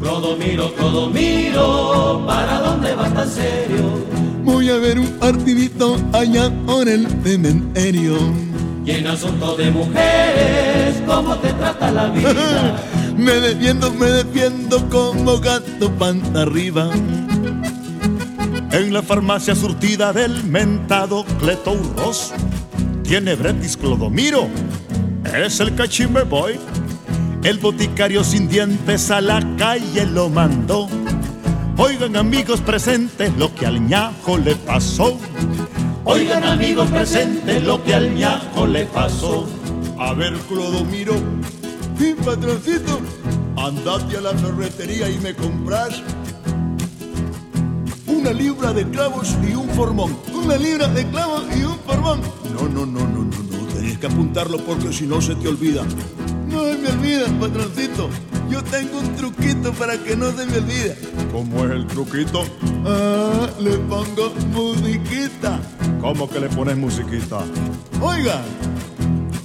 Clodomiro, 0.00 0.74
Clodomiro, 0.74 2.24
¿para 2.26 2.58
dónde 2.58 2.94
vas 2.94 3.14
tan 3.14 3.28
serio? 3.28 4.04
Voy 4.44 4.70
a 4.70 4.76
ver 4.78 4.98
un 4.98 5.06
partidito 5.18 5.96
allá 6.12 6.50
por 6.66 6.88
el 6.88 7.06
cementerio. 7.22 8.16
Y 8.84 8.90
en 8.90 9.06
asunto 9.06 9.56
de 9.56 9.70
mujeres, 9.70 11.00
¿cómo 11.06 11.36
te 11.36 11.52
trata 11.52 11.92
la 11.92 12.06
vida? 12.08 12.82
me 13.16 13.34
defiendo, 13.34 13.92
me 13.92 14.06
defiendo 14.06 14.88
como 14.88 15.38
gato 15.38 15.92
panta 15.92 16.42
arriba. 16.42 16.90
En 18.72 18.92
la 18.92 19.02
farmacia 19.02 19.54
surtida 19.54 20.12
del 20.12 20.42
mentado 20.44 21.24
Cleturros 21.38 22.32
tiene 23.04 23.36
Bretis 23.36 23.76
Clodomiro 23.76 24.48
es 25.34 25.60
el 25.60 25.74
cachimbe 25.74 26.22
boy. 26.22 26.58
El 27.42 27.58
boticario 27.58 28.22
sin 28.22 28.48
dientes 28.48 29.10
a 29.10 29.20
la 29.20 29.42
calle 29.56 30.06
lo 30.06 30.28
mandó. 30.28 30.88
Oigan 31.76 32.16
amigos 32.16 32.60
presentes 32.60 33.36
lo 33.36 33.54
que 33.54 33.66
al 33.66 33.86
ñajo 33.86 34.38
le 34.38 34.54
pasó. 34.54 35.18
Oigan 36.04 36.44
amigos 36.44 36.88
presentes 36.90 37.62
lo 37.64 37.82
que 37.82 37.94
al 37.94 38.14
ñajo 38.14 38.66
le 38.66 38.84
pasó. 38.86 39.48
A 39.98 40.12
ver, 40.14 40.34
Clodomiro, 40.48 41.14
mi 41.98 42.14
patroncito, 42.14 43.00
andate 43.56 44.18
a 44.18 44.20
la 44.20 44.32
ferretería 44.32 45.08
y 45.08 45.18
me 45.18 45.34
compras 45.34 46.02
una 48.06 48.32
libra 48.32 48.72
de 48.72 48.88
clavos 48.88 49.36
y 49.42 49.54
un 49.54 49.68
formón. 49.70 50.16
Una 50.32 50.56
libra 50.56 50.86
de 50.88 51.08
clavos 51.08 51.44
y 51.56 51.64
un 51.64 51.78
formón. 51.80 52.20
No, 52.54 52.68
no, 52.68 52.86
no, 52.86 53.06
no, 53.08 53.31
que 54.02 54.08
apuntarlo 54.08 54.58
porque 54.58 54.92
si 54.92 55.06
no 55.06 55.20
se 55.20 55.36
te 55.36 55.46
olvida. 55.46 55.84
No 56.48 56.64
se 56.64 56.76
me 56.76 56.88
olvida, 56.88 57.26
patroncito. 57.38 58.10
Yo 58.50 58.60
tengo 58.64 58.98
un 58.98 59.14
truquito 59.14 59.72
para 59.74 59.96
que 59.96 60.16
no 60.16 60.32
se 60.32 60.44
me 60.44 60.58
olvide. 60.58 60.98
¿Cómo 61.30 61.64
es 61.64 61.70
el 61.70 61.86
truquito? 61.86 62.42
Ah, 62.84 63.48
le 63.60 63.78
pongo 63.78 64.34
musiquita. 64.50 65.60
¿Cómo 66.00 66.28
que 66.28 66.40
le 66.40 66.48
pones 66.48 66.76
musiquita? 66.76 67.44
Oiga, 68.00 68.42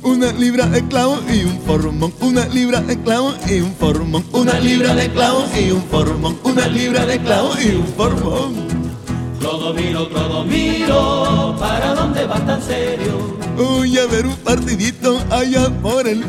una 0.02 0.32
libra 0.32 0.65
de 0.65 0.82
clavo 0.88 1.20
y 1.32 1.43
un 1.43 1.62
formón, 1.62 2.12
una 2.22 2.48
libra 2.48 2.82
de 2.82 3.00
clavo 3.00 3.36
y 3.48 3.60
un 3.60 3.76
formón, 3.76 4.26
una 4.32 4.60
libra 4.60 4.96
de 4.96 5.08
clavo 5.12 5.46
y 5.56 5.70
un 5.70 5.84
formón, 5.84 6.36
una 6.43 6.67
libra 6.67 7.06
de 7.06 7.20
clavo 7.20 7.52
y 7.63 7.76
un 7.76 7.86
formón. 7.96 8.66
Clodomiro, 9.39 10.10
Clodomiro, 10.10 11.56
¿para 11.60 11.93
dónde 11.93 12.26
vas 12.26 12.45
tan 12.45 12.62
serio? 12.62 13.38
Voy 13.56 13.97
a 13.97 14.06
ver 14.08 14.26
un 14.26 14.36
partidito 14.38 15.19
allá 15.30 15.69
por 15.82 16.08
el... 16.08 16.23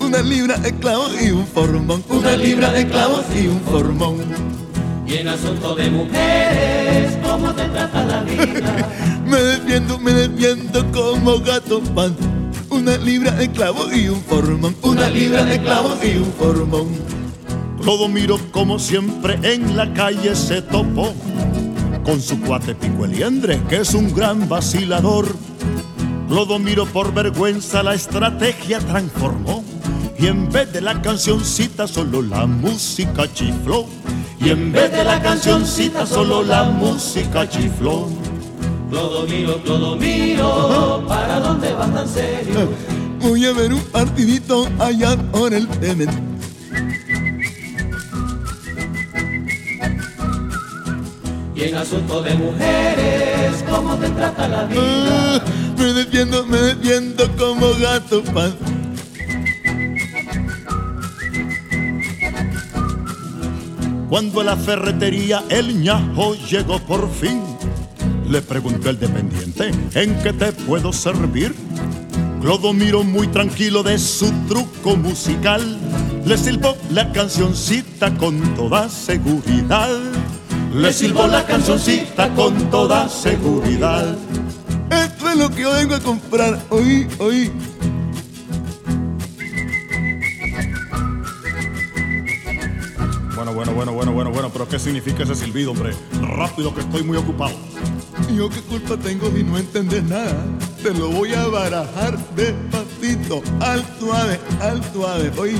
Una 0.00 0.22
libra 0.22 0.56
de 0.58 0.74
clavos 0.74 1.10
y 1.20 1.30
un 1.30 1.46
formón. 1.46 2.04
Una 2.08 2.36
libra 2.36 2.70
de 2.72 2.86
clavos 2.86 3.24
y 3.34 3.46
un 3.46 3.60
formón. 3.60 4.16
Y 5.06 5.18
en 5.18 5.28
asunto 5.28 5.74
de 5.74 5.90
mujeres, 5.90 7.18
¿cómo 7.22 7.52
te 7.52 7.68
trata 7.68 8.04
la 8.04 8.22
vida? 8.22 8.88
me 9.26 9.36
defiendo, 9.36 9.98
me 9.98 10.12
defiendo 10.12 10.90
como 10.92 11.40
gato 11.40 11.82
pan. 11.94 12.16
Una 12.70 12.96
libra 12.96 13.32
de 13.32 13.50
clavos 13.50 13.94
y 13.94 14.08
un 14.08 14.22
formón. 14.22 14.74
Una 14.80 15.10
libra 15.10 15.44
de 15.44 15.60
clavos 15.60 15.98
y 16.02 16.16
un 16.16 16.32
formón. 16.32 16.88
Todo 17.84 18.08
miro 18.08 18.38
como 18.50 18.78
siempre 18.78 19.38
en 19.42 19.76
la 19.76 19.92
calle 19.92 20.34
se 20.34 20.62
topó 20.62 21.12
con 22.04 22.20
su 22.20 22.40
cuate 22.40 22.74
Pico 22.74 23.04
Eliendre, 23.04 23.60
que 23.68 23.78
es 23.78 23.94
un 23.94 24.14
gran 24.14 24.48
vacilador. 24.48 25.26
Clodomiro 26.28 26.86
por 26.86 27.12
vergüenza 27.12 27.82
la 27.82 27.94
estrategia 27.94 28.78
transformó 28.80 29.64
y 30.18 30.26
en 30.26 30.50
vez 30.50 30.72
de 30.72 30.80
la 30.80 31.00
cancioncita 31.00 31.86
solo 31.86 32.22
la 32.22 32.46
música 32.46 33.32
chifló. 33.32 33.86
Y 34.38 34.50
en 34.50 34.72
vez 34.72 34.92
de 34.92 35.04
la 35.04 35.20
cancioncita 35.22 36.06
solo 36.06 36.42
la 36.42 36.64
música 36.64 37.48
chifló. 37.48 38.08
Clodomiro, 38.90 39.62
Clodomiro, 39.62 41.04
¿para 41.08 41.40
dónde 41.40 41.72
vas 41.72 41.92
tan 41.92 42.08
serio? 42.08 42.68
Voy 43.20 43.46
a 43.46 43.52
ver 43.52 43.72
un 43.72 43.82
partidito 43.84 44.68
allá 44.78 45.16
por 45.32 45.54
el 45.54 45.66
Temen. 45.66 46.33
En 51.64 51.74
asunto 51.76 52.22
de 52.22 52.34
mujeres, 52.34 53.64
¿cómo 53.66 53.96
te 53.96 54.10
trata 54.10 54.46
la 54.48 54.64
vida? 54.64 54.82
Ah, 54.82 55.42
me 55.78 55.94
defiendo, 55.94 56.44
me 56.44 56.58
defiendo 56.58 57.24
como 57.38 57.72
gato 57.80 58.22
pan. 58.22 58.54
Cuando 64.10 64.42
a 64.42 64.44
la 64.44 64.56
ferretería 64.58 65.42
el 65.48 65.80
ñajo 65.80 66.34
llegó 66.50 66.80
por 66.80 67.10
fin, 67.10 67.42
le 68.28 68.42
preguntó 68.42 68.90
el 68.90 68.98
dependiente, 68.98 69.70
¿en 69.94 70.14
qué 70.22 70.34
te 70.34 70.52
puedo 70.52 70.92
servir? 70.92 71.54
Clodomiro 72.42 73.02
muy 73.04 73.28
tranquilo 73.28 73.82
de 73.82 73.98
su 73.98 74.30
truco 74.48 74.96
musical, 74.96 75.78
le 76.26 76.36
silbó 76.36 76.76
la 76.90 77.10
cancioncita 77.10 78.14
con 78.18 78.54
toda 78.54 78.90
seguridad. 78.90 79.88
Le 80.74 80.92
silbó 80.92 81.28
la 81.28 81.46
cancioncita 81.46 82.34
con 82.34 82.68
toda 82.68 83.08
seguridad. 83.08 84.18
Esto 84.90 85.28
es 85.30 85.36
lo 85.36 85.48
que 85.48 85.62
yo 85.62 85.72
vengo 85.72 85.94
a 85.94 86.00
comprar, 86.00 86.60
oí, 86.68 87.06
oí. 87.20 87.52
Bueno, 93.36 93.54
bueno, 93.54 93.72
bueno, 93.72 93.92
bueno, 93.92 94.12
bueno, 94.12 94.30
bueno, 94.32 94.50
pero 94.52 94.68
¿qué 94.68 94.80
significa 94.80 95.22
ese 95.22 95.36
silbido, 95.36 95.70
hombre? 95.70 95.94
Rápido 96.20 96.74
que 96.74 96.80
estoy 96.80 97.04
muy 97.04 97.18
ocupado. 97.18 97.54
¿Y 98.28 98.36
yo 98.38 98.50
qué 98.50 98.60
culpa 98.62 98.96
tengo 98.96 99.30
si 99.30 99.44
no 99.44 99.56
entender 99.56 100.02
nada? 100.02 100.44
Te 100.82 100.92
lo 100.92 101.08
voy 101.08 101.34
a 101.34 101.46
barajar 101.46 102.18
despacito, 102.34 103.42
al 103.60 103.84
suave, 104.00 104.40
al 104.60 104.82
suave, 104.92 105.30
oí. 105.38 105.54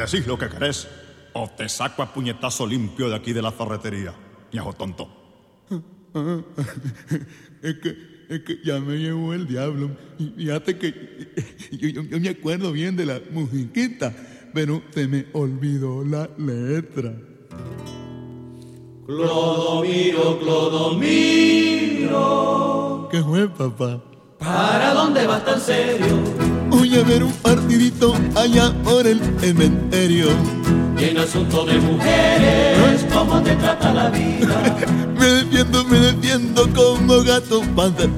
Decís 0.00 0.26
lo 0.26 0.38
que 0.38 0.48
querés, 0.48 0.88
o 1.32 1.48
te 1.48 1.68
saco 1.68 2.02
a 2.02 2.12
puñetazo 2.12 2.66
limpio 2.66 3.08
de 3.08 3.16
aquí 3.16 3.32
de 3.32 3.42
la 3.42 3.52
ferretería. 3.52 4.12
Viejo 4.52 4.72
tonto. 4.72 5.08
Es 7.62 7.74
que, 7.76 7.94
es 8.30 8.40
que 8.40 8.58
ya 8.64 8.80
me 8.80 8.96
llevó 8.96 9.32
el 9.34 9.46
diablo. 9.46 9.90
Y 10.18 10.30
fíjate 10.30 10.76
que 10.78 11.28
yo, 11.72 11.88
yo- 11.88 12.02
yo 12.02 12.18
me 12.18 12.30
acuerdo 12.30 12.72
bien 12.72 12.96
de 12.96 13.04
la 13.06 13.20
musiquita, 13.30 14.12
pero 14.54 14.82
se 14.94 15.06
me 15.06 15.26
olvidó 15.34 16.02
la 16.04 16.28
letra. 16.38 17.12
Clodomiro, 19.06 20.38
Clodomiro, 22.00 23.08
¿Qué 23.10 23.22
fue, 23.22 23.48
papá? 23.48 24.02
¿para 24.38 24.94
dónde 24.94 25.26
vas 25.26 25.44
tan 25.44 25.60
serio? 25.60 26.16
Voy 26.80 26.96
a 26.96 27.02
ver 27.02 27.22
un 27.22 27.32
partidito 27.34 28.14
allá 28.34 28.72
por 28.82 29.06
el 29.06 29.20
cementerio. 29.38 30.28
Y 30.98 31.10
en 31.10 31.18
asunto 31.18 31.66
de 31.66 31.78
mujeres, 31.78 33.04
¿cómo 33.12 33.42
te 33.42 33.54
trata 33.56 33.92
la 33.92 34.08
vida? 34.08 34.86
Me 35.18 35.26
defiendo, 35.26 35.84
me 35.84 35.98
defiendo 35.98 36.66
como 36.72 37.22
gato 37.22 37.60
panther. 37.76 38.08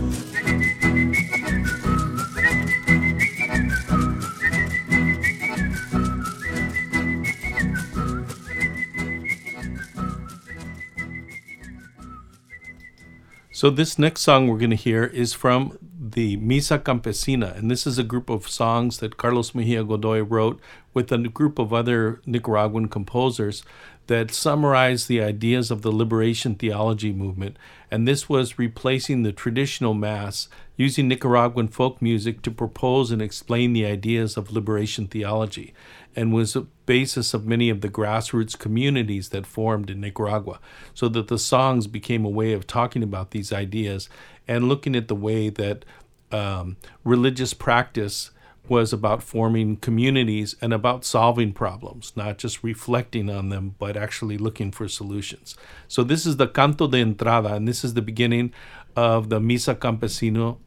So 13.50 13.70
this 13.70 13.98
next 13.98 14.22
song 14.22 14.46
we're 14.46 14.58
going 14.58 14.70
to 14.70 14.76
hear 14.76 15.02
is 15.02 15.32
from 15.32 15.76
the 16.12 16.36
Misa 16.38 16.78
Campesina, 16.78 17.56
and 17.56 17.70
this 17.70 17.86
is 17.86 17.98
a 17.98 18.04
group 18.04 18.30
of 18.30 18.48
songs 18.48 18.98
that 18.98 19.16
Carlos 19.16 19.54
Mejia 19.54 19.84
Godoy 19.84 20.20
wrote 20.20 20.60
with 20.94 21.10
a 21.10 21.18
group 21.18 21.58
of 21.58 21.72
other 21.72 22.20
Nicaraguan 22.26 22.88
composers 22.88 23.62
that 24.08 24.32
summarize 24.32 25.06
the 25.06 25.22
ideas 25.22 25.70
of 25.70 25.82
the 25.82 25.92
liberation 25.92 26.54
theology 26.54 27.12
movement. 27.12 27.56
And 27.90 28.06
this 28.06 28.28
was 28.28 28.58
replacing 28.58 29.22
the 29.22 29.32
traditional 29.32 29.94
mass 29.94 30.48
using 30.76 31.08
Nicaraguan 31.08 31.68
folk 31.68 32.02
music 32.02 32.42
to 32.42 32.50
propose 32.50 33.10
and 33.10 33.22
explain 33.22 33.72
the 33.72 33.86
ideas 33.86 34.36
of 34.36 34.52
liberation 34.52 35.06
theology 35.06 35.72
and 36.16 36.32
was 36.32 36.56
a 36.56 36.62
basis 36.84 37.32
of 37.32 37.46
many 37.46 37.70
of 37.70 37.80
the 37.80 37.88
grassroots 37.88 38.58
communities 38.58 39.30
that 39.30 39.46
formed 39.46 39.88
in 39.88 40.00
Nicaragua. 40.00 40.58
So 40.94 41.08
that 41.08 41.28
the 41.28 41.38
songs 41.38 41.86
became 41.86 42.24
a 42.24 42.30
way 42.30 42.52
of 42.52 42.66
talking 42.66 43.02
about 43.02 43.30
these 43.30 43.52
ideas 43.52 44.08
and 44.48 44.68
looking 44.68 44.96
at 44.96 45.08
the 45.08 45.14
way 45.14 45.48
that 45.48 45.84
um, 46.32 46.76
religious 47.04 47.54
practice 47.54 48.30
was 48.68 48.92
about 48.92 49.22
forming 49.22 49.76
communities 49.76 50.54
and 50.60 50.72
about 50.72 51.04
solving 51.04 51.52
problems, 51.52 52.12
not 52.16 52.38
just 52.38 52.62
reflecting 52.62 53.28
on 53.28 53.48
them, 53.48 53.74
but 53.78 53.96
actually 53.96 54.38
looking 54.38 54.70
for 54.70 54.88
solutions. 54.88 55.56
So 55.88 56.04
this 56.04 56.24
is 56.24 56.36
the 56.36 56.46
canto 56.46 56.86
de 56.86 56.98
entrada, 56.98 57.54
and 57.54 57.66
this 57.66 57.84
is 57.84 57.94
the 57.94 58.02
beginning 58.02 58.52
of 58.94 59.28
the 59.30 59.40
Misa 59.40 59.74
Campesino 59.74 60.58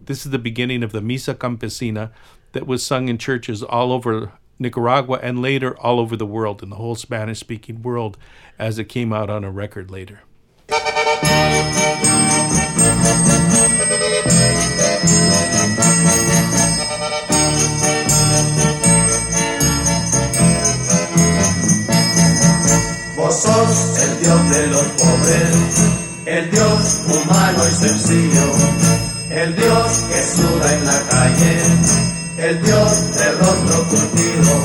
this 0.00 0.24
is 0.24 0.32
the 0.32 0.38
beginning 0.38 0.82
of 0.82 0.92
the 0.92 1.00
Misa 1.00 1.34
Campesina 1.34 2.10
that 2.52 2.66
was 2.66 2.82
sung 2.82 3.08
in 3.08 3.18
churches 3.18 3.62
all 3.62 3.92
over 3.92 4.32
Nicaragua 4.58 5.20
and 5.22 5.42
later 5.42 5.78
all 5.78 6.00
over 6.00 6.16
the 6.16 6.26
world, 6.26 6.62
in 6.62 6.70
the 6.70 6.76
whole 6.76 6.94
Spanish 6.94 7.40
speaking 7.40 7.82
world, 7.82 8.16
as 8.58 8.78
it 8.78 8.84
came 8.84 9.12
out 9.12 9.30
on 9.30 9.44
a 9.44 9.50
record 9.50 9.90
later. 9.90 10.20
Vos 23.16 23.42
sos 23.42 23.98
el 24.00 24.20
Dios 24.20 24.50
de 24.50 24.66
los 24.68 24.82
pobres, 24.82 25.56
el 26.24 26.50
Dios 26.50 27.00
humano 27.08 27.62
y 27.68 27.74
sencillo, 27.74 28.52
el 29.30 29.54
Dios 29.56 30.04
que 30.08 30.22
suda 30.36 30.74
en 30.74 30.86
la 30.86 31.00
calle, 31.10 31.62
el 32.38 32.62
Dios 32.62 33.14
de 33.16 33.32
rostro 33.32 33.88
curtido. 33.88 34.62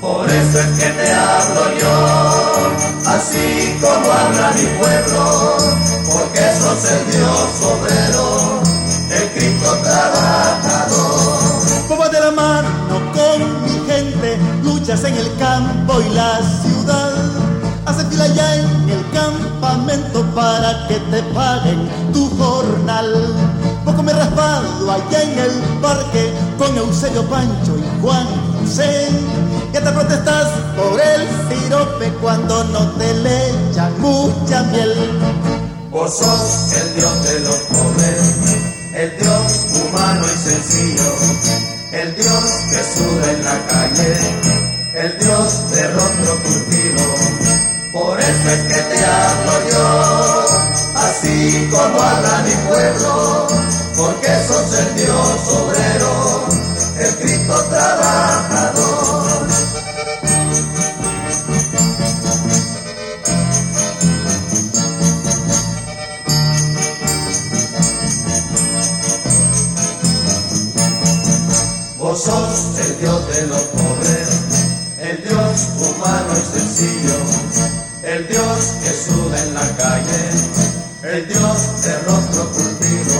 Por 0.00 0.28
eso 0.28 0.58
es 0.58 0.78
que 0.78 0.90
te 0.90 1.12
hablo 1.12 1.78
yo, 1.80 2.70
así 3.06 3.78
como 3.80 4.12
habla 4.12 4.52
mi 4.52 4.66
pueblo, 4.78 5.56
porque 6.12 6.40
sos 6.60 6.84
el 6.90 7.10
Dios 7.10 7.62
obrero, 7.62 8.37
el 15.18 15.36
campo 15.36 16.00
y 16.00 16.14
la 16.14 16.40
ciudad. 16.62 17.12
Hace 17.86 18.04
fila 18.06 18.26
ya 18.28 18.56
en 18.56 18.90
el 18.90 19.04
campamento 19.12 20.22
para 20.34 20.86
que 20.88 20.98
te 21.10 21.22
paguen 21.34 21.88
tu 22.12 22.28
jornal. 22.36 23.12
Poco 23.84 24.02
me 24.02 24.12
he 24.12 24.14
raspado 24.14 24.92
allá 24.92 25.22
en 25.22 25.38
el 25.38 25.52
parque 25.80 26.32
con 26.58 26.76
Eusebio 26.76 27.22
Pancho 27.28 27.76
y 27.76 28.02
Juan 28.02 28.26
José. 28.60 29.08
Ya 29.72 29.82
te 29.82 29.90
protestas 29.90 30.48
por 30.76 31.00
el 31.00 31.26
sirope 31.48 32.08
cuando 32.20 32.64
no 32.64 32.90
te 32.92 33.14
le 33.14 33.70
echan 33.70 34.00
mucha 34.00 34.62
miel. 34.64 34.94
Vos 35.90 36.18
sos 36.18 36.72
el 36.74 36.94
Dios 36.96 37.24
de 37.24 37.40
los 37.40 37.56
pobres, 37.56 38.36
el 38.94 39.18
Dios 39.18 39.66
humano 39.80 40.26
y 40.26 40.48
sencillo, 40.48 41.10
el 41.92 42.14
Dios 42.14 42.44
que 42.70 42.82
sube 42.84 43.32
en 43.32 43.44
la 43.44 43.66
calle, 43.68 44.77
el 44.94 45.18
Dios 45.18 45.70
de 45.70 45.88
rostro 45.88 46.42
curtido. 46.42 47.02
Por 47.92 48.20
eso 48.20 48.50
es 48.50 48.62
que 48.62 48.80
te 48.82 49.04
hablo 49.04 49.52
yo, 49.70 50.44
así 50.96 51.68
como 51.70 52.00
habla 52.00 52.44
mi 52.44 52.54
pueblo, 52.68 53.46
porque 53.96 54.28
sos 54.46 54.78
el 54.78 54.94
Dios 54.94 55.48
obrero, 55.48 56.46
el 56.98 57.14
Cristo 57.16 57.54
trabajador. 57.70 59.48
Vos 71.98 72.22
sos 72.22 72.78
el 72.78 73.00
Dios 73.00 73.28
de 73.28 73.46
los 73.48 73.62
pobres, 73.62 74.17
Dios 75.58 75.90
humano 75.90 76.32
y 76.34 76.58
sencillo, 76.58 77.16
el 78.04 78.28
Dios 78.28 78.58
que 78.82 78.92
suda 78.92 79.42
en 79.42 79.54
la 79.54 79.76
calle, 79.76 80.30
el 81.02 81.26
Dios 81.26 81.82
de 81.82 81.98
rostro 82.00 82.50
curtido. 82.52 83.14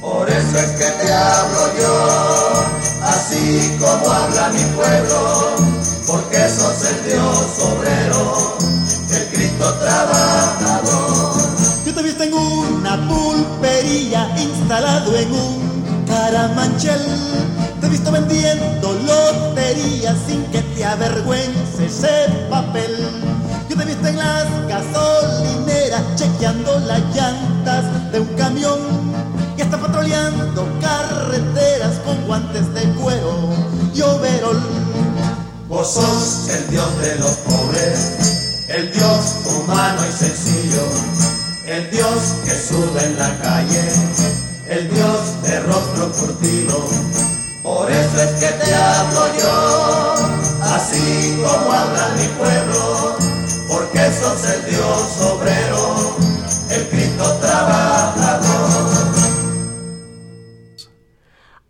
Por 0.00 0.28
eso 0.28 0.58
es 0.58 0.70
que 0.72 0.84
te 0.84 1.12
hablo 1.12 1.78
yo, 1.78 2.64
así 3.02 3.76
como 3.78 4.10
habla 4.10 4.48
mi 4.48 4.64
pueblo, 4.74 5.54
porque 6.06 6.48
sos 6.48 6.84
el 6.90 7.04
Dios 7.04 7.58
obrero, 7.60 8.56
el 9.10 9.26
Cristo 9.28 9.74
trabajador. 9.74 11.34
Yo 11.86 12.02
visto 12.02 12.24
en 12.24 12.34
una 12.34 13.08
pulpería 13.08 14.34
instalado 14.36 15.16
en 15.16 15.32
un 15.32 16.04
caramanchel. 16.08 17.73
Visto 17.94 18.10
vendiendo 18.10 18.92
loterías 19.06 20.16
sin 20.26 20.42
que 20.46 20.60
te 20.62 20.84
avergüence 20.84 21.86
ese 21.86 22.28
papel. 22.50 22.90
Yo 23.70 23.76
te 23.76 23.84
he 23.84 23.86
visto 23.86 24.08
en 24.08 24.18
las 24.18 24.46
gasolineras 24.66 26.02
chequeando 26.16 26.80
las 26.88 27.00
llantas 27.14 28.10
de 28.10 28.18
un 28.18 28.26
camión 28.34 28.80
y 29.56 29.62
hasta 29.62 29.78
patroleando 29.78 30.66
carreteras 30.80 32.00
con 32.04 32.20
guantes 32.26 32.74
de 32.74 32.82
cuero 32.94 33.50
y 33.94 34.00
overol. 34.00 34.60
Vos 35.68 35.94
sos 35.94 36.48
el 36.48 36.70
Dios 36.70 36.98
de 37.00 37.14
los 37.20 37.30
pobres, 37.46 38.66
el 38.70 38.92
Dios 38.92 39.36
humano 39.46 40.00
y 40.04 40.12
sencillo, 40.12 40.82
el 41.64 41.88
Dios 41.92 42.34
que 42.44 42.58
sube 42.58 43.04
en 43.04 43.16
la 43.20 43.38
calle, 43.38 43.84
el 44.68 44.90
Dios 44.92 45.42
de 45.44 45.60
rostro 45.60 46.10
curtido. 46.10 47.33
Por 47.84 47.92
eso 47.92 48.18
es 48.18 48.40
que 48.40 48.64
te 48.64 48.74
hablo 48.74 49.26
yo, 49.38 49.54
así 50.62 51.36
como 51.36 51.70
habla 51.70 52.14
mi 52.16 52.26
pueblo, 52.38 53.14
porque 53.68 54.10
sos 54.10 54.42
el 54.54 54.64
Dios 54.70 55.20
obrero, 55.20 56.16
el 56.70 56.88
Cristo 56.88 57.24
trabajador. 57.42 58.88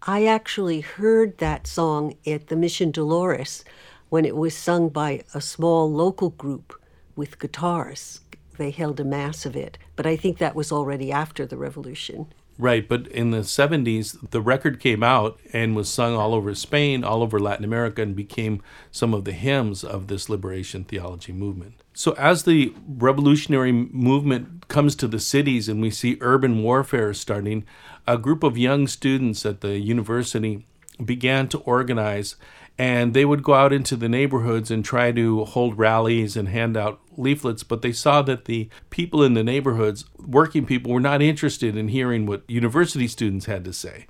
I 0.06 0.26
actually 0.26 0.82
heard 0.82 1.38
that 1.38 1.66
song 1.66 2.14
at 2.24 2.46
the 2.46 2.54
Mission 2.54 2.92
Dolores 2.92 3.64
when 4.08 4.24
it 4.24 4.36
was 4.36 4.54
sung 4.54 4.90
by 4.90 5.24
a 5.34 5.40
small 5.40 5.90
local 5.92 6.30
group 6.30 6.80
with 7.16 7.40
guitars. 7.40 8.20
They 8.56 8.70
held 8.70 9.00
a 9.00 9.04
mass 9.04 9.44
of 9.44 9.56
it, 9.56 9.78
but 9.96 10.06
I 10.06 10.14
think 10.14 10.38
that 10.38 10.54
was 10.54 10.70
already 10.70 11.10
after 11.10 11.44
the 11.44 11.56
revolution. 11.56 12.32
Right, 12.56 12.88
but 12.88 13.08
in 13.08 13.32
the 13.32 13.38
70s, 13.38 14.30
the 14.30 14.40
record 14.40 14.78
came 14.78 15.02
out 15.02 15.40
and 15.52 15.74
was 15.74 15.88
sung 15.88 16.14
all 16.14 16.32
over 16.32 16.54
Spain, 16.54 17.02
all 17.02 17.20
over 17.20 17.40
Latin 17.40 17.64
America, 17.64 18.02
and 18.02 18.14
became 18.14 18.62
some 18.92 19.12
of 19.12 19.24
the 19.24 19.32
hymns 19.32 19.82
of 19.82 20.06
this 20.06 20.28
liberation 20.28 20.84
theology 20.84 21.32
movement. 21.32 21.82
So, 21.94 22.12
as 22.12 22.44
the 22.44 22.72
revolutionary 22.86 23.72
movement 23.72 24.68
comes 24.68 24.94
to 24.96 25.08
the 25.08 25.18
cities 25.18 25.68
and 25.68 25.80
we 25.80 25.90
see 25.90 26.16
urban 26.20 26.62
warfare 26.62 27.12
starting, 27.12 27.64
a 28.06 28.18
group 28.18 28.44
of 28.44 28.56
young 28.56 28.86
students 28.86 29.44
at 29.44 29.60
the 29.60 29.78
university 29.78 30.64
began 31.04 31.48
to 31.48 31.58
organize 31.58 32.36
and 32.76 33.14
they 33.14 33.24
would 33.24 33.42
go 33.42 33.54
out 33.54 33.72
into 33.72 33.96
the 33.96 34.08
neighborhoods 34.08 34.70
and 34.70 34.84
try 34.84 35.12
to 35.12 35.44
hold 35.44 35.78
rallies 35.78 36.36
and 36.36 36.48
hand 36.48 36.76
out 36.76 37.00
leaflets 37.16 37.62
but 37.62 37.82
they 37.82 37.92
saw 37.92 38.22
that 38.22 38.44
the 38.44 38.68
people 38.90 39.22
in 39.22 39.34
the 39.34 39.44
neighborhoods 39.44 40.04
working 40.18 40.64
people 40.66 40.92
were 40.92 41.00
not 41.00 41.22
interested 41.22 41.76
in 41.76 41.88
hearing 41.88 42.26
what 42.26 42.48
university 42.48 43.08
students 43.08 43.46
had 43.46 43.64
to 43.64 43.72
say. 43.72 44.06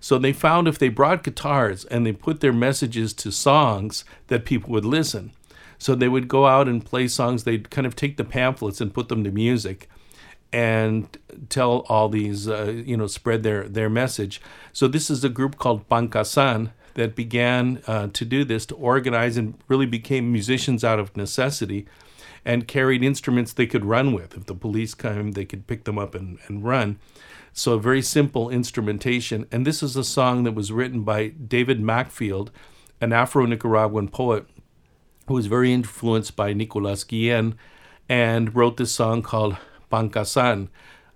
So 0.00 0.18
they 0.18 0.32
found 0.32 0.68
if 0.68 0.78
they 0.78 0.88
brought 0.88 1.24
guitars 1.24 1.84
and 1.86 2.06
they 2.06 2.12
put 2.12 2.40
their 2.40 2.52
messages 2.52 3.12
to 3.14 3.32
songs 3.32 4.04
that 4.28 4.44
people 4.44 4.70
would 4.70 4.84
listen. 4.84 5.32
So 5.78 5.94
they 5.94 6.08
would 6.08 6.28
go 6.28 6.46
out 6.46 6.68
and 6.68 6.84
play 6.84 7.08
songs. 7.08 7.44
They'd 7.44 7.70
kind 7.70 7.86
of 7.86 7.96
take 7.96 8.16
the 8.16 8.24
pamphlets 8.24 8.80
and 8.80 8.94
put 8.94 9.08
them 9.08 9.24
to 9.24 9.30
music 9.30 9.88
and 10.52 11.16
tell 11.48 11.84
all 11.88 12.08
these 12.08 12.48
uh, 12.48 12.82
you 12.86 12.96
know 12.96 13.06
spread 13.06 13.42
their 13.42 13.68
their 13.68 13.90
message. 13.90 14.40
So 14.72 14.88
this 14.88 15.10
is 15.10 15.22
a 15.22 15.28
group 15.28 15.58
called 15.58 15.88
Pancasan 15.88 16.72
that 16.94 17.14
began 17.14 17.82
uh, 17.86 18.08
to 18.12 18.24
do 18.24 18.44
this, 18.44 18.66
to 18.66 18.74
organize, 18.74 19.36
and 19.36 19.54
really 19.68 19.86
became 19.86 20.32
musicians 20.32 20.82
out 20.82 20.98
of 20.98 21.16
necessity 21.16 21.86
and 22.44 22.68
carried 22.68 23.02
instruments 23.02 23.52
they 23.52 23.66
could 23.66 23.84
run 23.84 24.12
with. 24.12 24.36
If 24.36 24.46
the 24.46 24.54
police 24.54 24.94
came, 24.94 25.32
they 25.32 25.44
could 25.44 25.66
pick 25.66 25.84
them 25.84 25.98
up 25.98 26.14
and, 26.14 26.38
and 26.46 26.64
run. 26.64 26.98
So, 27.52 27.72
a 27.72 27.80
very 27.80 28.02
simple 28.02 28.50
instrumentation. 28.50 29.46
And 29.50 29.66
this 29.66 29.82
is 29.82 29.96
a 29.96 30.04
song 30.04 30.44
that 30.44 30.54
was 30.54 30.70
written 30.70 31.02
by 31.02 31.28
David 31.28 31.80
McField, 31.80 32.50
an 33.00 33.12
Afro 33.12 33.46
Nicaraguan 33.46 34.08
poet 34.08 34.46
who 35.28 35.34
was 35.34 35.46
very 35.46 35.72
influenced 35.72 36.34
by 36.34 36.52
Nicolas 36.52 37.04
Guillen 37.04 37.54
and 38.08 38.54
wrote 38.54 38.78
this 38.78 38.92
song 38.92 39.22
called 39.22 39.56
Pancasan. 39.92 40.68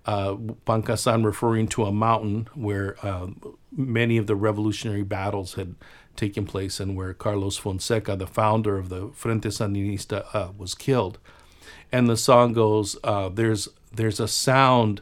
Uh, 0.05 0.35
Pancasan 0.67 1.25
referring 1.25 1.67
to 1.69 1.85
a 1.85 1.91
mountain 1.91 2.47
where 2.53 2.95
uh, 3.01 3.27
many 3.71 4.17
of 4.17 4.27
the 4.27 4.35
revolutionary 4.35 5.03
battles 5.03 5.55
had 5.55 5.75
taken 6.15 6.45
place 6.45 6.79
and 6.79 6.95
where 6.95 7.13
Carlos 7.13 7.57
Fonseca, 7.57 8.15
the 8.15 8.27
founder 8.27 8.77
of 8.77 8.89
the 8.89 9.09
Frente 9.13 9.45
Sandinista, 9.45 10.25
uh, 10.33 10.51
was 10.57 10.75
killed. 10.75 11.17
And 11.91 12.09
the 12.09 12.17
song 12.17 12.53
goes, 12.53 12.97
uh, 13.03 13.29
"There's 13.29 13.69
there's 13.91 14.19
a 14.19 14.27
sound 14.27 15.01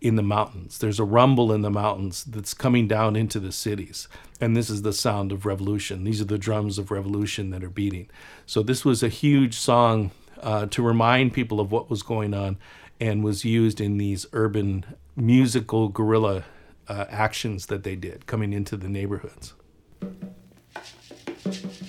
in 0.00 0.16
the 0.16 0.22
mountains. 0.22 0.78
There's 0.78 1.00
a 1.00 1.04
rumble 1.04 1.52
in 1.52 1.62
the 1.62 1.70
mountains 1.70 2.24
that's 2.24 2.54
coming 2.54 2.88
down 2.88 3.16
into 3.16 3.40
the 3.40 3.52
cities, 3.52 4.08
and 4.40 4.56
this 4.56 4.68
is 4.68 4.82
the 4.82 4.92
sound 4.92 5.32
of 5.32 5.46
revolution. 5.46 6.04
These 6.04 6.20
are 6.20 6.26
the 6.26 6.38
drums 6.38 6.78
of 6.78 6.90
revolution 6.90 7.50
that 7.50 7.64
are 7.64 7.70
beating." 7.70 8.08
So 8.46 8.62
this 8.62 8.84
was 8.84 9.02
a 9.02 9.08
huge 9.08 9.54
song 9.54 10.10
uh, 10.42 10.66
to 10.66 10.82
remind 10.82 11.32
people 11.32 11.60
of 11.60 11.70
what 11.70 11.88
was 11.88 12.02
going 12.02 12.34
on, 12.34 12.58
and 13.00 13.24
was 13.24 13.44
used 13.44 13.80
in 13.80 13.98
these 13.98 14.26
urban 14.32 14.84
musical 15.16 15.88
guerrilla 15.88 16.44
uh, 16.88 17.04
actions 17.08 17.66
that 17.66 17.84
they 17.84 17.96
did 17.96 18.26
coming 18.26 18.52
into 18.52 18.76
the 18.76 18.88
neighborhoods. 18.88 19.54
Thank 20.02 21.80
you. 21.80 21.81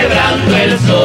Quebrando 0.00 0.56
el 0.56 0.78
sol, 0.78 0.99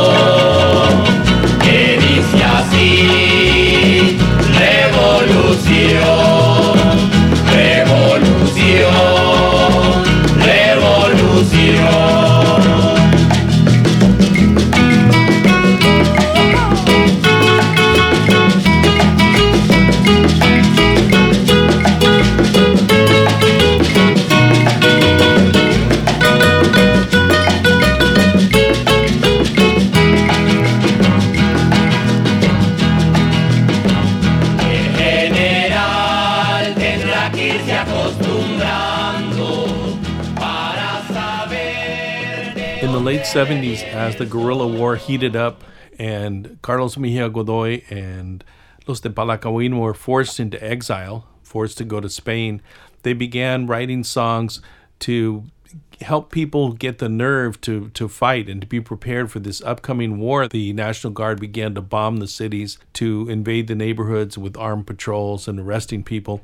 70s, 43.36 43.83
as 43.83 44.15
the 44.15 44.25
guerrilla 44.25 44.65
war 44.65 44.95
heated 44.95 45.36
up 45.36 45.61
and 45.99 46.57
Carlos 46.61 46.95
Mejia 46.95 47.29
Godoy 47.29 47.81
and 47.89 48.41
Los 48.88 49.01
de 49.01 49.09
Palacagüina 49.09 49.77
were 49.77 49.93
forced 49.93 50.39
into 50.39 50.63
exile, 50.63 51.27
forced 51.43 51.77
to 51.79 51.83
go 51.83 51.99
to 51.99 52.09
Spain, 52.09 52.61
they 53.03 53.11
began 53.11 53.67
writing 53.67 54.05
songs 54.05 54.61
to 54.99 55.43
help 55.99 56.31
people 56.31 56.71
get 56.71 56.99
the 56.99 57.09
nerve 57.09 57.59
to, 57.59 57.89
to 57.89 58.07
fight 58.07 58.47
and 58.47 58.61
to 58.61 58.67
be 58.67 58.79
prepared 58.79 59.29
for 59.29 59.39
this 59.39 59.61
upcoming 59.63 60.17
war. 60.17 60.47
The 60.47 60.71
National 60.71 61.11
Guard 61.11 61.41
began 61.41 61.75
to 61.75 61.81
bomb 61.81 62.17
the 62.17 62.29
cities, 62.29 62.77
to 62.93 63.27
invade 63.29 63.67
the 63.67 63.75
neighborhoods 63.75 64.38
with 64.38 64.55
armed 64.55 64.88
patrols 64.88 65.49
and 65.49 65.59
arresting 65.59 66.03
people. 66.03 66.41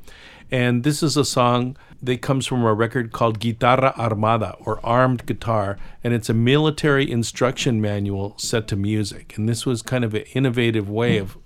And 0.52 0.84
this 0.84 1.02
is 1.02 1.16
a 1.16 1.24
song 1.24 1.78
that 2.02 2.20
comes 2.20 2.46
from 2.46 2.62
a 2.62 2.74
record 2.74 3.10
called 3.10 3.40
Guitarra 3.40 3.94
Armada 3.96 4.54
or 4.60 4.84
Armed 4.84 5.24
Guitar, 5.24 5.78
and 6.04 6.12
it's 6.12 6.28
a 6.28 6.34
military 6.34 7.10
instruction 7.10 7.80
manual 7.80 8.34
set 8.36 8.68
to 8.68 8.76
music. 8.76 9.38
And 9.38 9.48
this 9.48 9.64
was 9.64 9.80
kind 9.80 10.04
of 10.04 10.12
an 10.12 10.24
innovative 10.34 10.90
way 10.90 11.16
of 11.16 11.38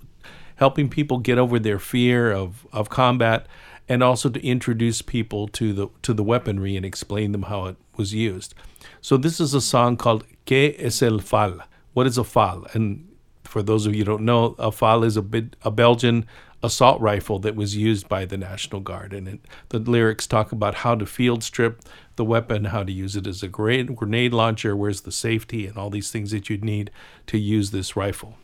helping 0.57 0.89
people 0.89 1.19
get 1.19 1.37
over 1.37 1.57
their 1.57 1.79
fear 1.79 2.33
of, 2.33 2.67
of 2.73 2.89
combat 2.89 3.47
and 3.87 4.03
also 4.03 4.27
to 4.29 4.45
introduce 4.45 5.01
people 5.01 5.47
to 5.47 5.71
the 5.71 5.87
to 6.01 6.13
the 6.13 6.23
weaponry 6.23 6.75
and 6.75 6.85
explain 6.85 7.31
them 7.31 7.43
how 7.43 7.67
it 7.67 7.77
was 7.95 8.13
used. 8.13 8.53
So 8.99 9.15
this 9.15 9.39
is 9.39 9.53
a 9.53 9.61
song 9.61 9.95
called 9.95 10.25
Que 10.45 10.75
es 10.77 11.01
el 11.01 11.19
fal? 11.19 11.61
What 11.93 12.07
is 12.07 12.17
a 12.17 12.25
fal? 12.25 12.67
And 12.73 13.07
for 13.45 13.63
those 13.63 13.85
of 13.85 13.95
you 13.95 13.99
who 13.99 14.11
don't 14.11 14.25
know, 14.25 14.55
a 14.59 14.71
fal 14.71 15.05
is 15.05 15.15
a 15.15 15.21
bit 15.21 15.55
a 15.63 15.71
Belgian 15.71 16.25
assault 16.63 16.99
rifle 17.01 17.39
that 17.39 17.55
was 17.55 17.75
used 17.75 18.09
by 18.09 18.25
the 18.25 18.37
National 18.37 18.81
Guard. 18.81 19.13
And 19.13 19.27
it, 19.27 19.39
the 19.69 19.79
lyrics 19.79 20.27
talk 20.27 20.51
about 20.51 20.75
how 20.75 20.95
to 20.95 21.05
field 21.05 21.43
strip 21.43 21.81
the 22.15 22.25
weapon, 22.25 22.65
how 22.65 22.83
to 22.83 22.91
use 22.91 23.15
it 23.15 23.27
as 23.27 23.43
a 23.43 23.47
grenade, 23.47 23.95
grenade 23.95 24.33
launcher, 24.33 24.75
where's 24.75 25.01
the 25.01 25.11
safety, 25.11 25.67
and 25.67 25.77
all 25.77 25.89
these 25.89 26.11
things 26.11 26.31
that 26.31 26.49
you'd 26.49 26.63
need 26.63 26.89
to 27.27 27.37
use 27.37 27.71
this 27.71 27.95
rifle. 27.95 28.37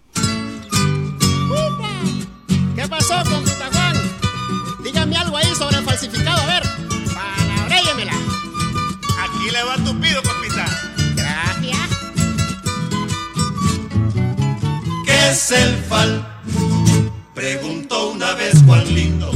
¿Qué 2.76 2.88
pasó, 2.90 3.24
compita 3.24 3.70
Juan? 3.72 3.96
Dígame 4.84 5.16
algo 5.16 5.38
ahí 5.38 5.56
sobre 5.56 5.78
el 5.78 5.84
falsificado, 5.84 6.42
a 6.42 6.46
ver. 6.46 6.64
Palabréyemela. 7.14 8.14
Aquí 9.24 9.52
le 9.52 9.64
va 9.64 9.78
tu 9.78 10.00
pido, 10.00 10.22
compita. 10.22 10.66
Gracias. 11.16 11.90
¿Qué 15.06 15.30
es 15.30 15.52
el 15.52 15.76
fal? 15.84 16.33
Preguntó 17.36 18.12
una 18.12 18.36
vez 18.36 18.54
Juan 18.68 18.94
Lindo. 18.94 19.32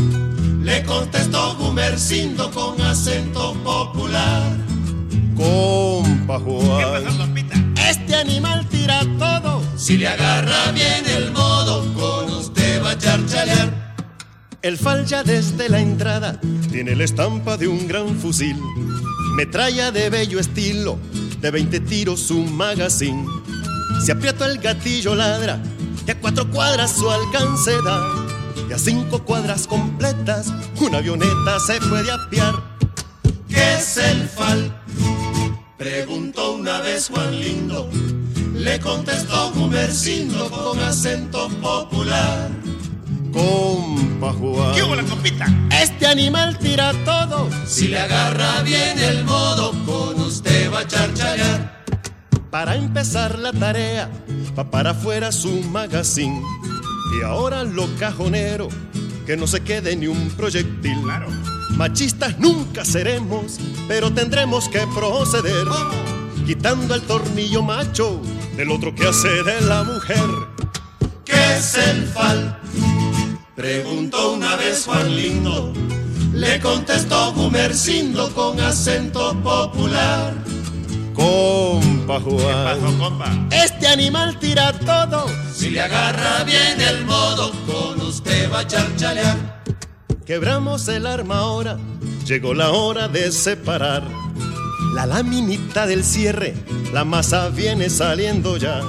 Le 0.62 0.84
contestó 0.84 1.56
Gumercindo 1.56 2.52
con 2.52 2.80
acento 2.80 3.56
popular. 3.64 4.56
Compa 5.36 6.40
Juan. 6.40 7.74
Este 7.90 8.16
animal 8.16 8.68
tira 8.70 9.02
todo. 9.18 9.64
Si 9.76 9.98
le 9.98 10.08
agarra 10.08 10.72
bien 10.74 11.06
el 11.16 11.32
modo, 11.32 11.92
con 11.96 12.32
usted 12.36 12.84
va 12.84 12.92
a 12.92 12.98
charchalear. 13.00 13.96
El 14.62 14.78
fal 14.78 15.06
ya 15.06 15.24
desde 15.24 15.68
la 15.68 15.80
entrada 15.80 16.40
tiene 16.70 16.96
la 16.96 17.04
estampa 17.04 17.58
de 17.58 17.68
un 17.68 17.88
gran 17.88 18.16
fusil. 18.20 18.58
Metralla 19.36 19.92
de 19.92 20.12
bello 20.12 20.40
estilo, 20.40 21.00
de 21.42 21.50
20 21.50 21.80
tiros 21.80 22.20
su 22.20 22.44
magazine. 22.44 23.26
Si 24.06 24.12
aprieto 24.12 24.46
el 24.46 24.60
gatillo 24.60 25.16
ladra, 25.16 25.60
y 26.08 26.12
a 26.12 26.20
cuatro 26.20 26.50
cuadras 26.50 26.92
su 26.92 27.10
alcance 27.10 27.72
da. 27.84 28.26
Y 28.70 28.74
a 28.74 28.80
cinco 28.80 29.24
cuadras 29.24 29.68
completas, 29.68 30.54
una 30.80 31.00
avioneta 31.00 31.60
se 31.66 31.80
puede 31.82 32.12
apiar. 32.12 32.56
¿Qué 33.50 33.76
es 33.76 33.98
el 33.98 34.28
fal? 34.28 34.82
Preguntó 35.78 36.54
una 36.54 36.82
vez 36.82 37.10
Juan 37.10 37.40
Lindo. 37.40 37.90
Le 38.54 38.80
contestó 38.80 39.52
Gumercindo 39.52 40.50
con 40.50 40.80
acento 40.80 41.50
popular. 41.62 42.50
Compa 43.32 44.32
¿Qué 44.32 44.84
hubo 44.84 44.88
Juan. 44.88 44.98
la 44.98 45.04
compita? 45.04 45.46
Este 45.72 46.08
animal 46.08 46.58
tira 46.58 46.94
todo. 47.06 47.50
Si 47.66 47.88
le 47.90 48.00
agarra 48.00 48.62
bien 48.64 48.98
el 48.98 49.24
modo, 49.26 49.72
con 49.86 50.20
usted 50.22 50.72
va 50.74 50.80
a 50.80 50.88
charchalear. 50.88 51.77
Para 52.58 52.76
empezar 52.76 53.38
la 53.38 53.54
tarea, 53.54 54.10
va 54.58 54.72
para 54.72 54.90
afuera 54.90 55.32
su 55.32 55.62
magazine. 55.70 56.42
Y 57.16 57.24
ahora 57.24 57.64
lo 57.64 57.88
cajonero, 58.00 58.68
que 59.28 59.38
no 59.38 59.46
se 59.46 59.62
quede 59.62 59.96
ni 59.96 60.08
un 60.08 60.32
proyectil. 60.32 61.00
Claro. 61.04 61.28
Machistas 61.76 62.40
nunca 62.40 62.84
seremos, 62.84 63.60
pero 63.88 64.12
tendremos 64.12 64.70
que 64.70 64.80
proceder. 64.96 65.68
Quitando 66.48 66.96
el 66.96 67.04
tornillo 67.04 67.62
macho 67.62 68.24
del 68.56 68.72
otro 68.72 68.96
que 68.96 69.08
hace 69.08 69.44
de 69.44 69.62
la 69.62 69.84
mujer. 69.84 70.26
¿Qué 71.26 71.58
es 71.58 71.76
el 71.76 72.08
fal? 72.08 72.60
Preguntó 73.56 74.34
una 74.34 74.56
vez 74.56 74.84
Juan 74.84 75.16
Lindo. 75.16 75.74
Le 76.34 76.60
contestó 76.60 77.34
Gumercindo 77.34 78.34
con 78.34 78.60
acento 78.60 79.36
popular. 79.44 80.34
Compa 81.18 82.20
Pasó, 82.20 82.30
Juan. 82.30 82.98
compa. 82.98 83.48
Este 83.52 83.88
animal 83.88 84.40
tira 84.40 84.72
todo. 84.72 85.26
Si 85.54 85.70
le 85.72 85.82
agarra 85.82 86.44
bien 86.46 86.80
el 86.80 87.06
modo, 87.06 87.52
con 87.66 88.00
usted 88.02 88.50
va 88.52 88.60
a 88.60 88.68
charchalear. 88.68 89.64
Quebramos 90.26 90.88
el 90.88 91.06
arma 91.06 91.40
ahora, 91.40 91.78
llegó 92.26 92.54
la 92.54 92.72
hora 92.72 93.08
de 93.08 93.32
separar. 93.32 94.04
La 94.94 95.06
laminita 95.06 95.86
del 95.88 96.04
cierre, 96.04 96.54
la 96.94 97.04
masa 97.04 97.50
viene 97.50 97.90
saliendo 97.90 98.56
ya. 98.58 98.82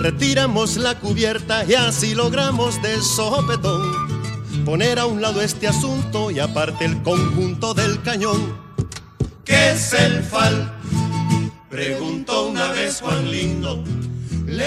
Retiramos 0.00 0.76
la 0.76 0.98
cubierta 0.98 1.64
y 1.64 1.74
así 1.74 2.14
logramos 2.14 2.80
de 2.82 3.00
sopetón 3.02 4.10
poner 4.64 4.98
a 4.98 5.06
un 5.06 5.20
lado 5.20 5.40
este 5.40 5.66
asunto 5.68 6.30
y 6.30 6.38
aparte 6.38 6.84
el 6.84 7.02
conjunto 7.02 7.74
del 7.74 8.00
cañón. 8.02 8.56
¿Qué 9.44 9.72
es 9.72 9.92
el 9.92 10.22
fal? 10.22 10.79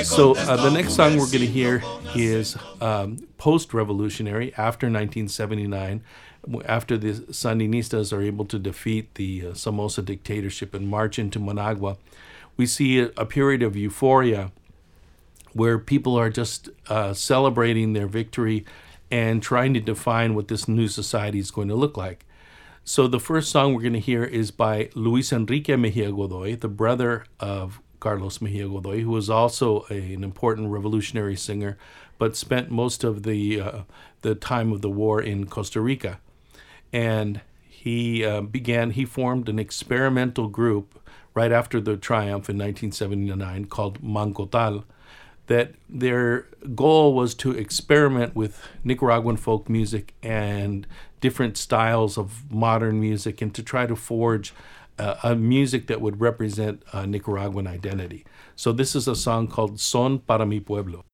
So 0.05 0.35
uh, 0.37 0.55
the 0.55 0.69
next 0.69 0.93
song 0.93 1.17
we're 1.17 1.25
going 1.25 1.39
to 1.39 1.47
hear 1.47 1.83
is 2.15 2.55
um, 2.79 3.27
post-revolutionary, 3.37 4.53
after 4.53 4.87
1979, 4.87 6.01
after 6.65 6.97
the 6.97 7.11
Sandinistas 7.11 8.13
are 8.13 8.21
able 8.21 8.45
to 8.45 8.57
defeat 8.57 9.15
the 9.15 9.47
uh, 9.47 9.53
Somoza 9.53 10.01
dictatorship 10.01 10.73
and 10.73 10.87
march 10.87 11.19
into 11.19 11.39
Managua. 11.39 11.97
We 12.55 12.65
see 12.65 13.01
a, 13.01 13.11
a 13.17 13.25
period 13.25 13.63
of 13.63 13.75
euphoria 13.75 14.53
where 15.51 15.77
people 15.77 16.15
are 16.15 16.29
just 16.29 16.69
uh, 16.87 17.13
celebrating 17.13 17.91
their 17.91 18.07
victory 18.07 18.65
and 19.11 19.43
trying 19.43 19.73
to 19.73 19.81
define 19.81 20.35
what 20.35 20.47
this 20.47 20.69
new 20.69 20.87
society 20.87 21.39
is 21.39 21.51
going 21.51 21.67
to 21.67 21.75
look 21.75 21.97
like. 21.97 22.25
So 22.85 23.07
the 23.07 23.19
first 23.19 23.49
song 23.49 23.73
we're 23.73 23.81
going 23.81 23.93
to 23.93 23.99
hear 23.99 24.25
is 24.25 24.51
by 24.51 24.89
Luis 24.93 25.31
Enrique 25.31 25.77
Mejia 25.77 26.11
Godoy, 26.11 26.57
the 26.57 26.67
brother 26.67 27.25
of 27.39 27.79
Carlos 28.01 28.41
Mejia 28.41 28.67
Godoy, 28.67 29.01
who 29.01 29.11
was 29.11 29.29
also 29.29 29.85
a- 29.89 30.13
an 30.13 30.21
important 30.21 30.69
revolutionary 30.69 31.37
singer, 31.37 31.77
but 32.17 32.35
spent 32.35 32.69
most 32.69 33.05
of 33.05 33.23
the 33.23 33.59
uh, 33.61 33.81
the 34.21 34.35
time 34.35 34.73
of 34.73 34.81
the 34.81 34.89
war 34.89 35.21
in 35.21 35.45
Costa 35.45 35.79
Rica. 35.79 36.19
And 36.91 37.39
he 37.61 38.25
uh, 38.25 38.41
began. 38.41 38.91
He 38.91 39.05
formed 39.05 39.47
an 39.47 39.59
experimental 39.59 40.49
group 40.49 40.99
right 41.33 41.53
after 41.53 41.79
the 41.79 41.95
triumph 41.95 42.49
in 42.49 42.57
1979 42.57 43.65
called 43.65 44.01
Mancotal. 44.01 44.83
That 45.47 45.73
their 45.89 46.47
goal 46.75 47.13
was 47.13 47.33
to 47.35 47.51
experiment 47.51 48.35
with 48.35 48.61
Nicaraguan 48.83 49.35
folk 49.37 49.69
music 49.69 50.13
and 50.23 50.87
different 51.23 51.55
styles 51.55 52.17
of 52.17 52.51
modern 52.51 52.99
music 52.99 53.41
and 53.41 53.55
to 53.55 53.63
try 53.63 53.87
to 53.87 53.95
forge 53.95 54.53
uh, 54.99 55.15
a 55.23 55.33
music 55.35 55.87
that 55.87 56.01
would 56.01 56.19
represent 56.19 56.83
uh, 56.91 57.05
Nicaraguan 57.05 57.65
identity. 57.65 58.25
So 58.57 58.73
this 58.73 58.93
is 58.93 59.07
a 59.07 59.15
song 59.15 59.47
called 59.47 59.79
Son 59.79 60.19
para 60.19 60.45
mi 60.45 60.59
pueblo. 60.59 61.05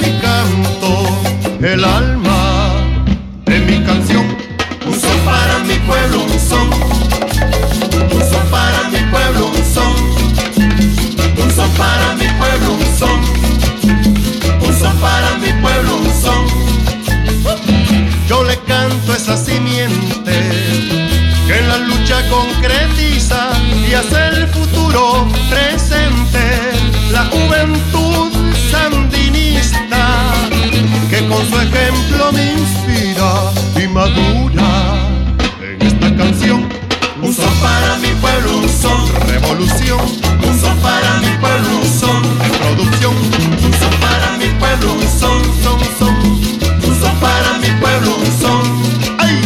Mi 0.00 0.18
canto, 0.20 0.90
el 1.62 1.84
alma 1.84 2.72
de 3.44 3.58
mi 3.60 3.84
canción. 3.84 4.26
Un 4.86 5.00
son 5.00 5.18
para 5.24 5.58
mi 5.60 5.74
pueblo, 5.88 6.24
un 6.24 6.40
son. 6.40 6.68
Un 8.16 8.22
son 8.30 8.46
para 8.50 8.88
mi 8.90 9.00
pueblo, 9.10 9.46
un 9.46 9.64
son. 9.74 9.94
Un 11.42 11.50
son 11.54 11.70
para 11.72 12.14
mi 12.14 12.28
pueblo, 12.40 12.72
un 12.74 12.96
son 12.98 13.38
para 15.00 15.36
mi 15.38 15.52
pueblo 15.60 15.96
un 15.96 16.22
son. 16.22 16.46
Yo 18.28 18.44
le 18.44 18.58
canto 18.60 19.14
esa 19.14 19.36
simiente 19.36 20.34
que 21.46 21.58
en 21.58 21.68
la 21.68 21.78
lucha 21.78 22.16
concretiza 22.28 23.50
y 23.88 23.94
hace 23.94 24.17
su 31.48 31.60
ejemplo 31.60 32.32
me 32.32 32.52
inspira 32.52 33.52
y 33.82 33.88
madura 33.88 34.96
en 35.62 35.86
esta 35.86 36.14
canción. 36.16 36.68
Un 37.22 37.34
son 37.34 37.52
para 37.60 37.96
mi 37.98 38.08
pueblo, 38.20 38.58
un 38.58 38.68
son 38.68 39.00
revolución. 39.26 40.00
Un 40.46 40.60
son 40.60 40.76
para 40.78 41.18
mi 41.20 41.30
pueblo, 41.40 41.68
un 41.82 42.00
son 42.00 42.24
en 42.44 42.52
producción. 42.52 43.14
Un 43.64 43.72
son 43.80 43.94
para 44.00 44.36
mi 44.36 44.46
pueblo, 44.60 44.94
un 44.94 45.20
son, 45.20 45.42
son, 45.62 45.80
son. 45.98 46.14
Un 46.88 47.00
son 47.00 47.14
para 47.20 47.58
mi 47.58 47.70
pueblo, 47.80 48.16
un 48.16 48.40
son. 48.40 48.62
¡Ay! 49.18 49.40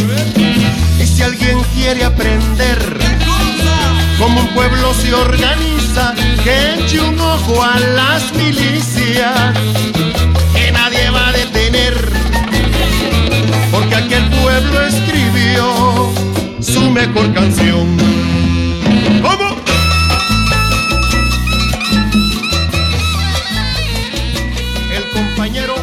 Y 1.01 1.07
si 1.07 1.23
alguien 1.23 1.59
quiere 1.73 2.03
aprender 2.03 2.99
cómo 4.19 4.41
un 4.41 4.47
pueblo 4.49 4.93
se 4.93 5.13
organiza, 5.13 6.13
que 6.43 6.75
eche 6.75 7.01
un 7.01 7.19
ojo 7.19 7.63
a 7.63 7.79
las 7.79 8.33
milicias, 8.33 9.53
pueblo 14.53 14.81
escribió 14.85 16.13
su 16.61 16.91
mejor 16.91 17.33
canción. 17.33 17.97
¿Cómo? 19.23 19.55
El 24.91 25.03
compañero 25.11 25.73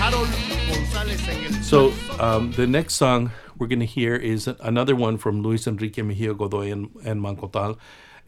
Harold 0.00 0.30
González 0.70 1.28
en 1.28 1.54
el. 1.54 1.62
So 1.62 1.92
um, 2.18 2.52
the 2.52 2.66
next 2.66 2.94
song 2.94 3.32
we're 3.58 3.68
going 3.68 3.80
to 3.80 3.86
hear 3.86 4.16
is 4.16 4.48
another 4.60 4.96
one 4.96 5.18
from 5.18 5.42
Luis 5.42 5.66
Enrique 5.66 6.00
Mejia 6.00 6.32
Godoy 6.32 6.72
and, 6.72 6.88
and 7.04 7.20
Mancotal, 7.20 7.76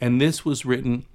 and 0.03 0.21
this 0.21 0.45
was 0.45 0.67
written 0.67 1.07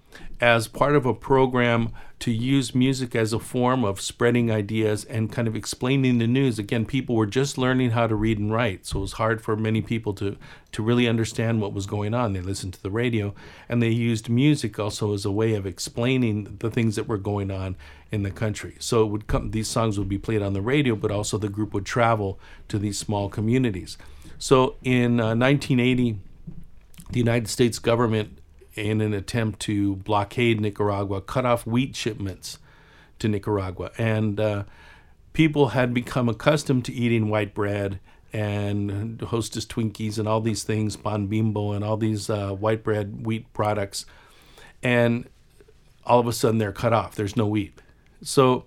as 0.41 0.67
part 0.67 0.95
of 0.95 1.05
a 1.05 1.13
program 1.13 1.91
to 2.19 2.31
use 2.31 2.73
music 2.73 3.15
as 3.15 3.33
a 3.33 3.39
form 3.39 3.83
of 3.83 4.01
spreading 4.01 4.51
ideas 4.51 5.05
and 5.05 5.31
kind 5.31 5.47
of 5.47 5.55
explaining 5.55 6.17
the 6.17 6.27
news. 6.27 6.57
Again, 6.57 6.85
people 6.85 7.15
were 7.15 7.25
just 7.25 7.57
learning 7.57 7.91
how 7.91 8.07
to 8.07 8.15
read 8.15 8.39
and 8.39 8.51
write, 8.51 8.85
so 8.85 8.99
it 8.99 9.01
was 9.01 9.13
hard 9.13 9.41
for 9.41 9.55
many 9.55 9.81
people 9.81 10.13
to 10.15 10.37
to 10.71 10.83
really 10.83 11.07
understand 11.07 11.61
what 11.61 11.71
was 11.71 11.85
going 11.85 12.13
on. 12.13 12.33
They 12.33 12.41
listened 12.41 12.73
to 12.73 12.83
the 12.83 12.91
radio 12.91 13.33
and 13.69 13.81
they 13.81 13.89
used 13.89 14.27
music 14.27 14.77
also 14.77 15.13
as 15.13 15.23
a 15.23 15.31
way 15.31 15.53
of 15.53 15.65
explaining 15.65 16.57
the 16.59 16.69
things 16.69 16.97
that 16.97 17.07
were 17.07 17.17
going 17.17 17.49
on 17.49 17.77
in 18.11 18.23
the 18.23 18.31
country. 18.31 18.75
So 18.79 19.03
it 19.03 19.07
would 19.07 19.27
come 19.27 19.51
these 19.51 19.69
songs 19.69 19.97
would 19.97 20.09
be 20.09 20.17
played 20.17 20.41
on 20.41 20.51
the 20.51 20.61
radio, 20.61 20.95
but 20.95 21.11
also 21.11 21.37
the 21.37 21.47
group 21.47 21.73
would 21.73 21.85
travel 21.85 22.39
to 22.67 22.77
these 22.77 22.97
small 22.97 23.29
communities. 23.29 23.97
So 24.37 24.75
in 24.83 25.19
uh, 25.19 25.35
1980, 25.35 26.19
the 27.11 27.19
United 27.19 27.47
States 27.47 27.79
government 27.79 28.39
in 28.75 29.01
an 29.01 29.13
attempt 29.13 29.59
to 29.61 29.95
blockade 29.97 30.59
Nicaragua, 30.59 31.21
cut 31.21 31.45
off 31.45 31.65
wheat 31.65 31.95
shipments 31.95 32.59
to 33.19 33.27
Nicaragua. 33.27 33.91
And 33.97 34.39
uh, 34.39 34.63
people 35.33 35.69
had 35.69 35.93
become 35.93 36.29
accustomed 36.29 36.85
to 36.85 36.93
eating 36.93 37.29
white 37.29 37.53
bread 37.53 37.99
and 38.33 39.21
Hostess 39.21 39.65
Twinkies 39.65 40.19
and 40.19 40.27
all 40.27 40.41
these 40.41 40.63
things, 40.63 40.97
Pan 40.97 41.27
Bimbo 41.27 41.71
and 41.71 41.83
all 41.85 41.95
these 41.95 42.29
uh, 42.29 42.51
white 42.51 42.83
bread 42.83 43.25
wheat 43.25 43.51
products. 43.53 44.05
And 44.83 45.29
all 46.05 46.19
of 46.19 46.27
a 46.27 46.33
sudden 46.33 46.57
they're 46.57 46.73
cut 46.73 46.93
off. 46.93 47.15
There's 47.15 47.37
no 47.37 47.47
wheat. 47.47 47.81
So 48.21 48.65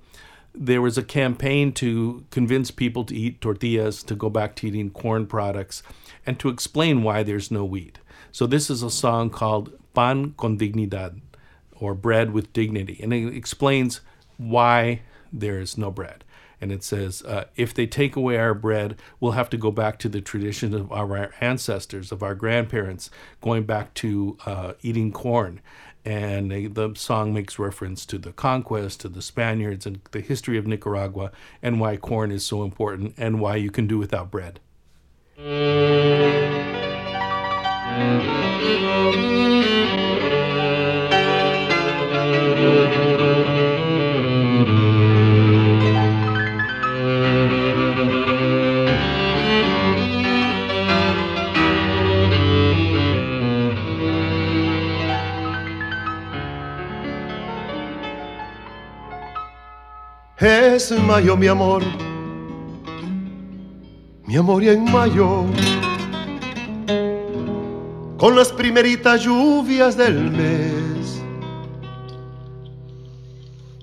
there 0.55 0.81
was 0.81 0.97
a 0.97 1.03
campaign 1.03 1.73
to 1.73 2.25
convince 2.31 2.71
people 2.71 3.05
to 3.05 3.15
eat 3.15 3.41
tortillas, 3.41 4.03
to 4.05 4.15
go 4.15 4.31
back 4.31 4.57
to 4.57 4.69
eating 4.69 4.91
corn 4.91 5.27
products, 5.27 5.83
and 6.27 6.39
to 6.41 6.49
explain 6.49 7.03
why 7.03 7.23
there's 7.23 7.51
no 7.51 7.65
wheat. 7.65 7.99
So 8.33 8.47
this 8.47 8.71
is 8.71 8.83
a 8.83 8.91
song 8.91 9.31
called 9.31 9.73
Pan 9.99 10.33
con 10.37 10.57
Dignidad, 10.57 11.21
or 11.81 11.93
bread 11.93 12.31
with 12.33 12.53
dignity. 12.53 13.01
And 13.03 13.13
it 13.13 13.35
explains 13.35 14.01
why 14.37 15.01
there 15.33 15.59
is 15.59 15.77
no 15.77 15.91
bread. 15.91 16.23
And 16.61 16.71
it 16.71 16.85
says, 16.85 17.25
uh, 17.25 17.47
if 17.57 17.75
they 17.75 17.89
take 17.89 18.15
away 18.15 18.37
our 18.37 18.55
bread, 18.55 18.95
we'll 19.19 19.33
have 19.33 19.51
to 19.51 19.57
go 19.57 19.73
back 19.73 19.99
to 19.99 20.09
the 20.09 20.21
tradition 20.21 20.73
of 20.73 20.93
our 20.93 21.35
ancestors, 21.41 22.13
of 22.13 22.23
our 22.23 22.37
grandparents, 22.37 23.11
going 23.41 23.65
back 23.65 23.93
to 23.95 24.39
uh, 24.47 24.75
eating 24.83 25.11
corn. 25.11 25.61
And 26.05 26.53
they, 26.53 26.69
the 26.69 26.95
song 26.95 27.35
makes 27.35 27.59
reference 27.59 28.07
to 28.07 28.19
the 28.19 28.33
conquest, 28.33 29.01
to 29.01 29.09
the 29.09 29.21
Spaniards, 29.21 29.85
and 29.85 30.01
the 30.13 30.21
history 30.21 30.59
of 30.59 30.67
Nicaragua, 30.69 31.33
and 31.61 31.81
why 31.81 31.97
corn 31.97 32.31
is 32.31 32.47
so 32.47 32.63
important, 32.63 33.15
and 33.19 33.41
why 33.41 33.57
you 33.57 33.73
can 33.73 33.89
do 33.89 33.99
without 33.99 34.31
bread. 34.31 34.61
Es 60.41 60.93
mayo, 60.93 61.37
mi 61.37 61.49
amor, 61.49 61.83
mi 64.25 64.37
amor, 64.37 64.63
y 64.63 64.69
en 64.69 64.85
mayo 64.85 65.45
con 68.19 68.35
las 68.35 68.53
primeritas 68.53 69.23
lluvias 69.23 69.97
del 69.97 70.31
mes. 70.33 71.23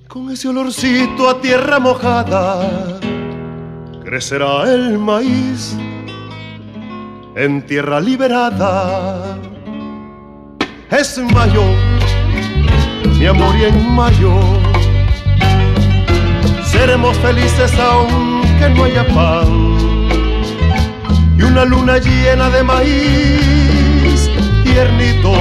Con 0.09 0.29
ese 0.29 0.49
olorcito 0.49 1.29
a 1.29 1.39
tierra 1.41 1.79
mojada, 1.79 2.99
crecerá 4.03 4.71
el 4.71 4.99
maíz 4.99 5.75
en 7.35 7.65
tierra 7.65 7.99
liberada. 8.01 9.37
Es 10.91 11.17
mayo, 11.17 11.63
mi 13.17 13.25
amor, 13.25 13.55
y 13.55 13.63
en 13.63 13.89
mayo 13.95 14.33
seremos 16.65 17.17
felices 17.19 17.71
aunque 17.79 18.69
no 18.69 18.83
haya 18.83 19.07
pan 19.07 19.47
y 21.37 21.41
una 21.41 21.65
luna 21.65 21.97
llena 21.97 22.49
de 22.49 22.63
maíz 22.63 23.64
tiernito 24.75 25.31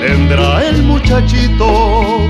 tendrá 0.00 0.66
el 0.66 0.82
muchachito 0.82 2.28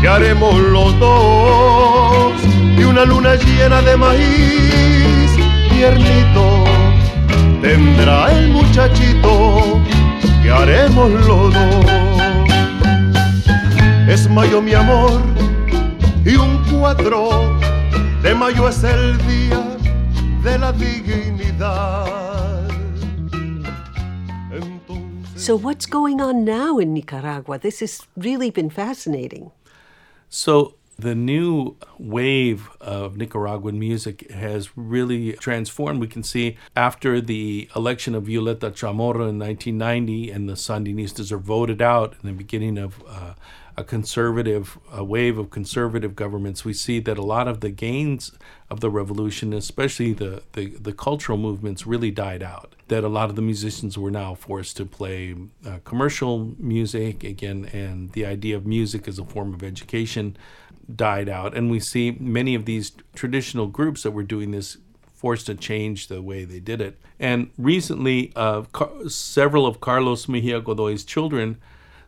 que 0.00 0.08
haremos 0.08 0.58
los 0.58 0.98
dos 0.98 2.32
y 2.76 2.82
una 2.82 3.04
luna 3.04 3.36
llena 3.36 3.80
de 3.80 3.96
maíz 3.96 5.30
tiernito 5.70 6.64
tendrá 7.62 8.32
el 8.32 8.48
muchachito 8.48 9.80
que 10.42 10.50
haremos 10.50 11.08
los 11.28 11.54
dos. 11.54 11.86
Es 14.08 14.28
mayo 14.28 14.60
mi 14.60 14.74
amor 14.74 15.20
y 16.24 16.34
un 16.34 16.64
cuatro 16.72 17.60
de 18.24 18.34
mayo 18.34 18.68
es 18.68 18.82
el 18.82 19.16
día 19.28 19.62
de 20.42 20.58
la 20.58 20.72
dignidad. 20.72 22.29
So, 25.40 25.56
what's 25.56 25.86
going 25.86 26.20
on 26.20 26.44
now 26.44 26.76
in 26.76 26.92
Nicaragua? 26.92 27.58
This 27.58 27.80
has 27.80 28.06
really 28.14 28.50
been 28.50 28.68
fascinating. 28.68 29.52
So, 30.28 30.74
the 30.98 31.14
new 31.14 31.76
wave 31.98 32.68
of 32.78 33.16
Nicaraguan 33.16 33.78
music 33.78 34.30
has 34.30 34.76
really 34.76 35.32
transformed. 35.32 35.98
We 35.98 36.08
can 36.08 36.22
see 36.22 36.58
after 36.76 37.22
the 37.22 37.70
election 37.74 38.14
of 38.14 38.24
Violeta 38.24 38.70
Chamorro 38.70 39.30
in 39.30 39.38
1990 39.38 40.30
and 40.30 40.46
the 40.46 40.52
Sandinistas 40.52 41.32
are 41.32 41.38
voted 41.38 41.80
out 41.80 42.16
in 42.22 42.28
the 42.28 42.34
beginning 42.34 42.76
of 42.76 43.02
uh, 43.08 43.32
a 43.78 43.82
conservative 43.82 44.78
a 44.92 45.02
wave 45.02 45.38
of 45.38 45.48
conservative 45.48 46.14
governments, 46.14 46.66
we 46.66 46.74
see 46.74 47.00
that 47.00 47.16
a 47.16 47.22
lot 47.22 47.48
of 47.48 47.60
the 47.60 47.70
gains 47.70 48.32
of 48.68 48.80
the 48.80 48.90
revolution, 48.90 49.54
especially 49.54 50.12
the, 50.12 50.42
the, 50.52 50.66
the 50.66 50.92
cultural 50.92 51.38
movements, 51.38 51.86
really 51.86 52.10
died 52.10 52.42
out. 52.42 52.74
That 52.90 53.04
a 53.04 53.08
lot 53.08 53.30
of 53.30 53.36
the 53.36 53.42
musicians 53.52 53.96
were 53.96 54.10
now 54.10 54.34
forced 54.34 54.76
to 54.78 54.84
play 54.84 55.36
uh, 55.64 55.78
commercial 55.84 56.34
music 56.58 57.22
again, 57.22 57.70
and 57.72 58.10
the 58.16 58.26
idea 58.26 58.56
of 58.56 58.66
music 58.66 59.06
as 59.06 59.18
a 59.18 59.24
form 59.24 59.54
of 59.54 59.62
education 59.62 60.36
died 60.96 61.28
out. 61.28 61.56
And 61.56 61.70
we 61.70 61.78
see 61.78 62.16
many 62.18 62.56
of 62.56 62.64
these 62.64 62.90
traditional 63.14 63.68
groups 63.68 64.02
that 64.02 64.10
were 64.10 64.24
doing 64.34 64.50
this 64.50 64.78
forced 65.12 65.46
to 65.46 65.54
change 65.54 66.08
the 66.08 66.20
way 66.20 66.44
they 66.44 66.58
did 66.58 66.80
it. 66.80 66.98
And 67.20 67.50
recently, 67.56 68.32
uh, 68.34 68.62
Car- 68.72 69.08
several 69.08 69.66
of 69.66 69.80
Carlos 69.80 70.28
Mejia 70.28 70.60
Godoy's 70.60 71.04
children 71.04 71.58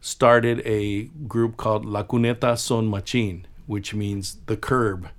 started 0.01 0.63
a 0.65 1.05
group 1.29 1.57
called 1.57 1.85
La 1.85 2.03
Cuneta 2.03 2.59
Son 2.59 2.91
Machin, 2.91 3.47
which 3.67 3.95
means 3.95 4.39
the 4.47 4.57
curb. 4.57 5.11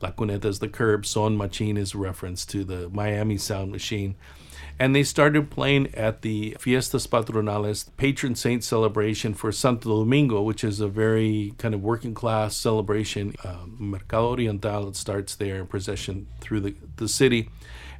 La 0.00 0.12
Cuneta 0.12 0.44
is 0.44 0.60
the 0.60 0.68
curb, 0.68 1.04
Son 1.04 1.36
Machin 1.36 1.76
is 1.76 1.94
a 1.94 1.98
reference 1.98 2.46
to 2.46 2.62
the 2.62 2.88
Miami 2.90 3.36
sound 3.36 3.72
machine. 3.72 4.14
And 4.78 4.94
they 4.94 5.02
started 5.02 5.50
playing 5.50 5.94
at 5.94 6.22
the 6.22 6.56
Fiestas 6.60 7.06
Patronales 7.06 7.88
patron 7.96 8.34
saint 8.34 8.62
celebration 8.62 9.34
for 9.34 9.50
Santo 9.50 10.04
Domingo, 10.04 10.40
which 10.42 10.62
is 10.62 10.80
a 10.80 10.88
very 10.88 11.54
kind 11.58 11.74
of 11.74 11.82
working 11.82 12.14
class 12.14 12.56
celebration. 12.56 13.34
Uh, 13.44 13.64
Mercado 13.66 14.30
Oriental 14.30 14.88
it 14.88 14.96
starts 14.96 15.34
there, 15.34 15.64
procession 15.64 16.28
through 16.40 16.60
the, 16.60 16.74
the 16.96 17.08
city. 17.08 17.50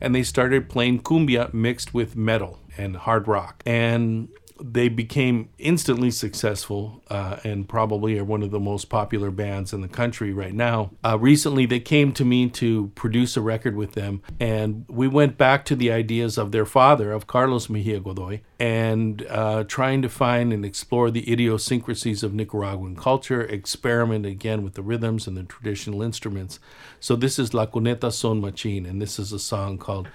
And 0.00 0.14
they 0.14 0.22
started 0.22 0.68
playing 0.68 1.02
cumbia 1.02 1.52
mixed 1.52 1.92
with 1.92 2.14
metal 2.14 2.60
and 2.76 2.96
hard 2.96 3.26
rock. 3.26 3.62
And 3.66 4.28
they 4.60 4.88
became 4.88 5.48
instantly 5.58 6.10
successful 6.10 7.02
uh, 7.08 7.36
and 7.44 7.68
probably 7.68 8.18
are 8.18 8.24
one 8.24 8.42
of 8.42 8.50
the 8.50 8.60
most 8.60 8.88
popular 8.88 9.30
bands 9.30 9.72
in 9.72 9.80
the 9.80 9.88
country 9.88 10.32
right 10.32 10.54
now. 10.54 10.90
Uh, 11.04 11.18
recently, 11.18 11.66
they 11.66 11.80
came 11.80 12.12
to 12.12 12.24
me 12.24 12.48
to 12.50 12.88
produce 12.94 13.36
a 13.36 13.40
record 13.40 13.76
with 13.76 13.92
them, 13.92 14.22
and 14.40 14.84
we 14.88 15.08
went 15.08 15.38
back 15.38 15.64
to 15.64 15.76
the 15.76 15.90
ideas 15.90 16.38
of 16.38 16.52
their 16.52 16.66
father, 16.66 17.12
of 17.12 17.26
Carlos 17.26 17.68
Mejia 17.68 18.00
Godoy, 18.00 18.40
and 18.58 19.24
uh, 19.28 19.64
trying 19.64 20.02
to 20.02 20.08
find 20.08 20.52
and 20.52 20.64
explore 20.64 21.10
the 21.10 21.30
idiosyncrasies 21.30 22.22
of 22.22 22.34
Nicaraguan 22.34 22.96
culture, 22.96 23.42
experiment 23.42 24.26
again 24.26 24.62
with 24.62 24.74
the 24.74 24.82
rhythms 24.82 25.26
and 25.26 25.36
the 25.36 25.44
traditional 25.44 26.02
instruments. 26.02 26.58
So, 27.00 27.16
this 27.16 27.38
is 27.38 27.54
La 27.54 27.66
Cuneta 27.66 28.12
Son 28.12 28.40
Machin, 28.40 28.86
and 28.86 29.00
this 29.00 29.18
is 29.18 29.32
a 29.32 29.38
song 29.38 29.78
called 29.78 30.08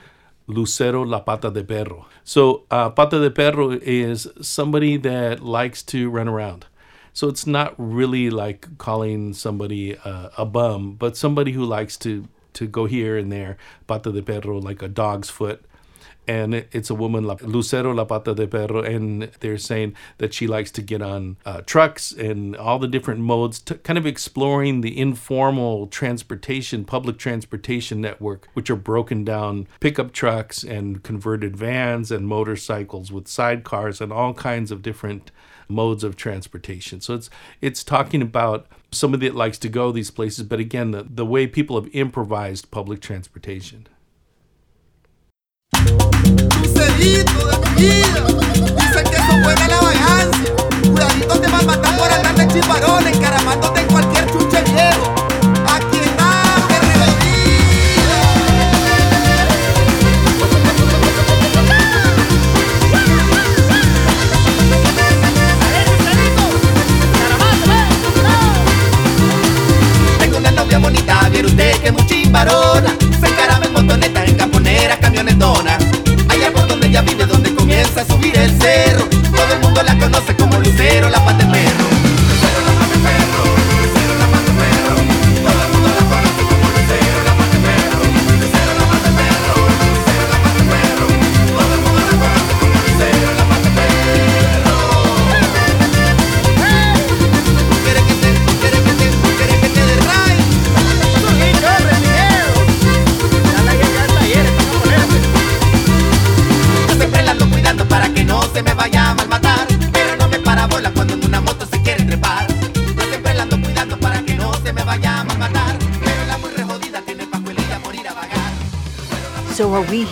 Lucero 0.47 1.03
La 1.03 1.19
Pata 1.19 1.49
de 1.49 1.63
Perro. 1.63 2.05
So, 2.23 2.63
uh, 2.69 2.89
Pata 2.89 3.19
de 3.19 3.31
Perro 3.31 3.71
is 3.71 4.27
somebody 4.41 4.97
that 4.97 5.41
likes 5.41 5.83
to 5.83 6.09
run 6.09 6.27
around. 6.27 6.65
So, 7.13 7.27
it's 7.27 7.47
not 7.47 7.75
really 7.77 8.29
like 8.29 8.77
calling 8.77 9.33
somebody 9.33 9.97
uh, 9.97 10.29
a 10.37 10.45
bum, 10.45 10.95
but 10.95 11.15
somebody 11.15 11.51
who 11.51 11.63
likes 11.63 11.97
to, 11.97 12.27
to 12.53 12.67
go 12.67 12.85
here 12.85 13.17
and 13.17 13.31
there. 13.31 13.57
Pata 13.87 14.11
de 14.11 14.21
Perro, 14.21 14.59
like 14.59 14.81
a 14.81 14.87
dog's 14.87 15.29
foot 15.29 15.63
and 16.27 16.53
it's 16.53 16.89
a 16.89 16.95
woman, 16.95 17.27
Lucero 17.41 17.93
La 17.93 18.05
Pata 18.05 18.33
de 18.33 18.47
Perro, 18.47 18.81
and 18.81 19.23
they're 19.39 19.57
saying 19.57 19.95
that 20.17 20.33
she 20.33 20.47
likes 20.47 20.71
to 20.71 20.81
get 20.81 21.01
on 21.01 21.37
uh, 21.45 21.61
trucks 21.61 22.11
and 22.11 22.55
all 22.55 22.79
the 22.79 22.87
different 22.87 23.19
modes, 23.19 23.59
to 23.59 23.75
kind 23.75 23.97
of 23.97 24.05
exploring 24.05 24.81
the 24.81 24.97
informal 24.97 25.87
transportation, 25.87 26.85
public 26.85 27.17
transportation 27.17 27.99
network, 28.01 28.47
which 28.53 28.69
are 28.69 28.75
broken 28.75 29.23
down 29.23 29.67
pickup 29.79 30.11
trucks 30.11 30.63
and 30.63 31.03
converted 31.03 31.55
vans 31.57 32.11
and 32.11 32.27
motorcycles 32.27 33.11
with 33.11 33.25
sidecars 33.25 33.99
and 33.99 34.13
all 34.13 34.33
kinds 34.33 34.71
of 34.71 34.81
different 34.81 35.31
modes 35.67 36.03
of 36.03 36.15
transportation. 36.15 37.01
So 37.01 37.15
it's 37.15 37.29
it's 37.61 37.83
talking 37.83 38.21
about 38.21 38.67
somebody 38.91 39.27
that 39.27 39.35
likes 39.35 39.57
to 39.59 39.69
go 39.69 39.91
these 39.91 40.11
places, 40.11 40.43
but 40.45 40.59
again, 40.59 40.91
the, 40.91 41.03
the 41.03 41.25
way 41.25 41.47
people 41.47 41.81
have 41.81 41.93
improvised 41.93 42.71
public 42.71 43.01
transportation. 43.01 43.87
Lucerito 46.61 47.47
de 47.47 47.57
mi 47.57 47.81
vida. 47.81 48.21
Dicen 48.79 49.03
que 49.09 49.15
eso 49.15 49.33
buena 49.43 49.67
la 49.67 49.79
vagancia. 49.81 50.51
Cuidadito 50.81 51.39
te 51.39 51.47
van 51.47 51.61
a 51.61 51.63
matar 51.63 51.97
por 51.97 52.11
andar 52.11 52.35
de 52.35 52.47
chiparón, 52.47 53.07
encaramándote 53.07 53.81
en 53.81 53.87
cualquier 53.87 54.25
chuche 54.31 54.61
viejo. 54.63 55.13
Aquí 55.67 55.97
está, 55.97 56.31
que 56.67 56.75
Tengo 70.19 70.37
una 70.37 70.51
novia 70.51 70.79
bonita, 70.79 71.29
viera 71.29 71.47
usted 71.47 71.81
que 71.81 71.91
muy 71.91 72.05
chimbarona. 72.05 73.02
Motonetas, 73.83 74.29
en 74.29 74.35
camioneras, 74.35 74.97
camionetonas. 74.99 75.77
Allá 76.29 76.53
por 76.53 76.67
donde 76.67 76.87
ella 76.87 77.01
vive, 77.01 77.25
donde 77.25 77.53
comienza 77.53 78.01
a 78.01 78.05
subir 78.05 78.37
el 78.37 78.49
cerro. 78.61 79.02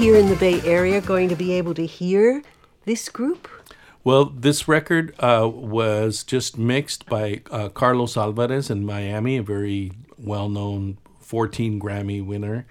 Here 0.01 0.15
in 0.15 0.29
the 0.29 0.35
Bay 0.35 0.59
Area 0.63 0.99
going 0.99 1.29
to 1.29 1.35
be 1.35 1.53
able 1.53 1.75
to 1.75 1.85
hear 1.85 2.41
this 2.85 3.07
group? 3.07 3.47
Well, 4.03 4.25
this 4.25 4.67
record 4.67 5.13
uh, 5.19 5.47
was 5.47 6.23
just 6.23 6.57
mixed 6.57 7.05
by 7.05 7.43
uh, 7.51 7.69
Carlos 7.69 8.17
Alvarez 8.17 8.71
in 8.71 8.83
Miami, 8.83 9.37
a 9.37 9.43
very 9.43 9.91
well 10.17 10.49
known 10.49 10.97
14 11.19 11.79
Grammy 11.79 12.25
winner, 12.25 12.65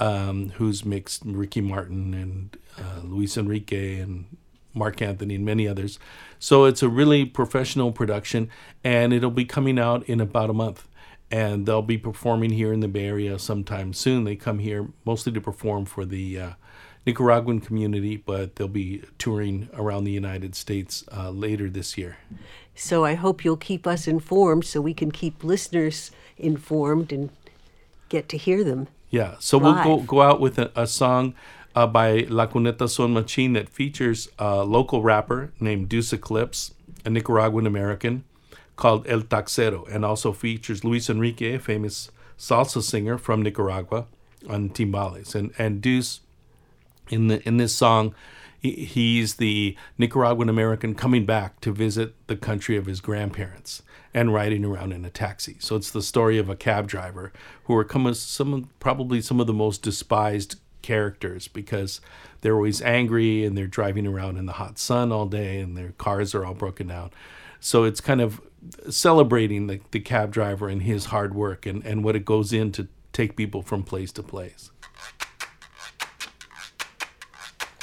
um, 0.00 0.50
who's 0.56 0.84
mixed 0.84 1.22
Ricky 1.24 1.62
Martin 1.62 2.12
and 2.12 2.58
uh, 2.78 3.00
Luis 3.04 3.38
Enrique 3.38 3.98
and 3.98 4.26
Marc 4.74 5.00
Anthony 5.00 5.36
and 5.36 5.46
many 5.46 5.66
others. 5.66 5.98
So 6.38 6.66
it's 6.66 6.82
a 6.82 6.90
really 6.90 7.24
professional 7.24 7.90
production, 7.90 8.50
and 8.84 9.14
it'll 9.14 9.30
be 9.30 9.46
coming 9.46 9.78
out 9.78 10.06
in 10.06 10.20
about 10.20 10.50
a 10.50 10.52
month. 10.52 10.86
And 11.28 11.66
they'll 11.66 11.82
be 11.82 11.98
performing 11.98 12.50
here 12.50 12.72
in 12.72 12.78
the 12.78 12.86
Bay 12.86 13.06
Area 13.06 13.36
sometime 13.38 13.92
soon. 13.92 14.22
They 14.22 14.36
come 14.36 14.60
here 14.60 14.90
mostly 15.04 15.32
to 15.32 15.40
perform 15.40 15.84
for 15.84 16.04
the 16.04 16.38
uh, 16.38 16.50
Nicaraguan 17.06 17.60
community, 17.60 18.16
but 18.16 18.56
they'll 18.56 18.66
be 18.68 19.02
touring 19.18 19.68
around 19.74 20.04
the 20.04 20.12
United 20.12 20.54
States 20.56 21.04
uh, 21.16 21.30
later 21.30 21.70
this 21.70 21.96
year. 21.96 22.16
So, 22.74 23.04
I 23.04 23.14
hope 23.14 23.44
you'll 23.44 23.56
keep 23.56 23.86
us 23.86 24.06
informed 24.08 24.64
so 24.64 24.80
we 24.80 24.92
can 24.92 25.10
keep 25.10 25.44
listeners 25.44 26.10
informed 26.36 27.12
and 27.12 27.30
get 28.08 28.28
to 28.30 28.36
hear 28.36 28.64
them. 28.64 28.88
Yeah, 29.08 29.36
so 29.38 29.56
we'll 29.56 29.82
go, 29.82 29.98
go 30.00 30.20
out 30.20 30.40
with 30.40 30.58
a, 30.58 30.70
a 30.74 30.86
song 30.86 31.34
uh, 31.76 31.86
by 31.86 32.26
La 32.28 32.46
Cuneta 32.46 32.88
Son 32.88 33.12
Machin 33.12 33.52
that 33.52 33.68
features 33.68 34.28
a 34.38 34.64
local 34.64 35.02
rapper 35.02 35.52
named 35.60 35.88
Deuce 35.88 36.12
Eclipse, 36.12 36.74
a 37.04 37.10
Nicaraguan 37.10 37.66
American, 37.66 38.24
called 38.74 39.06
El 39.06 39.22
Taxero, 39.22 39.88
and 39.88 40.04
also 40.04 40.32
features 40.32 40.84
Luis 40.84 41.08
Enrique, 41.08 41.54
a 41.54 41.58
famous 41.58 42.10
salsa 42.36 42.82
singer 42.82 43.16
from 43.16 43.42
Nicaragua 43.42 44.06
on 44.50 44.70
timbales. 44.70 45.34
And 45.34 45.52
and 45.56 45.80
Deuce 45.80 46.20
in 47.08 47.28
the 47.28 47.46
in 47.46 47.56
this 47.56 47.74
song 47.74 48.14
he's 48.60 49.34
the 49.34 49.76
Nicaraguan 49.98 50.48
American 50.48 50.94
coming 50.94 51.24
back 51.24 51.60
to 51.60 51.72
visit 51.72 52.14
the 52.26 52.36
country 52.36 52.76
of 52.76 52.86
his 52.86 53.00
grandparents 53.00 53.82
and 54.14 54.32
riding 54.32 54.64
around 54.64 54.92
in 54.92 55.04
a 55.04 55.10
taxi. 55.10 55.56
So 55.58 55.76
it's 55.76 55.90
the 55.90 56.02
story 56.02 56.38
of 56.38 56.48
a 56.48 56.56
cab 56.56 56.88
driver 56.88 57.32
who 57.64 57.76
are 57.76 57.84
come 57.84 58.12
some 58.14 58.70
probably 58.80 59.20
some 59.20 59.40
of 59.40 59.46
the 59.46 59.52
most 59.52 59.82
despised 59.82 60.56
characters 60.82 61.48
because 61.48 62.00
they're 62.40 62.54
always 62.54 62.80
angry 62.80 63.44
and 63.44 63.56
they're 63.56 63.66
driving 63.66 64.06
around 64.06 64.36
in 64.36 64.46
the 64.46 64.52
hot 64.52 64.78
sun 64.78 65.12
all 65.12 65.26
day 65.26 65.60
and 65.60 65.76
their 65.76 65.92
cars 65.98 66.34
are 66.34 66.44
all 66.44 66.54
broken 66.54 66.88
down. 66.88 67.10
So 67.60 67.84
it's 67.84 68.00
kind 68.00 68.20
of 68.20 68.40
celebrating 68.88 69.66
the, 69.66 69.80
the 69.90 70.00
cab 70.00 70.32
driver 70.32 70.68
and 70.68 70.82
his 70.82 71.06
hard 71.06 71.34
work 71.34 71.66
and, 71.66 71.84
and 71.84 72.04
what 72.04 72.16
it 72.16 72.24
goes 72.24 72.52
in 72.52 72.72
to 72.72 72.88
take 73.12 73.36
people 73.36 73.62
from 73.62 73.82
place 73.82 74.12
to 74.12 74.22
place. 74.22 74.70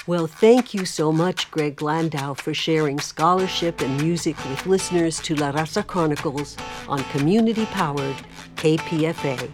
Well, 0.05 0.27
thank 0.27 0.73
you 0.73 0.83
so 0.83 1.13
much, 1.13 1.49
Greg 1.49 1.81
Landau, 1.81 2.33
for 2.33 2.53
sharing 2.53 2.99
scholarship 2.99 3.79
and 3.79 3.95
music 4.01 4.35
with 4.49 4.65
listeners 4.65 5.17
to 5.21 5.33
La 5.35 5.53
Raza 5.53 5.87
Chronicles 5.87 6.57
on 6.89 7.01
community 7.05 7.65
powered 7.67 8.17
KPFA. 8.57 9.49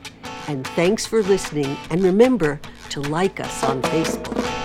And 0.47 0.66
thanks 0.70 1.06
for 1.06 1.22
listening, 1.22 1.78
and 1.91 2.02
remember 2.02 2.60
to 2.89 3.00
like 3.00 3.39
us 3.39 3.64
on 3.64 3.84
Facebook. 3.84 4.59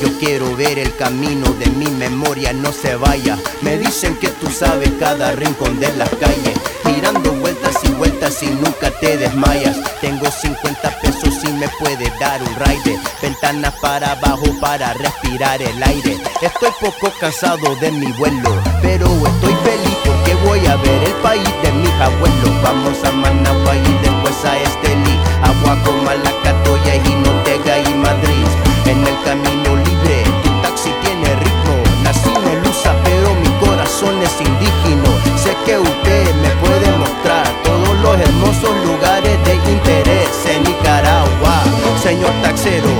Yo 0.00 0.08
quiero 0.18 0.56
ver 0.56 0.78
el 0.78 0.94
camino 0.96 1.52
de 1.54 1.66
mi 1.70 1.86
memoria, 1.86 2.52
no 2.52 2.72
se 2.72 2.96
vaya. 2.96 3.38
Me 3.62 3.78
dicen 3.78 4.16
que 4.16 4.28
tú 4.28 4.50
sabes 4.50 4.90
cada 4.98 5.32
rincón 5.32 5.78
de 5.78 5.94
las 5.96 6.08
calles. 6.10 6.58
Mirando 6.84 7.32
vueltas 7.32 7.76
y 7.82 7.88
vueltas 7.88 8.42
y 8.42 8.46
nunca 8.46 8.90
te 9.00 9.16
desmayas. 9.16 9.78
Tengo 10.00 10.30
50 10.30 11.00
pesos 11.00 11.34
y 11.44 11.52
me 11.52 11.68
puede 11.78 12.10
dar 12.18 12.42
un 12.42 12.54
ride. 12.56 12.98
Ventanas 13.22 13.74
para 13.80 14.12
abajo 14.12 14.46
para 14.60 14.94
respirar 14.94 15.62
el 15.62 15.82
aire. 15.82 16.18
Estoy 16.40 16.70
poco 16.80 17.12
cansado 17.20 17.76
de 17.76 17.90
mi 17.90 18.10
vuelo, 18.12 18.50
pero 18.82 19.06
estoy 19.06 19.54
feliz 19.64 19.89
voy 20.50 20.66
a 20.66 20.74
ver 20.78 21.04
el 21.04 21.14
país 21.22 21.48
de 21.62 21.70
mis 21.70 21.92
abuelos. 21.92 22.50
Vamos 22.60 22.98
a 23.04 23.12
Managua 23.12 23.76
y 23.76 23.92
después 24.02 24.44
a 24.44 24.58
Estelí, 24.58 25.16
Aguaco, 25.44 25.92
Malacatoya, 26.04 26.94
Jinotega 27.04 27.78
y 27.78 27.94
Madrid. 27.94 28.46
En 28.86 28.98
el 29.06 29.16
camino 29.22 29.76
libre, 29.76 30.24
tu 30.42 30.50
taxi 30.62 30.90
tiene 31.02 31.36
ritmo. 31.36 31.76
Nací 32.02 32.30
en 32.50 32.62
Lusa, 32.64 32.92
pero 33.04 33.32
mi 33.42 33.50
corazón 33.64 34.20
es 34.22 34.34
indígena. 34.40 35.10
Sé 35.36 35.56
que 35.64 35.78
usted 35.78 36.34
me 36.42 36.50
puede 36.62 36.90
mostrar 36.98 37.46
todos 37.62 37.94
los 38.00 38.18
hermosos 38.18 38.74
lugares 38.84 39.36
de 39.44 39.54
interés 39.70 40.30
en 40.46 40.64
Nicaragua. 40.64 41.62
Señor 42.02 42.32
taxero. 42.42 42.99